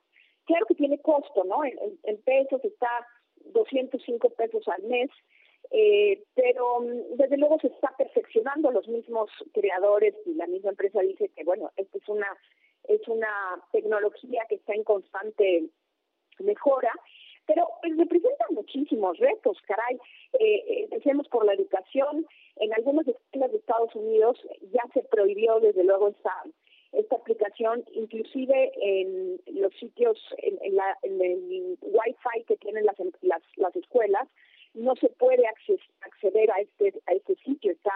Claro 0.44 0.66
que 0.66 0.74
tiene 0.74 0.98
costo, 0.98 1.44
¿no? 1.44 1.64
En, 1.64 2.18
pesos 2.18 2.62
está 2.64 3.06
205 3.36 4.30
pesos 4.30 4.68
al 4.68 4.82
mes, 4.84 5.10
eh, 5.70 6.22
pero 6.34 6.80
mm, 6.80 7.16
desde 7.16 7.38
luego 7.38 7.58
se 7.60 7.68
está 7.68 7.94
perfeccionando 7.96 8.70
los 8.70 8.86
mismos 8.88 9.30
creadores 9.54 10.14
y 10.26 10.34
la 10.34 10.46
misma 10.46 10.70
empresa 10.70 11.00
dice 11.00 11.30
que 11.34 11.44
bueno, 11.44 11.70
esto 11.76 11.98
es 11.98 12.08
una 12.08 12.26
es 12.86 13.00
una 13.08 13.64
tecnología 13.72 14.42
que 14.46 14.56
está 14.56 14.74
en 14.74 14.84
constante 14.84 15.64
mejora 16.38 16.92
pero 17.46 17.68
pues, 17.80 17.96
representa 17.96 18.44
muchísimos 18.50 19.18
retos, 19.18 19.58
caray. 19.66 19.98
Eh, 20.38 20.84
empecemos 20.84 21.28
por 21.28 21.44
la 21.44 21.54
educación. 21.54 22.26
En 22.56 22.72
algunas 22.74 23.06
escuelas 23.06 23.50
de 23.50 23.58
Estados 23.58 23.94
Unidos 23.94 24.38
ya 24.72 24.82
se 24.92 25.02
prohibió 25.02 25.60
desde 25.60 25.84
luego 25.84 26.08
esta 26.08 26.32
esta 26.92 27.16
aplicación, 27.16 27.84
inclusive 27.92 28.72
en 28.80 29.40
los 29.60 29.74
sitios, 29.74 30.16
en, 30.38 30.76
la, 30.76 30.96
en 31.02 31.20
el 31.20 31.78
Wi-Fi 31.80 32.44
que 32.46 32.56
tienen 32.58 32.86
las, 32.86 32.96
las, 33.22 33.42
las 33.56 33.74
escuelas, 33.74 34.28
no 34.74 34.94
se 34.96 35.08
puede 35.08 35.44
acceder 35.46 36.50
a 36.50 36.60
este 36.60 36.94
a 37.06 37.12
este 37.12 37.34
sitio, 37.44 37.72
está 37.72 37.92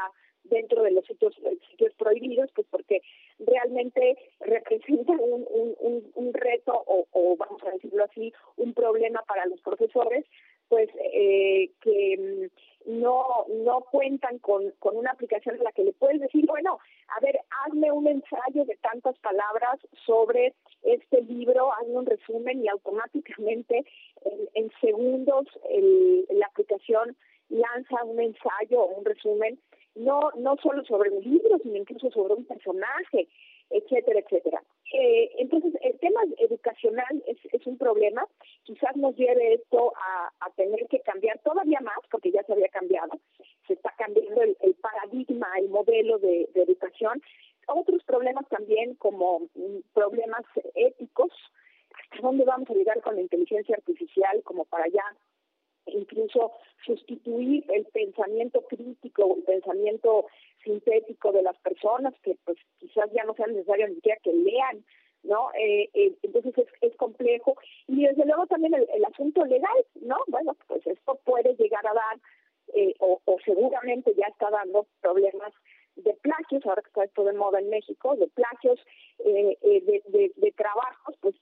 dentro 0.48 0.82
de 0.82 0.90
los 0.92 1.04
sitios, 1.06 1.34
sitios 1.70 1.92
prohibidos, 1.94 2.50
pues 2.54 2.66
porque 2.70 3.02
realmente 3.38 4.16
representa 4.40 5.12
un, 5.12 5.46
un, 5.48 6.12
un, 6.14 6.34
reto 6.34 6.72
o, 6.86 7.36
vamos 7.36 7.62
a 7.64 7.70
decirlo 7.70 8.04
así, 8.04 8.32
un 8.56 8.74
problema 8.74 9.22
para 9.26 9.46
los 9.46 9.60
profesores, 9.60 10.24
pues 10.68 10.88
eh, 11.12 11.70
que 11.80 12.50
mm, 12.86 13.00
no 13.00 13.46
no 13.64 13.80
cuentan 13.90 14.38
con, 14.38 14.70
con 14.78 14.96
una 14.96 15.10
aplicación 15.10 15.56
en 15.56 15.64
la 15.64 15.72
que 15.72 15.84
le 15.84 15.92
puedes 15.92 16.20
decir, 16.20 16.46
bueno, 16.46 16.78
a 17.08 17.20
ver, 17.20 17.38
hazme 17.64 17.90
un 17.92 18.06
ensayo 18.06 18.64
de 18.64 18.76
tantas 18.76 19.18
palabras 19.18 19.78
sobre 20.06 20.54
este 20.82 21.22
libro, 21.22 21.72
hazme 21.74 21.98
un 21.98 22.06
resumen 22.06 22.64
y 22.64 22.68
automáticamente 22.68 23.84
en, 24.24 24.48
en 24.54 24.70
segundos 24.80 25.46
el, 25.70 26.26
la 26.30 26.46
aplicación 26.46 27.16
lanza 27.48 28.04
un 28.04 28.20
ensayo 28.20 28.80
o 28.80 28.98
un 28.98 29.04
resumen 29.04 29.58
no, 29.94 30.30
no 30.36 30.56
solo 30.62 30.84
sobre 30.84 31.10
un 31.10 31.22
libro, 31.22 31.58
sino 31.58 31.76
incluso 31.76 32.10
sobre 32.10 32.34
un 32.34 32.44
personaje, 32.44 33.28
etcétera, 33.70 34.20
etcétera. 34.20 34.62
Eh, 34.92 35.30
entonces, 35.38 35.74
el 35.82 35.98
tema 35.98 36.20
educacional 36.38 37.22
es, 37.26 37.36
es 37.52 37.66
un 37.66 37.76
problema. 37.76 38.26
Quizás 38.64 38.96
nos 38.96 39.14
lleve 39.16 39.54
esto 39.54 39.92
a, 39.96 40.30
a, 40.40 40.50
tener 40.52 40.86
que 40.88 41.00
cambiar 41.00 41.38
todavía 41.40 41.80
más, 41.80 41.98
porque 42.10 42.30
ya 42.30 42.42
se 42.44 42.52
había 42.52 42.68
cambiado. 42.68 43.18
Se 43.66 43.74
está 43.74 43.92
cambiando 43.98 44.42
el, 44.42 44.74
paradigma, 44.80 45.48
el 45.58 45.68
modelo 45.68 46.18
de, 46.18 46.48
de, 46.54 46.62
educación. 46.62 47.20
Otros 47.66 48.02
problemas 48.04 48.48
también, 48.48 48.94
como 48.94 49.40
mm, 49.54 49.80
problemas 49.92 50.44
éticos. 50.74 51.30
¿Hasta 51.92 52.26
dónde 52.26 52.44
vamos 52.44 52.70
a 52.70 52.74
llegar 52.74 53.02
con 53.02 53.16
la 53.16 53.20
inteligencia 53.20 53.76
artificial 53.76 54.42
como 54.44 54.64
para 54.64 54.88
ya 54.88 55.04
incluso 55.92 56.52
sustituir 56.84 57.64
el 57.70 57.84
pensamiento 57.86 58.62
crítico 58.62 59.24
o 59.24 59.36
el 59.36 59.42
pensamiento 59.42 60.26
sintético 60.62 61.32
de 61.32 61.42
las 61.42 61.56
personas, 61.58 62.14
que 62.22 62.36
pues 62.44 62.58
quizás 62.78 63.10
ya 63.12 63.24
no 63.24 63.34
sea 63.34 63.46
necesario 63.46 63.88
ni 63.88 63.96
siquiera 63.96 64.18
que 64.22 64.32
lean, 64.32 64.84
¿no? 65.22 65.50
Eh, 65.54 65.90
eh, 65.94 66.14
entonces 66.22 66.54
es, 66.80 66.96
complejo. 66.96 67.56
Y 67.86 68.04
desde 68.04 68.24
luego 68.24 68.46
también 68.46 68.74
el, 68.74 68.88
el, 68.92 69.04
asunto 69.04 69.44
legal, 69.44 69.84
¿no? 70.00 70.16
Bueno, 70.28 70.56
pues 70.66 70.86
esto 70.86 71.18
puede 71.24 71.54
llegar 71.56 71.86
a 71.86 71.94
dar, 71.94 72.18
eh, 72.74 72.94
o, 72.98 73.20
o 73.24 73.36
seguramente 73.44 74.14
ya 74.16 74.26
está 74.26 74.50
dando 74.50 74.86
problemas 75.00 75.52
de 76.04 76.14
plagios, 76.14 76.64
ahora 76.64 76.82
que 76.82 76.88
está 76.88 77.04
esto 77.04 77.24
de 77.24 77.32
moda 77.32 77.58
en 77.58 77.70
México, 77.70 78.16
de 78.16 78.28
plagios, 78.28 78.80
eh, 79.24 79.58
eh, 79.62 79.80
de, 79.82 80.02
de, 80.06 80.32
de, 80.36 80.52
trabajos, 80.52 81.16
pues 81.20 81.34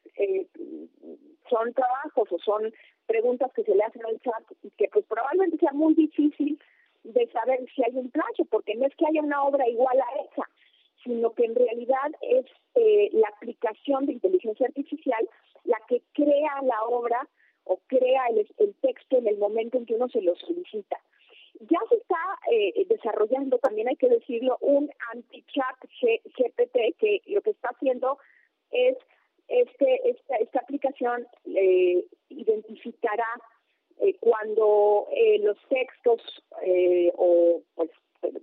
son 1.48 1.72
trabajos 1.72 2.28
o 2.30 2.38
son 2.38 2.72
preguntas 3.06 3.52
que 3.52 3.64
se 3.64 3.74
le 3.74 3.82
hacen 3.82 4.04
al 4.04 4.20
chat 4.20 4.44
y 4.62 4.70
que 4.70 4.88
pues 4.88 5.04
probablemente 5.06 5.58
sea 5.58 5.72
muy 5.72 5.94
difícil 5.94 6.58
de 7.04 7.28
saber 7.28 7.64
si 7.74 7.84
hay 7.84 7.92
un 7.94 8.10
plagio, 8.10 8.44
porque 8.46 8.74
no 8.74 8.86
es 8.86 8.94
que 8.96 9.06
haya 9.06 9.22
una 9.22 9.44
obra 9.44 9.68
igual 9.68 9.98
a 10.00 10.22
esa, 10.22 10.48
sino 11.04 11.32
que 11.34 11.44
en 11.44 11.54
realidad 11.54 12.10
es 12.20 12.46
eh, 12.74 13.10
la 13.12 13.28
aplicación 13.28 14.06
de 14.06 14.14
inteligencia 14.14 14.66
artificial 14.66 15.28
la 15.64 15.78
que 15.88 16.02
crea 16.12 16.62
la 16.62 16.82
obra 16.84 17.28
o 17.64 17.78
crea 17.86 18.26
el, 18.30 18.46
el 18.58 18.74
texto 18.76 19.18
en 19.18 19.26
el 19.26 19.38
momento 19.38 19.78
en 19.78 19.86
que 19.86 19.94
uno 19.94 20.08
se 20.08 20.22
lo 20.22 20.34
solicita. 20.36 20.98
Ya 21.60 21.78
se 21.88 21.96
está 21.96 22.18
eh, 22.52 22.84
desarrollando, 22.88 23.58
también 23.58 23.88
hay 23.88 23.96
que 23.96 24.08
decirlo, 24.08 24.58
un 24.60 24.90
anti-chat 25.12 25.76
GPT 26.00 26.96
que 26.98 27.22
lo 27.26 27.40
que 27.40 27.50
está 27.50 27.70
haciendo 27.70 28.18
es 28.70 28.96
este, 29.48 30.10
esta, 30.10 30.36
esta 30.36 30.60
aplicación 30.60 31.26
eh, 31.54 32.04
identificará 32.28 33.28
eh, 33.98 34.16
cuando 34.20 35.06
eh, 35.12 35.38
los 35.40 35.56
textos 35.68 36.20
eh, 36.62 37.12
o, 37.16 37.62
pues, 37.74 37.90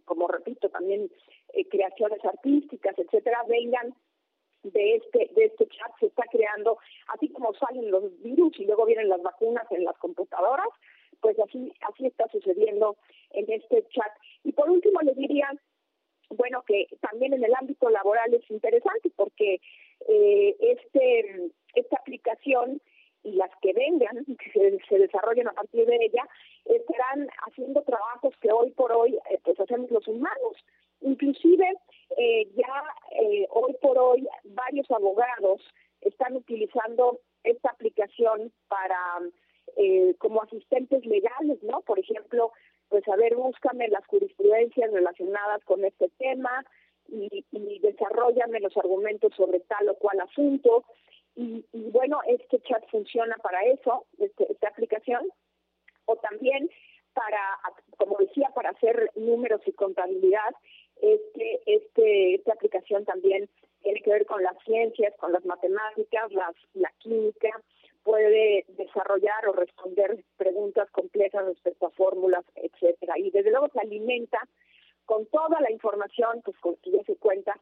como 0.06 0.28
repito, 0.28 0.70
también 0.70 1.10
eh, 1.54 1.68
creaciones 1.68 2.24
artísticas, 2.24 2.98
etcétera, 2.98 3.44
vengan 3.48 3.94
de 4.64 4.96
este 4.96 5.30
de 5.36 5.46
este 5.46 5.68
chat 5.68 5.92
se 6.00 6.06
está 6.06 6.24
creando 6.32 6.78
así 7.14 7.28
como 7.30 7.54
salen 7.56 7.92
los 7.92 8.18
virus 8.22 8.58
y 8.58 8.66
luego 8.66 8.86
vienen 8.86 9.10
las 9.10 9.22
vacunas 9.22 9.70
en 9.72 9.84
las 9.84 9.98
computadoras 9.98 10.70
pues 11.20 11.38
así 11.40 11.74
así 11.82 12.06
está 12.06 12.28
sucediendo 12.30 12.98
en 13.32 13.52
este 13.52 13.86
chat. 13.90 14.12
Y 14.44 14.52
por 14.52 14.70
último 14.70 15.02
les 15.02 15.16
diría 15.16 15.50
bueno 16.30 16.64
que 16.64 16.88
también 17.02 17.34
en 17.34 17.44
el 17.44 17.54
ámbito 17.56 17.90
laboral 17.90 18.34
es 18.34 18.50
interesante 18.50 19.12
porque 19.16 19.60
eh, 20.08 20.56
este 20.60 21.52
esta 21.76 21.98
aplicación 21.98 22.82
y 23.24 23.32
las 23.34 23.50
que 23.62 23.74
vengan, 23.74 24.26
que 24.38 24.52
se, 24.52 24.78
se, 24.88 25.00
desarrollen 25.00 25.48
a 25.48 25.54
partir 25.54 25.86
de 25.86 25.96
ella, 25.96 26.28
estarán 26.66 27.28
haciendo 27.48 27.82
trabajos 27.84 28.34
que 28.42 28.52
hoy 28.52 28.72
por 28.72 28.92
hoy 28.92 29.18
eh, 29.32 29.40
pues 29.44 29.60
hacemos 29.60 29.90
los 29.92 30.08
humanos. 30.08 30.58
Inclusive 31.02 31.74
eh, 32.18 32.48
ya 32.56 32.84
eh, 33.22 33.48
hoy 33.50 33.76
por 33.82 33.98
hoy 33.98 34.28
varios 34.44 34.90
abogados 34.92 35.62
están 36.02 36.36
utilizando 36.36 37.20
esta 37.44 37.72
aplicación 37.72 38.52
para 38.68 39.20
eh, 39.78 40.16
como 40.20 40.42
asistentes 40.42 41.06
legales, 41.06 41.62
¿no? 41.64 41.82
Por 41.82 42.00
ejemplo, 42.00 42.52
pues 42.90 43.08
a 43.08 43.16
ver, 43.16 43.36
búscame 43.36 43.88
las 43.90 44.06
jurisprudencias 44.08 44.92
relacionadas 44.92 45.64
con 45.66 45.84
este 45.84 46.10
tema 46.18 46.64
y, 47.08 47.46
y 47.52 47.80
desarrollame 47.80 48.60
los 48.60 48.76
argumentos 48.78 49.34
sobre 49.36 49.60
tal 49.62 49.90
o 49.90 49.96
cual 49.96 50.20
asunto. 50.22 50.84
Y, 51.36 51.66
y 51.74 51.90
bueno, 51.90 52.20
este 52.28 52.60
chat 52.62 52.88
funciona 52.90 53.36
para 53.38 53.64
eso, 53.66 54.06
este, 54.20 54.52
esta 54.52 54.70
aplicación, 54.70 55.28
o 56.06 56.16
también 56.18 56.70
para, 57.14 57.60
como 57.98 58.18
decía, 58.20 58.50
para 58.56 58.70
hacer 58.72 59.10
números 59.16 59.62
y 59.66 59.72
contabilidad, 59.74 60.54
este, 61.02 61.62
este, 61.66 62.36
esta 62.36 62.54
aplicación 62.54 63.06
también 63.06 63.50
tiene 63.82 64.02
que 64.02 64.12
ver 64.12 64.26
con 64.26 64.42
las 64.44 64.58
ciencias, 64.64 65.14
con 65.18 65.32
las 65.32 65.44
matemáticas, 65.46 66.32
las, 66.32 66.56
la 66.74 66.92
química, 67.00 67.50
puede 68.04 68.66
desarrollar 68.70 69.48
o 69.48 69.54
responder 69.54 70.24
preguntas 70.38 70.90
complejas 70.92 71.46
respecto 71.46 71.88
a 71.88 71.92
fórmulas, 71.92 72.46
etcétera. 72.56 73.18
Y 73.18 73.32
desde 73.32 73.52
luego 73.52 73.70
se 73.70 73.80
alimenta 73.80 74.40
con 75.06 75.26
toda 75.28 75.60
la 75.62 75.72
información 75.72 76.42
pues 76.44 76.58
con 76.60 76.76
que 76.78 76.92
ya 76.92 77.04
se 77.04 77.16
cuenta 77.18 77.60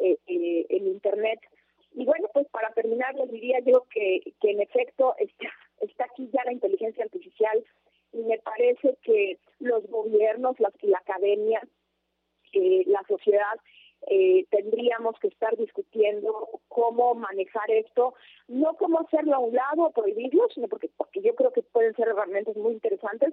eh, 0.00 0.16
eh, 0.26 0.66
en 0.68 0.86
internet. 0.86 1.40
Y 1.92 2.04
bueno, 2.04 2.28
pues 2.32 2.48
para 2.48 2.72
terminar 2.72 3.14
les 3.14 3.30
diría 3.30 3.60
yo 3.60 3.86
que, 3.90 4.34
que 4.40 4.50
en 4.50 4.60
efecto 4.60 5.14
está, 5.18 5.48
está 5.80 6.04
aquí 6.04 6.28
ya 6.32 6.44
la 6.44 6.52
inteligencia 6.52 7.04
artificial 7.04 7.64
y 8.12 8.18
me 8.18 8.38
parece 8.38 8.96
que 9.02 9.38
los 9.58 9.86
gobiernos, 9.88 10.58
la, 10.60 10.72
la 10.82 10.98
academia, 10.98 11.62
eh, 12.52 12.84
la 12.86 13.02
sociedad 13.08 13.58
eh, 14.06 14.44
tendríamos 14.50 15.18
que 15.18 15.28
estar 15.28 15.56
discutiendo 15.56 16.60
cómo 16.68 17.14
manejar 17.14 17.70
esto, 17.70 18.14
no 18.48 18.74
cómo 18.74 19.00
hacerlo 19.00 19.36
a 19.36 19.38
un 19.38 19.54
lado 19.54 19.84
o 19.84 19.92
prohibirlo, 19.92 20.46
sino 20.54 20.68
porque, 20.68 20.90
porque 20.96 21.22
yo 21.22 21.34
creo 21.34 21.52
que 21.52 21.62
pueden 21.62 21.94
ser 21.94 22.08
herramientas 22.08 22.56
muy 22.56 22.74
interesantes, 22.74 23.32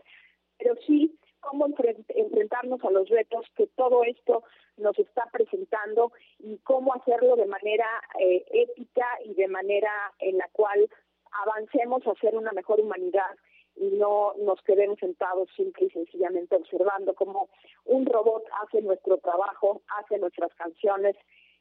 pero 0.61 0.75
sí 0.85 1.17
cómo 1.39 1.65
enfrentarnos 1.65 2.83
a 2.83 2.91
los 2.91 3.09
retos 3.09 3.45
que 3.55 3.65
todo 3.75 4.03
esto 4.03 4.43
nos 4.77 4.97
está 4.99 5.25
presentando 5.31 6.11
y 6.37 6.59
cómo 6.59 6.93
hacerlo 6.93 7.35
de 7.35 7.47
manera 7.47 7.87
eh, 8.19 8.45
ética 8.51 9.07
y 9.25 9.33
de 9.33 9.47
manera 9.47 9.91
en 10.19 10.37
la 10.37 10.47
cual 10.51 10.87
avancemos 11.31 12.05
a 12.05 12.13
ser 12.21 12.35
una 12.35 12.51
mejor 12.51 12.79
humanidad 12.79 13.35
y 13.75 13.89
no 13.91 14.33
nos 14.37 14.61
quedemos 14.61 14.99
sentados 14.99 15.49
simple 15.55 15.87
y 15.87 15.89
sencillamente 15.89 16.55
observando 16.55 17.15
cómo 17.15 17.49
un 17.85 18.05
robot 18.05 18.43
hace 18.61 18.83
nuestro 18.83 19.17
trabajo, 19.17 19.81
hace 19.97 20.19
nuestras 20.19 20.53
canciones 20.53 21.15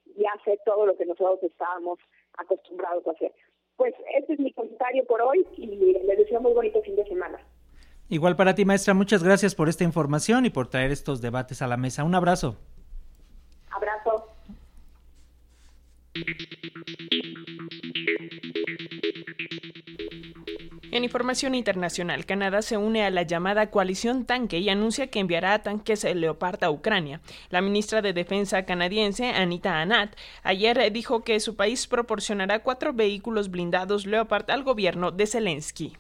y 0.05 0.27
hace 0.27 0.59
todo 0.67 0.85
lo 0.85 0.97
que 0.97 1.07
nosotros 1.07 1.43
estábamos 1.43 1.99
acostumbrados 2.37 3.07
a 3.07 3.13
hacer. 3.13 3.33
Pues 3.77 3.95
este 4.15 4.35
es 4.35 4.41
mi 4.41 4.53
comentario 4.53 5.07
por 5.07 5.23
hoy 5.23 5.47
y 5.57 5.67
les 5.67 6.19
deseo 6.19 6.43
muy 6.43 6.53
bonito 6.53 6.83
fin 6.83 6.97
de 6.97 7.07
semana. 7.07 7.41
Igual 8.11 8.35
para 8.35 8.57
ti, 8.57 8.65
maestra, 8.65 8.93
muchas 8.93 9.23
gracias 9.23 9.55
por 9.55 9.69
esta 9.69 9.85
información 9.85 10.45
y 10.45 10.51
por 10.51 10.67
traer 10.67 10.91
estos 10.91 11.21
debates 11.21 11.63
a 11.63 11.69
la 11.69 11.77
mesa. 11.77 12.03
Un 12.03 12.17
abrazo. 12.17 12.57
Abrazo. 13.71 14.27
En 20.91 21.05
información 21.05 21.55
internacional, 21.55 22.27
Canadá 22.27 22.63
se 22.63 22.77
une 22.77 23.05
a 23.05 23.11
la 23.11 23.23
llamada 23.23 23.71
coalición 23.71 24.25
tanque 24.25 24.59
y 24.59 24.69
anuncia 24.71 25.07
que 25.07 25.21
enviará 25.21 25.63
tanques 25.63 26.03
Leopard 26.03 26.65
a 26.65 26.71
Ucrania. 26.71 27.21
La 27.51 27.61
ministra 27.61 28.03
de 28.03 28.13
Defensa 28.13 28.65
canadiense, 28.65 29.31
Anita 29.31 29.81
Anat, 29.81 30.17
ayer 30.43 30.91
dijo 30.91 31.23
que 31.23 31.39
su 31.39 31.55
país 31.55 31.87
proporcionará 31.87 32.59
cuatro 32.65 32.93
vehículos 32.93 33.53
blindados 33.53 34.05
Leopard 34.05 34.51
al 34.51 34.65
gobierno 34.65 35.13
de 35.13 35.29
Zelensky. 35.29 35.97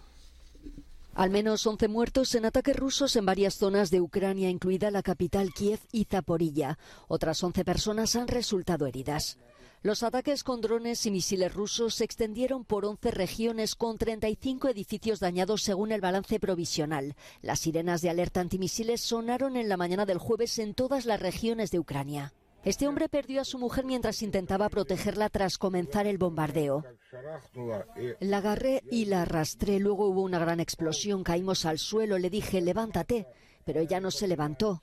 Al 1.21 1.29
menos 1.29 1.67
11 1.67 1.89
muertos 1.89 2.35
en 2.35 2.47
ataques 2.47 2.75
rusos 2.75 3.15
en 3.15 3.27
varias 3.27 3.53
zonas 3.53 3.91
de 3.91 4.01
Ucrania, 4.01 4.49
incluida 4.49 4.91
la 4.91 5.03
capital 5.03 5.53
Kiev 5.53 5.79
y 5.93 6.05
Zaporilla. 6.05 6.79
Otras 7.09 7.45
11 7.45 7.63
personas 7.63 8.17
han 8.17 8.27
resultado 8.27 8.87
heridas. 8.87 9.37
Los 9.83 10.03
ataques 10.03 10.43
con 10.43 10.63
drones 10.63 11.05
y 11.05 11.11
misiles 11.11 11.53
rusos 11.53 11.97
se 11.97 12.05
extendieron 12.05 12.65
por 12.65 12.87
11 12.87 13.11
regiones 13.11 13.75
con 13.75 13.99
35 13.99 14.69
edificios 14.69 15.21
dañados 15.21 15.63
según 15.63 15.93
el 15.93 16.01
balance 16.01 16.41
provisional. 16.41 17.15
Las 17.43 17.61
sirenas 17.61 18.01
de 18.01 18.09
alerta 18.09 18.41
antimisiles 18.41 19.03
sonaron 19.03 19.59
en 19.59 19.69
la 19.69 19.77
mañana 19.77 20.07
del 20.07 20.17
jueves 20.17 20.59
en 20.59 20.73
todas 20.73 21.05
las 21.05 21.21
regiones 21.21 21.71
de 21.71 21.81
Ucrania. 21.81 22.33
Este 22.63 22.87
hombre 22.87 23.09
perdió 23.09 23.41
a 23.41 23.45
su 23.45 23.59
mujer 23.59 23.87
mientras 23.87 24.23
intentaba 24.23 24.69
protegerla 24.69 25.31
tras 25.31 25.57
comenzar 25.57 26.07
el 26.07 26.19
bombardeo. 26.19 26.85
La 28.21 28.39
agarré 28.39 28.83
y 28.91 29.07
la 29.07 29.23
arrastré. 29.23 29.79
Luego 29.81 30.09
hubo 30.09 30.23
una 30.23 30.39
gran 30.39 30.61
explosión. 30.61 31.25
Caímos 31.25 31.65
al 31.65 31.79
suelo. 31.79 32.19
Le 32.19 32.29
dije, 32.29 32.61
levántate. 32.61 33.27
Pero 33.65 33.81
ella 33.81 34.01
no 34.01 34.11
se 34.11 34.29
levantó. 34.29 34.83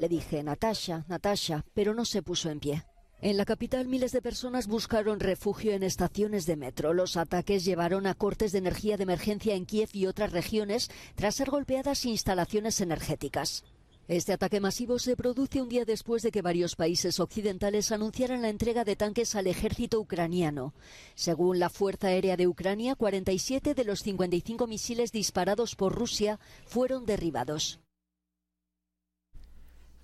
Le 0.00 0.08
dije, 0.08 0.42
Natasha, 0.42 1.04
Natasha, 1.08 1.64
pero 1.74 1.94
no 1.94 2.04
se 2.04 2.22
puso 2.22 2.50
en 2.50 2.60
pie. 2.60 2.84
En 3.22 3.38
la 3.38 3.46
capital 3.46 3.86
miles 3.86 4.12
de 4.12 4.20
personas 4.20 4.66
buscaron 4.66 5.20
refugio 5.20 5.72
en 5.72 5.82
estaciones 5.82 6.44
de 6.44 6.56
metro. 6.56 6.92
Los 6.92 7.16
ataques 7.16 7.64
llevaron 7.64 8.06
a 8.06 8.14
cortes 8.14 8.52
de 8.52 8.58
energía 8.58 8.96
de 8.96 9.04
emergencia 9.04 9.54
en 9.54 9.64
Kiev 9.64 9.88
y 9.92 10.06
otras 10.06 10.32
regiones 10.32 10.90
tras 11.14 11.36
ser 11.36 11.50
golpeadas 11.50 12.04
instalaciones 12.04 12.80
energéticas. 12.80 13.64
Este 14.08 14.32
ataque 14.32 14.60
masivo 14.60 15.00
se 15.00 15.16
produce 15.16 15.60
un 15.60 15.68
día 15.68 15.84
después 15.84 16.22
de 16.22 16.30
que 16.30 16.40
varios 16.40 16.76
países 16.76 17.18
occidentales 17.18 17.90
anunciaran 17.90 18.40
la 18.40 18.50
entrega 18.50 18.84
de 18.84 18.94
tanques 18.94 19.34
al 19.34 19.48
ejército 19.48 19.98
ucraniano. 19.98 20.74
Según 21.16 21.58
la 21.58 21.70
Fuerza 21.70 22.06
Aérea 22.06 22.36
de 22.36 22.46
Ucrania, 22.46 22.94
47 22.94 23.74
de 23.74 23.84
los 23.84 24.00
55 24.02 24.68
misiles 24.68 25.10
disparados 25.10 25.74
por 25.74 25.92
Rusia 25.92 26.38
fueron 26.66 27.04
derribados. 27.04 27.80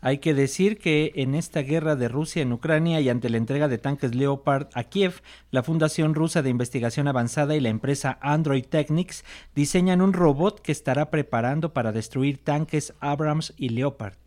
Hay 0.05 0.19
que 0.19 0.35
decir 0.35 0.79
que 0.79 1.13
en 1.15 1.37
esta 1.37 1.61
guerra 1.61 1.95
de 1.95 2.09
Rusia 2.09 2.43
en 2.43 2.53
Ucrania 2.53 3.01
y 3.01 3.09
ante 3.09 3.31
la 3.31 3.37
entrega 3.37 3.69
de 3.69 3.79
tanques 3.79 4.17
Leopard 4.17 4.67
a 4.75 4.83
Kiev, 4.83 5.23
la 5.53 5.63
Fundación 5.63 6.17
Rusa 6.17 6.43
de 6.43 6.51
Investigación 6.51 7.07
Avanzada 7.07 7.55
y 7.55 7.61
la 7.61 7.69
empresa 7.69 8.19
Android 8.21 8.65
Technics 8.65 9.25
diseñan 9.55 10.03
un 10.03 10.13
robot 10.13 10.61
que 10.61 10.73
estará 10.73 11.09
preparando 11.13 11.73
para 11.73 11.93
destruir 11.93 12.43
tanques 12.43 12.95
Abrams 12.99 13.55
y 13.57 13.69
Leopard. 13.69 14.22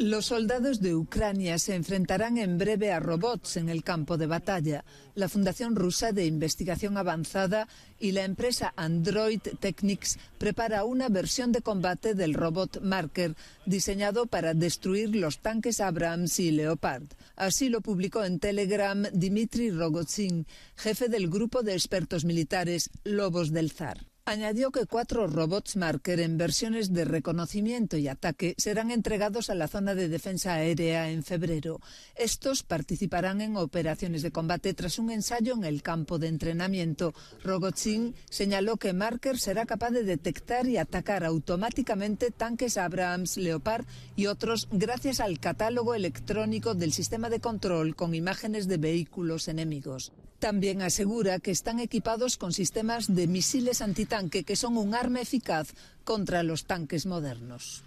Los 0.00 0.26
soldados 0.26 0.80
de 0.80 0.94
Ucrania 0.94 1.58
se 1.58 1.74
enfrentarán 1.74 2.38
en 2.38 2.56
breve 2.56 2.92
a 2.92 3.00
robots 3.00 3.56
en 3.56 3.68
el 3.68 3.82
campo 3.82 4.16
de 4.16 4.28
batalla. 4.28 4.84
La 5.16 5.28
Fundación 5.28 5.74
Rusa 5.74 6.12
de 6.12 6.24
Investigación 6.24 6.96
Avanzada 6.96 7.66
y 7.98 8.12
la 8.12 8.22
empresa 8.22 8.72
Android 8.76 9.40
Technics 9.40 10.20
prepara 10.38 10.84
una 10.84 11.08
versión 11.08 11.50
de 11.50 11.62
combate 11.62 12.14
del 12.14 12.34
robot 12.34 12.80
Marker 12.80 13.34
diseñado 13.66 14.26
para 14.26 14.54
destruir 14.54 15.16
los 15.16 15.40
tanques 15.40 15.80
Abrams 15.80 16.38
y 16.38 16.52
Leopard. 16.52 17.08
Así 17.34 17.68
lo 17.68 17.80
publicó 17.80 18.22
en 18.22 18.38
Telegram 18.38 19.02
Dmitry 19.02 19.72
Rogozin, 19.72 20.46
jefe 20.76 21.08
del 21.08 21.28
grupo 21.28 21.64
de 21.64 21.72
expertos 21.72 22.24
militares 22.24 22.90
Lobos 23.02 23.50
del 23.50 23.72
Zar. 23.72 24.06
Añadió 24.28 24.70
que 24.72 24.84
cuatro 24.84 25.26
robots 25.26 25.76
Marker 25.76 26.20
en 26.20 26.36
versiones 26.36 26.92
de 26.92 27.06
reconocimiento 27.06 27.96
y 27.96 28.08
ataque 28.08 28.54
serán 28.58 28.90
entregados 28.90 29.48
a 29.48 29.54
la 29.54 29.68
zona 29.68 29.94
de 29.94 30.10
defensa 30.10 30.52
aérea 30.52 31.08
en 31.08 31.22
febrero. 31.22 31.80
Estos 32.14 32.62
participarán 32.62 33.40
en 33.40 33.56
operaciones 33.56 34.20
de 34.20 34.30
combate 34.30 34.74
tras 34.74 34.98
un 34.98 35.10
ensayo 35.10 35.54
en 35.54 35.64
el 35.64 35.80
campo 35.80 36.18
de 36.18 36.28
entrenamiento. 36.28 37.14
Rogozin 37.42 38.14
señaló 38.28 38.76
que 38.76 38.92
Marker 38.92 39.38
será 39.38 39.64
capaz 39.64 39.92
de 39.92 40.04
detectar 40.04 40.66
y 40.66 40.76
atacar 40.76 41.24
automáticamente 41.24 42.30
tanques 42.30 42.76
Abrams, 42.76 43.38
Leopard 43.38 43.86
y 44.14 44.26
otros 44.26 44.68
gracias 44.70 45.20
al 45.20 45.40
catálogo 45.40 45.94
electrónico 45.94 46.74
del 46.74 46.92
sistema 46.92 47.30
de 47.30 47.40
control 47.40 47.96
con 47.96 48.14
imágenes 48.14 48.68
de 48.68 48.76
vehículos 48.76 49.48
enemigos. 49.48 50.12
También 50.38 50.82
asegura 50.82 51.40
que 51.40 51.50
están 51.50 51.80
equipados 51.80 52.36
con 52.36 52.52
sistemas 52.52 53.12
de 53.12 53.26
misiles 53.26 53.82
antitanque 53.82 54.44
que 54.44 54.54
son 54.54 54.76
un 54.76 54.94
arma 54.94 55.20
eficaz 55.20 55.74
contra 56.04 56.42
los 56.44 56.64
tanques 56.64 57.06
modernos. 57.06 57.82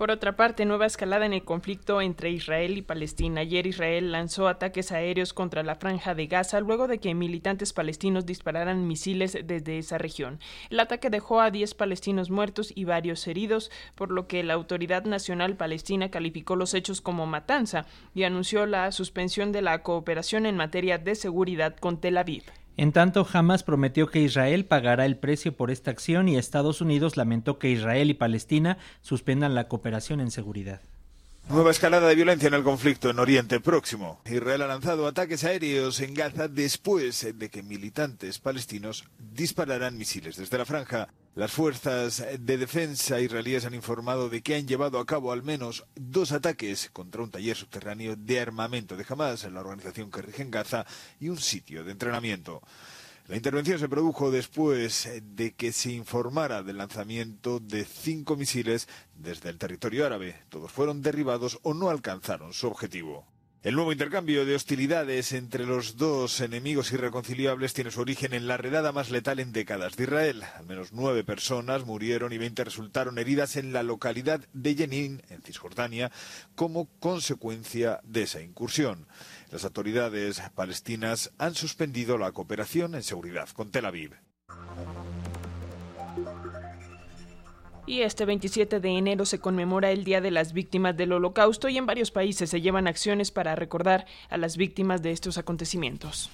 Por 0.00 0.10
otra 0.10 0.34
parte, 0.34 0.64
nueva 0.64 0.86
escalada 0.86 1.26
en 1.26 1.34
el 1.34 1.44
conflicto 1.44 2.00
entre 2.00 2.30
Israel 2.30 2.78
y 2.78 2.80
Palestina. 2.80 3.42
Ayer 3.42 3.66
Israel 3.66 4.12
lanzó 4.12 4.48
ataques 4.48 4.92
aéreos 4.92 5.34
contra 5.34 5.62
la 5.62 5.74
franja 5.74 6.14
de 6.14 6.26
Gaza 6.26 6.58
luego 6.60 6.88
de 6.88 7.00
que 7.00 7.14
militantes 7.14 7.74
palestinos 7.74 8.24
dispararan 8.24 8.86
misiles 8.86 9.36
desde 9.44 9.76
esa 9.76 9.98
región. 9.98 10.40
El 10.70 10.80
ataque 10.80 11.10
dejó 11.10 11.42
a 11.42 11.50
10 11.50 11.74
palestinos 11.74 12.30
muertos 12.30 12.72
y 12.74 12.86
varios 12.86 13.26
heridos, 13.26 13.70
por 13.94 14.10
lo 14.10 14.26
que 14.26 14.42
la 14.42 14.54
Autoridad 14.54 15.04
Nacional 15.04 15.58
Palestina 15.58 16.10
calificó 16.10 16.56
los 16.56 16.72
hechos 16.72 17.02
como 17.02 17.26
matanza 17.26 17.84
y 18.14 18.22
anunció 18.22 18.64
la 18.64 18.92
suspensión 18.92 19.52
de 19.52 19.60
la 19.60 19.82
cooperación 19.82 20.46
en 20.46 20.56
materia 20.56 20.96
de 20.96 21.14
seguridad 21.14 21.76
con 21.76 22.00
Tel 22.00 22.16
Aviv. 22.16 22.44
En 22.76 22.92
tanto, 22.92 23.26
Hamas 23.30 23.62
prometió 23.62 24.06
que 24.06 24.20
Israel 24.20 24.64
pagará 24.64 25.04
el 25.04 25.16
precio 25.16 25.54
por 25.56 25.70
esta 25.70 25.90
acción 25.90 26.28
y 26.28 26.36
Estados 26.36 26.80
Unidos 26.80 27.16
lamentó 27.16 27.58
que 27.58 27.70
Israel 27.70 28.10
y 28.10 28.14
Palestina 28.14 28.78
suspendan 29.02 29.54
la 29.54 29.68
cooperación 29.68 30.20
en 30.20 30.30
seguridad. 30.30 30.80
Nueva 31.48 31.72
escalada 31.72 32.08
de 32.08 32.14
violencia 32.14 32.46
en 32.46 32.54
el 32.54 32.62
conflicto 32.62 33.10
en 33.10 33.18
Oriente 33.18 33.58
Próximo. 33.58 34.20
Israel 34.24 34.62
ha 34.62 34.68
lanzado 34.68 35.08
ataques 35.08 35.42
aéreos 35.42 35.98
en 36.00 36.14
Gaza 36.14 36.46
después 36.46 37.26
de 37.34 37.48
que 37.48 37.64
militantes 37.64 38.38
palestinos 38.38 39.04
dispararan 39.18 39.98
misiles 39.98 40.36
desde 40.36 40.58
la 40.58 40.64
franja. 40.64 41.08
Las 41.36 41.52
fuerzas 41.52 42.24
de 42.40 42.58
defensa 42.58 43.20
israelíes 43.20 43.64
han 43.64 43.74
informado 43.74 44.28
de 44.28 44.42
que 44.42 44.56
han 44.56 44.66
llevado 44.66 44.98
a 44.98 45.06
cabo 45.06 45.30
al 45.30 45.44
menos 45.44 45.86
dos 45.94 46.32
ataques 46.32 46.90
contra 46.92 47.22
un 47.22 47.30
taller 47.30 47.56
subterráneo 47.56 48.16
de 48.16 48.40
armamento 48.40 48.96
de 48.96 49.06
Hamas, 49.08 49.44
la 49.44 49.60
organización 49.60 50.10
que 50.10 50.22
rige 50.22 50.42
en 50.42 50.50
Gaza, 50.50 50.84
y 51.20 51.28
un 51.28 51.38
sitio 51.38 51.84
de 51.84 51.92
entrenamiento. 51.92 52.62
La 53.28 53.36
intervención 53.36 53.78
se 53.78 53.88
produjo 53.88 54.32
después 54.32 55.08
de 55.22 55.54
que 55.54 55.70
se 55.70 55.92
informara 55.92 56.64
del 56.64 56.78
lanzamiento 56.78 57.60
de 57.60 57.84
cinco 57.84 58.34
misiles 58.34 58.88
desde 59.14 59.50
el 59.50 59.58
territorio 59.58 60.04
árabe. 60.04 60.34
Todos 60.48 60.72
fueron 60.72 61.00
derribados 61.00 61.60
o 61.62 61.74
no 61.74 61.90
alcanzaron 61.90 62.52
su 62.52 62.66
objetivo. 62.66 63.24
El 63.62 63.74
nuevo 63.74 63.92
intercambio 63.92 64.46
de 64.46 64.54
hostilidades 64.54 65.32
entre 65.32 65.66
los 65.66 65.98
dos 65.98 66.40
enemigos 66.40 66.92
irreconciliables 66.92 67.74
tiene 67.74 67.90
su 67.90 68.00
origen 68.00 68.32
en 68.32 68.48
la 68.48 68.56
redada 68.56 68.90
más 68.90 69.10
letal 69.10 69.38
en 69.38 69.52
décadas 69.52 69.96
de 69.96 70.04
Israel. 70.04 70.42
Al 70.56 70.64
menos 70.64 70.94
nueve 70.94 71.24
personas 71.24 71.84
murieron 71.84 72.32
y 72.32 72.38
veinte 72.38 72.64
resultaron 72.64 73.18
heridas 73.18 73.56
en 73.56 73.74
la 73.74 73.82
localidad 73.82 74.40
de 74.54 74.74
Jenin, 74.74 75.22
en 75.28 75.42
Cisjordania, 75.42 76.10
como 76.54 76.88
consecuencia 77.00 78.00
de 78.02 78.22
esa 78.22 78.40
incursión. 78.40 79.06
Las 79.50 79.66
autoridades 79.66 80.40
palestinas 80.54 81.30
han 81.36 81.54
suspendido 81.54 82.16
la 82.16 82.32
cooperación 82.32 82.94
en 82.94 83.02
seguridad 83.02 83.50
con 83.50 83.70
Tel 83.70 83.84
Aviv. 83.84 84.14
Y 87.90 88.02
este 88.02 88.24
27 88.24 88.78
de 88.78 88.88
enero 88.90 89.26
se 89.26 89.40
conmemora 89.40 89.90
el 89.90 90.04
Día 90.04 90.20
de 90.20 90.30
las 90.30 90.52
Víctimas 90.52 90.96
del 90.96 91.10
Holocausto 91.10 91.68
y 91.68 91.76
en 91.76 91.86
varios 91.86 92.12
países 92.12 92.48
se 92.48 92.60
llevan 92.60 92.86
acciones 92.86 93.32
para 93.32 93.56
recordar 93.56 94.06
a 94.28 94.36
las 94.36 94.56
víctimas 94.56 95.02
de 95.02 95.10
estos 95.10 95.38
acontecimientos. 95.38 96.30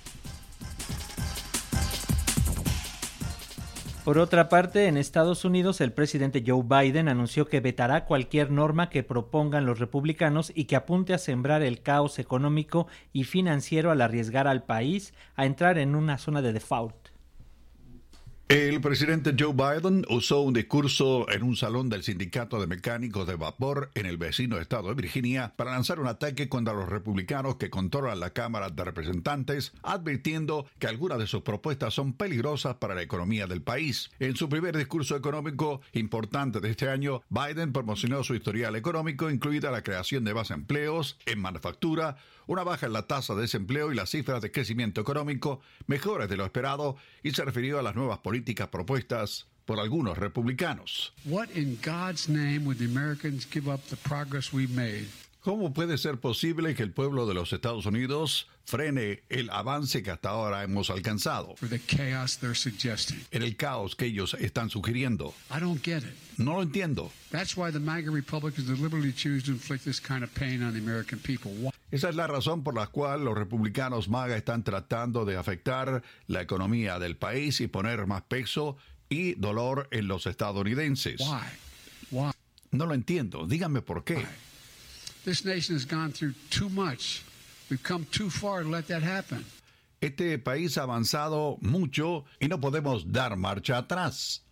Por 4.04 4.18
otra 4.18 4.50
parte, 4.50 4.86
en 4.86 4.98
Estados 4.98 5.46
Unidos, 5.46 5.80
el 5.80 5.94
presidente 5.94 6.44
Joe 6.46 6.62
Biden 6.62 7.08
anunció 7.08 7.48
que 7.48 7.60
vetará 7.60 8.04
cualquier 8.04 8.50
norma 8.50 8.90
que 8.90 9.02
propongan 9.02 9.64
los 9.64 9.78
republicanos 9.78 10.52
y 10.54 10.66
que 10.66 10.76
apunte 10.76 11.14
a 11.14 11.18
sembrar 11.18 11.62
el 11.62 11.80
caos 11.80 12.18
económico 12.18 12.86
y 13.14 13.24
financiero 13.24 13.90
al 13.90 14.02
arriesgar 14.02 14.46
al 14.46 14.64
país 14.64 15.14
a 15.36 15.46
entrar 15.46 15.78
en 15.78 15.94
una 15.94 16.18
zona 16.18 16.42
de 16.42 16.52
default. 16.52 17.15
El 18.48 18.80
presidente 18.80 19.34
Joe 19.36 19.54
Biden 19.54 20.06
usó 20.08 20.42
un 20.42 20.54
discurso 20.54 21.28
en 21.32 21.42
un 21.42 21.56
salón 21.56 21.88
del 21.88 22.04
Sindicato 22.04 22.60
de 22.60 22.68
Mecánicos 22.68 23.26
de 23.26 23.34
Vapor 23.34 23.90
en 23.96 24.06
el 24.06 24.18
vecino 24.18 24.58
estado 24.58 24.88
de 24.88 24.94
Virginia 24.94 25.52
para 25.56 25.72
lanzar 25.72 25.98
un 25.98 26.06
ataque 26.06 26.48
contra 26.48 26.72
los 26.72 26.88
republicanos 26.88 27.56
que 27.56 27.70
controlan 27.70 28.20
la 28.20 28.30
Cámara 28.30 28.70
de 28.70 28.84
Representantes, 28.84 29.72
advirtiendo 29.82 30.64
que 30.78 30.86
algunas 30.86 31.18
de 31.18 31.26
sus 31.26 31.42
propuestas 31.42 31.92
son 31.92 32.12
peligrosas 32.12 32.76
para 32.76 32.94
la 32.94 33.02
economía 33.02 33.48
del 33.48 33.62
país. 33.62 34.12
En 34.20 34.36
su 34.36 34.48
primer 34.48 34.76
discurso 34.76 35.16
económico 35.16 35.80
importante 35.92 36.60
de 36.60 36.70
este 36.70 36.88
año, 36.88 37.22
Biden 37.28 37.72
promocionó 37.72 38.22
su 38.22 38.36
historial 38.36 38.76
económico, 38.76 39.28
incluida 39.28 39.72
la 39.72 39.82
creación 39.82 40.22
de 40.22 40.34
más 40.34 40.52
empleos 40.52 41.18
en 41.26 41.40
manufactura, 41.40 42.16
una 42.46 42.62
baja 42.64 42.86
en 42.86 42.92
la 42.92 43.06
tasa 43.06 43.34
de 43.34 43.42
desempleo 43.42 43.92
y 43.92 43.94
las 43.94 44.10
cifras 44.10 44.42
de 44.42 44.50
crecimiento 44.50 45.00
económico 45.00 45.60
mejores 45.86 46.28
de 46.28 46.36
lo 46.36 46.44
esperado 46.44 46.96
y 47.22 47.32
se 47.32 47.44
refirió 47.44 47.78
a 47.78 47.82
las 47.82 47.94
nuevas 47.94 48.18
políticas 48.18 48.68
propuestas 48.68 49.46
por 49.64 49.80
algunos 49.80 50.16
republicanos. 50.16 51.12
¿Cómo 55.46 55.72
puede 55.72 55.96
ser 55.96 56.18
posible 56.18 56.74
que 56.74 56.82
el 56.82 56.90
pueblo 56.90 57.24
de 57.24 57.32
los 57.32 57.52
Estados 57.52 57.86
Unidos 57.86 58.48
frene 58.64 59.22
el 59.28 59.48
avance 59.50 60.02
que 60.02 60.10
hasta 60.10 60.30
ahora 60.30 60.64
hemos 60.64 60.90
alcanzado? 60.90 61.54
En 63.30 63.42
el 63.44 63.54
caos 63.54 63.94
que 63.94 64.06
ellos 64.06 64.34
están 64.40 64.70
sugiriendo. 64.70 65.32
No 66.36 66.54
lo 66.54 66.62
entiendo. 66.64 67.12
Esa 71.92 72.08
es 72.08 72.16
la 72.16 72.26
razón 72.26 72.64
por 72.64 72.74
la 72.74 72.88
cual 72.88 73.24
los 73.24 73.38
republicanos 73.38 74.08
MAGA 74.08 74.36
están 74.36 74.64
tratando 74.64 75.24
de 75.24 75.36
afectar 75.36 76.02
la 76.26 76.42
economía 76.42 76.98
del 76.98 77.16
país 77.16 77.60
y 77.60 77.68
poner 77.68 78.08
más 78.08 78.22
peso 78.22 78.78
y 79.08 79.34
dolor 79.34 79.86
en 79.92 80.08
los 80.08 80.26
estadounidenses. 80.26 81.20
No 82.72 82.86
lo 82.86 82.94
entiendo. 82.94 83.46
Díganme 83.46 83.80
por 83.80 84.02
qué. 84.02 84.26
Este 90.00 90.38
país 90.38 90.78
ha 90.78 90.82
avanzado 90.82 91.56
mucho 91.60 92.24
y 92.38 92.48
no 92.48 92.60
podemos 92.60 93.10
dar 93.10 93.36
marcha 93.36 93.78
atrás. 93.78 94.44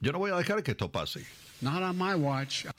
Yo 0.00 0.12
no 0.12 0.18
voy 0.18 0.30
a 0.30 0.36
dejar 0.36 0.62
que 0.62 0.70
esto 0.70 0.90
pase. 0.90 1.26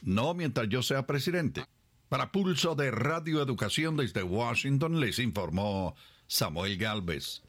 No 0.01 0.33
mientras 0.33 0.67
yo 0.69 0.81
sea 0.81 1.05
presidente. 1.05 1.63
Para 2.09 2.31
Pulso 2.31 2.75
de 2.75 2.91
Radio 2.91 3.41
Educación 3.41 3.95
desde 3.95 4.23
Washington 4.23 4.99
les 4.99 5.19
informó 5.19 5.95
Samuel 6.27 6.77
Galvez. 6.77 7.43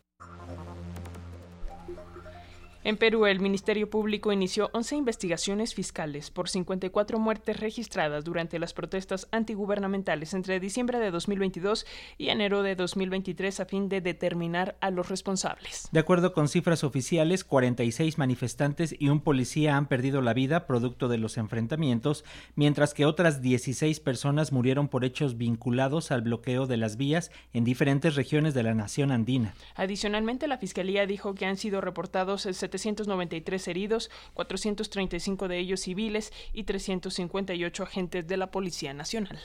En 2.85 2.97
Perú, 2.97 3.27
el 3.27 3.39
Ministerio 3.39 3.89
Público 3.89 4.33
inició 4.33 4.69
11 4.73 4.97
investigaciones 4.97 5.73
fiscales 5.73 6.33
por 6.33 6.49
54 6.49 7.21
muertes 7.21 7.61
registradas 7.61 8.25
durante 8.25 8.59
las 8.59 8.73
protestas 8.73 9.29
antigubernamentales 9.31 10.35
entre 10.35 10.59
diciembre 10.59 10.99
de 10.99 11.13
2022 11.13 11.87
y 12.19 12.31
enero 12.31 12.65
de 12.65 12.75
2023 12.75 13.61
a 13.61 13.67
fin 13.67 13.89
de 13.89 14.01
determinar 14.01 14.77
a 14.81 14.91
los 14.91 15.09
responsables. 15.09 15.89
De 15.93 16.01
acuerdo 16.01 16.33
con 16.33 16.49
cifras 16.49 16.83
oficiales, 16.83 17.45
46 17.45 18.19
manifestantes 18.19 18.97
y 18.99 19.11
un 19.11 19.21
policía 19.21 19.77
han 19.77 19.87
perdido 19.87 20.21
la 20.21 20.35
vida 20.35 20.67
producto 20.67 21.07
de 21.07 21.19
los 21.19 21.37
enfrentamientos, 21.37 22.25
mientras 22.57 22.95
que 22.95 23.07
otras 23.07 23.41
16 23.43 24.01
personas 24.01 24.51
murieron 24.51 24.89
por 24.89 25.05
hechos 25.05 25.39
vinculados 25.39 26.11
al 26.11 26.23
bloqueo 26.23 26.67
de 26.67 26.79
las 26.79 26.97
vías 26.97 27.31
en 27.53 27.63
diferentes 27.63 28.17
regiones 28.17 28.55
de 28.55 28.65
la 28.65 28.75
nación 28.75 29.13
andina. 29.13 29.55
Adicionalmente, 29.77 30.49
la 30.49 30.59
Fiscalía 30.59 31.07
dijo 31.07 31.37
que 31.37 31.47
han 31.47 31.57
sido 31.57 31.81
reportados 31.81 32.45
793 32.79 33.69
heridos, 33.69 34.11
435 34.35 35.49
de 35.49 35.59
ellos 35.59 35.81
civiles 35.81 36.33
y 36.53 36.65
358 36.65 37.83
agentes 37.83 38.27
de 38.27 38.37
la 38.37 38.51
Policía 38.51 38.95
Nacional. 38.95 39.39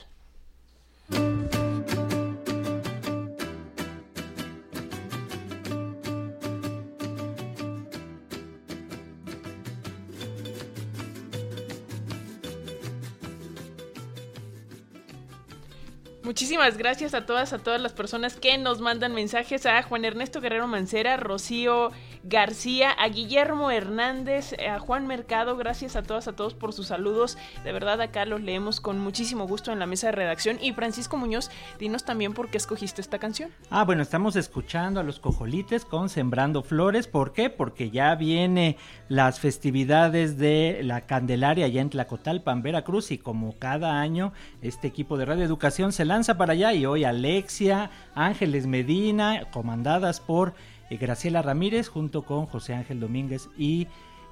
Muchísimas 16.38 16.78
gracias 16.78 17.16
a 17.16 17.26
todas, 17.26 17.52
a 17.52 17.58
todas 17.58 17.82
las 17.82 17.94
personas 17.94 18.36
que 18.36 18.60
nos 18.60 18.80
mandan 18.80 19.12
mensajes, 19.12 19.66
a 19.66 19.82
Juan 19.82 20.06
Ernesto 20.06 20.40
Guerrero 20.40 20.68
Mancera, 20.68 21.18
Rocío 21.18 21.90
García, 22.22 22.92
a 22.92 23.08
Guillermo 23.08 23.72
Hernández, 23.72 24.54
a 24.60 24.78
Juan 24.78 25.08
Mercado, 25.08 25.58
gracias 25.58 25.96
a 25.96 26.04
todas, 26.04 26.28
a 26.28 26.36
todos 26.36 26.54
por 26.54 26.74
sus 26.74 26.88
saludos. 26.88 27.40
De 27.64 27.72
verdad, 27.72 28.00
acá 28.02 28.26
los 28.26 28.42
leemos 28.42 28.80
con 28.80 29.00
muchísimo 29.00 29.48
gusto 29.48 29.72
en 29.72 29.80
la 29.80 29.88
mesa 29.88 30.08
de 30.08 30.12
redacción. 30.12 30.60
Y 30.62 30.74
Francisco 30.74 31.18
Muñoz, 31.18 31.50
dinos 31.80 32.06
también 32.06 32.36
por 32.36 32.50
qué 32.50 32.58
escogiste 32.58 33.02
esta 33.02 33.18
canción. 33.18 33.50
Ah, 33.72 33.84
bueno, 33.84 34.04
estamos 34.04 34.36
escuchando 34.36 35.00
a 35.00 35.04
los 35.04 35.20
cojolites 35.20 35.86
con 35.86 36.08
Sembrando 36.08 36.62
Flores. 36.62 37.08
¿Por 37.08 37.34
qué? 37.34 37.50
Porque 37.50 37.90
ya 37.90 38.14
viene 38.14 38.78
las 39.10 39.40
festividades 39.40 40.38
de 40.38 40.82
la 40.84 41.08
Candelaria 41.08 41.66
allá 41.66 41.82
en 41.82 41.90
Tlacotalpan, 41.90 42.62
Veracruz, 42.62 43.10
y 43.10 43.18
como 43.18 43.58
cada 43.58 44.00
año, 44.00 44.34
este 44.62 44.88
equipo 44.88 45.18
de 45.18 45.26
Radio 45.26 45.44
Educación 45.44 45.92
se 45.92 46.06
lanza 46.06 46.27
para 46.36 46.54
allá 46.54 46.74
y 46.74 46.86
hoy 46.86 47.04
Alexia, 47.04 47.92
Ángeles 48.16 48.68
Medina, 48.68 49.50
comandadas 49.52 50.20
por 50.20 50.54
eh, 50.90 50.98
Graciela 50.98 51.42
Ramírez 51.42 51.88
junto 51.88 52.24
con 52.24 52.48
José 52.48 52.74
Ángel 52.74 53.00
Domínguez 53.00 53.50
y 53.58 53.88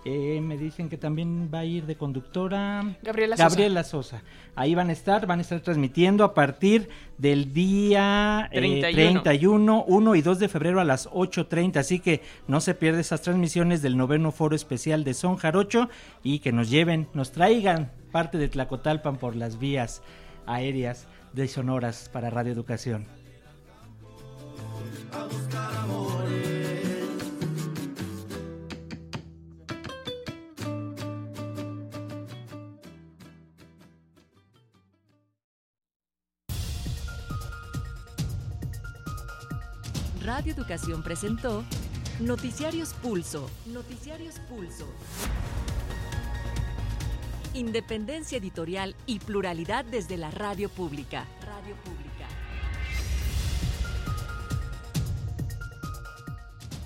eh, 0.07 0.39
me 0.39 0.55
dicen 0.57 0.87
que 0.87 0.97
también 0.97 1.49
va 1.51 1.59
a 1.59 1.65
ir 1.65 1.85
de 1.85 1.95
conductora 1.95 2.95
Gabriela, 3.01 3.35
Gabriela 3.37 3.83
Sosa. 3.83 4.21
Ahí 4.55 4.75
van 4.75 4.89
a 4.89 4.91
estar, 4.91 5.25
van 5.25 5.39
a 5.39 5.41
estar 5.41 5.61
transmitiendo 5.61 6.23
a 6.23 6.35
partir 6.35 6.89
del 7.17 7.53
día 7.53 8.47
31. 8.51 9.85
1 9.87 10.15
y 10.15 10.21
2 10.21 10.39
de 10.39 10.47
febrero 10.47 10.79
a 10.79 10.83
las 10.83 11.09
8.30. 11.09 11.77
Así 11.77 11.99
que 11.99 12.21
no 12.47 12.61
se 12.61 12.75
pierdan 12.75 13.01
esas 13.01 13.23
transmisiones 13.23 13.81
del 13.81 13.97
noveno 13.97 14.31
foro 14.31 14.55
especial 14.55 15.03
de 15.03 15.15
Son 15.15 15.37
Jarocho 15.37 15.89
y 16.21 16.37
que 16.37 16.51
nos 16.51 16.69
lleven, 16.69 17.07
nos 17.13 17.31
traigan 17.31 17.91
parte 18.11 18.37
de 18.37 18.47
Tlacotalpan 18.47 19.17
por 19.17 19.35
las 19.35 19.57
vías 19.57 20.03
aéreas 20.45 21.07
de 21.35 21.49
Sonoras 21.49 22.09
para 22.11 22.29
Radio 22.29 22.53
Educación. 22.53 23.05
Radio 40.23 40.53
Educación 40.53 41.03
presentó 41.03 41.63
Noticiarios 42.21 42.93
Pulso. 42.93 43.49
Noticiarios 43.65 44.39
Pulso. 44.49 44.87
Independencia 47.55 48.37
editorial 48.37 48.97
y 49.05 49.19
pluralidad 49.19 49.85
desde 49.85 50.17
la 50.17 50.29
radio 50.29 50.67
pública. 50.67 51.25
Radio 51.41 51.73
pública. 51.85 52.27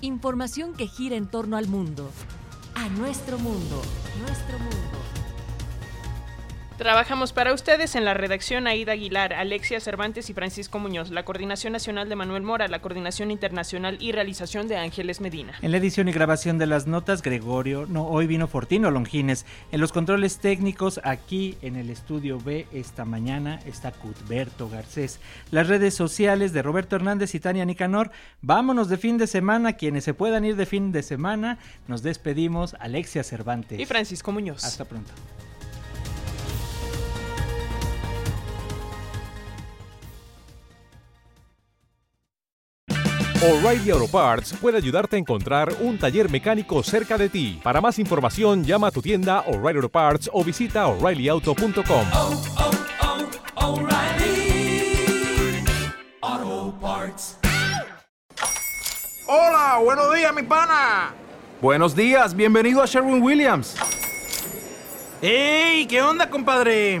Información 0.00 0.74
que 0.74 0.86
gira 0.86 1.16
en 1.16 1.26
torno 1.26 1.56
al 1.56 1.66
mundo. 1.66 2.08
A 2.76 2.88
nuestro 2.88 3.36
mundo. 3.40 3.82
Nuestro 4.20 4.60
mundo. 4.60 4.89
Trabajamos 6.80 7.34
para 7.34 7.52
ustedes 7.52 7.94
en 7.94 8.06
la 8.06 8.14
redacción 8.14 8.66
Aida 8.66 8.92
Aguilar, 8.92 9.34
Alexia 9.34 9.80
Cervantes 9.80 10.30
y 10.30 10.32
Francisco 10.32 10.78
Muñoz, 10.78 11.10
la 11.10 11.26
coordinación 11.26 11.74
nacional 11.74 12.08
de 12.08 12.16
Manuel 12.16 12.42
Mora, 12.42 12.68
la 12.68 12.80
coordinación 12.80 13.30
internacional 13.30 13.98
y 14.00 14.12
realización 14.12 14.66
de 14.66 14.78
Ángeles 14.78 15.20
Medina. 15.20 15.52
En 15.60 15.72
la 15.72 15.76
edición 15.76 16.08
y 16.08 16.12
grabación 16.12 16.56
de 16.56 16.64
las 16.64 16.86
notas, 16.86 17.20
Gregorio, 17.20 17.84
no, 17.86 18.06
hoy 18.06 18.26
vino 18.26 18.48
Fortino 18.48 18.90
Longines. 18.90 19.44
En 19.72 19.80
los 19.82 19.92
controles 19.92 20.38
técnicos, 20.38 21.02
aquí 21.04 21.58
en 21.60 21.76
el 21.76 21.90
estudio 21.90 22.40
B, 22.40 22.66
esta 22.72 23.04
mañana 23.04 23.60
está 23.66 23.92
Cuthberto 23.92 24.70
Garcés. 24.70 25.20
Las 25.50 25.68
redes 25.68 25.92
sociales 25.92 26.54
de 26.54 26.62
Roberto 26.62 26.96
Hernández 26.96 27.34
y 27.34 27.40
Tania 27.40 27.66
Nicanor. 27.66 28.10
Vámonos 28.40 28.88
de 28.88 28.96
fin 28.96 29.18
de 29.18 29.26
semana, 29.26 29.74
quienes 29.74 30.04
se 30.04 30.14
puedan 30.14 30.46
ir 30.46 30.56
de 30.56 30.64
fin 30.64 30.92
de 30.92 31.02
semana. 31.02 31.58
Nos 31.88 32.02
despedimos, 32.02 32.74
Alexia 32.80 33.22
Cervantes. 33.22 33.78
Y 33.78 33.84
Francisco 33.84 34.32
Muñoz. 34.32 34.64
Hasta 34.64 34.86
pronto. 34.86 35.12
O'Reilly 43.42 43.90
Auto 43.90 44.06
Parts 44.06 44.52
puede 44.60 44.76
ayudarte 44.76 45.16
a 45.16 45.18
encontrar 45.18 45.72
un 45.80 45.96
taller 45.96 46.30
mecánico 46.30 46.82
cerca 46.82 47.16
de 47.16 47.30
ti. 47.30 47.58
Para 47.62 47.80
más 47.80 47.98
información, 47.98 48.64
llama 48.64 48.88
a 48.88 48.90
tu 48.90 49.00
tienda 49.00 49.40
O'Reilly 49.46 49.78
Auto 49.78 49.88
Parts 49.88 50.28
o 50.30 50.44
visita 50.44 50.86
oreillyauto.com. 50.86 52.06
Oh, 52.12 52.42
oh, 52.58 52.70
oh, 53.56 53.80
O'Reilly 53.80 54.92
Auto 56.20 56.74
Parts. 56.82 57.38
Hola, 59.26 59.78
buenos 59.82 60.14
días, 60.14 60.34
mi 60.34 60.42
pana. 60.42 61.14
Buenos 61.62 61.96
días, 61.96 62.36
bienvenido 62.36 62.82
a 62.82 62.86
Sherwin 62.86 63.22
Williams. 63.22 63.74
¡Ey! 65.22 65.86
¿Qué 65.86 66.02
onda, 66.02 66.28
compadre? 66.28 67.00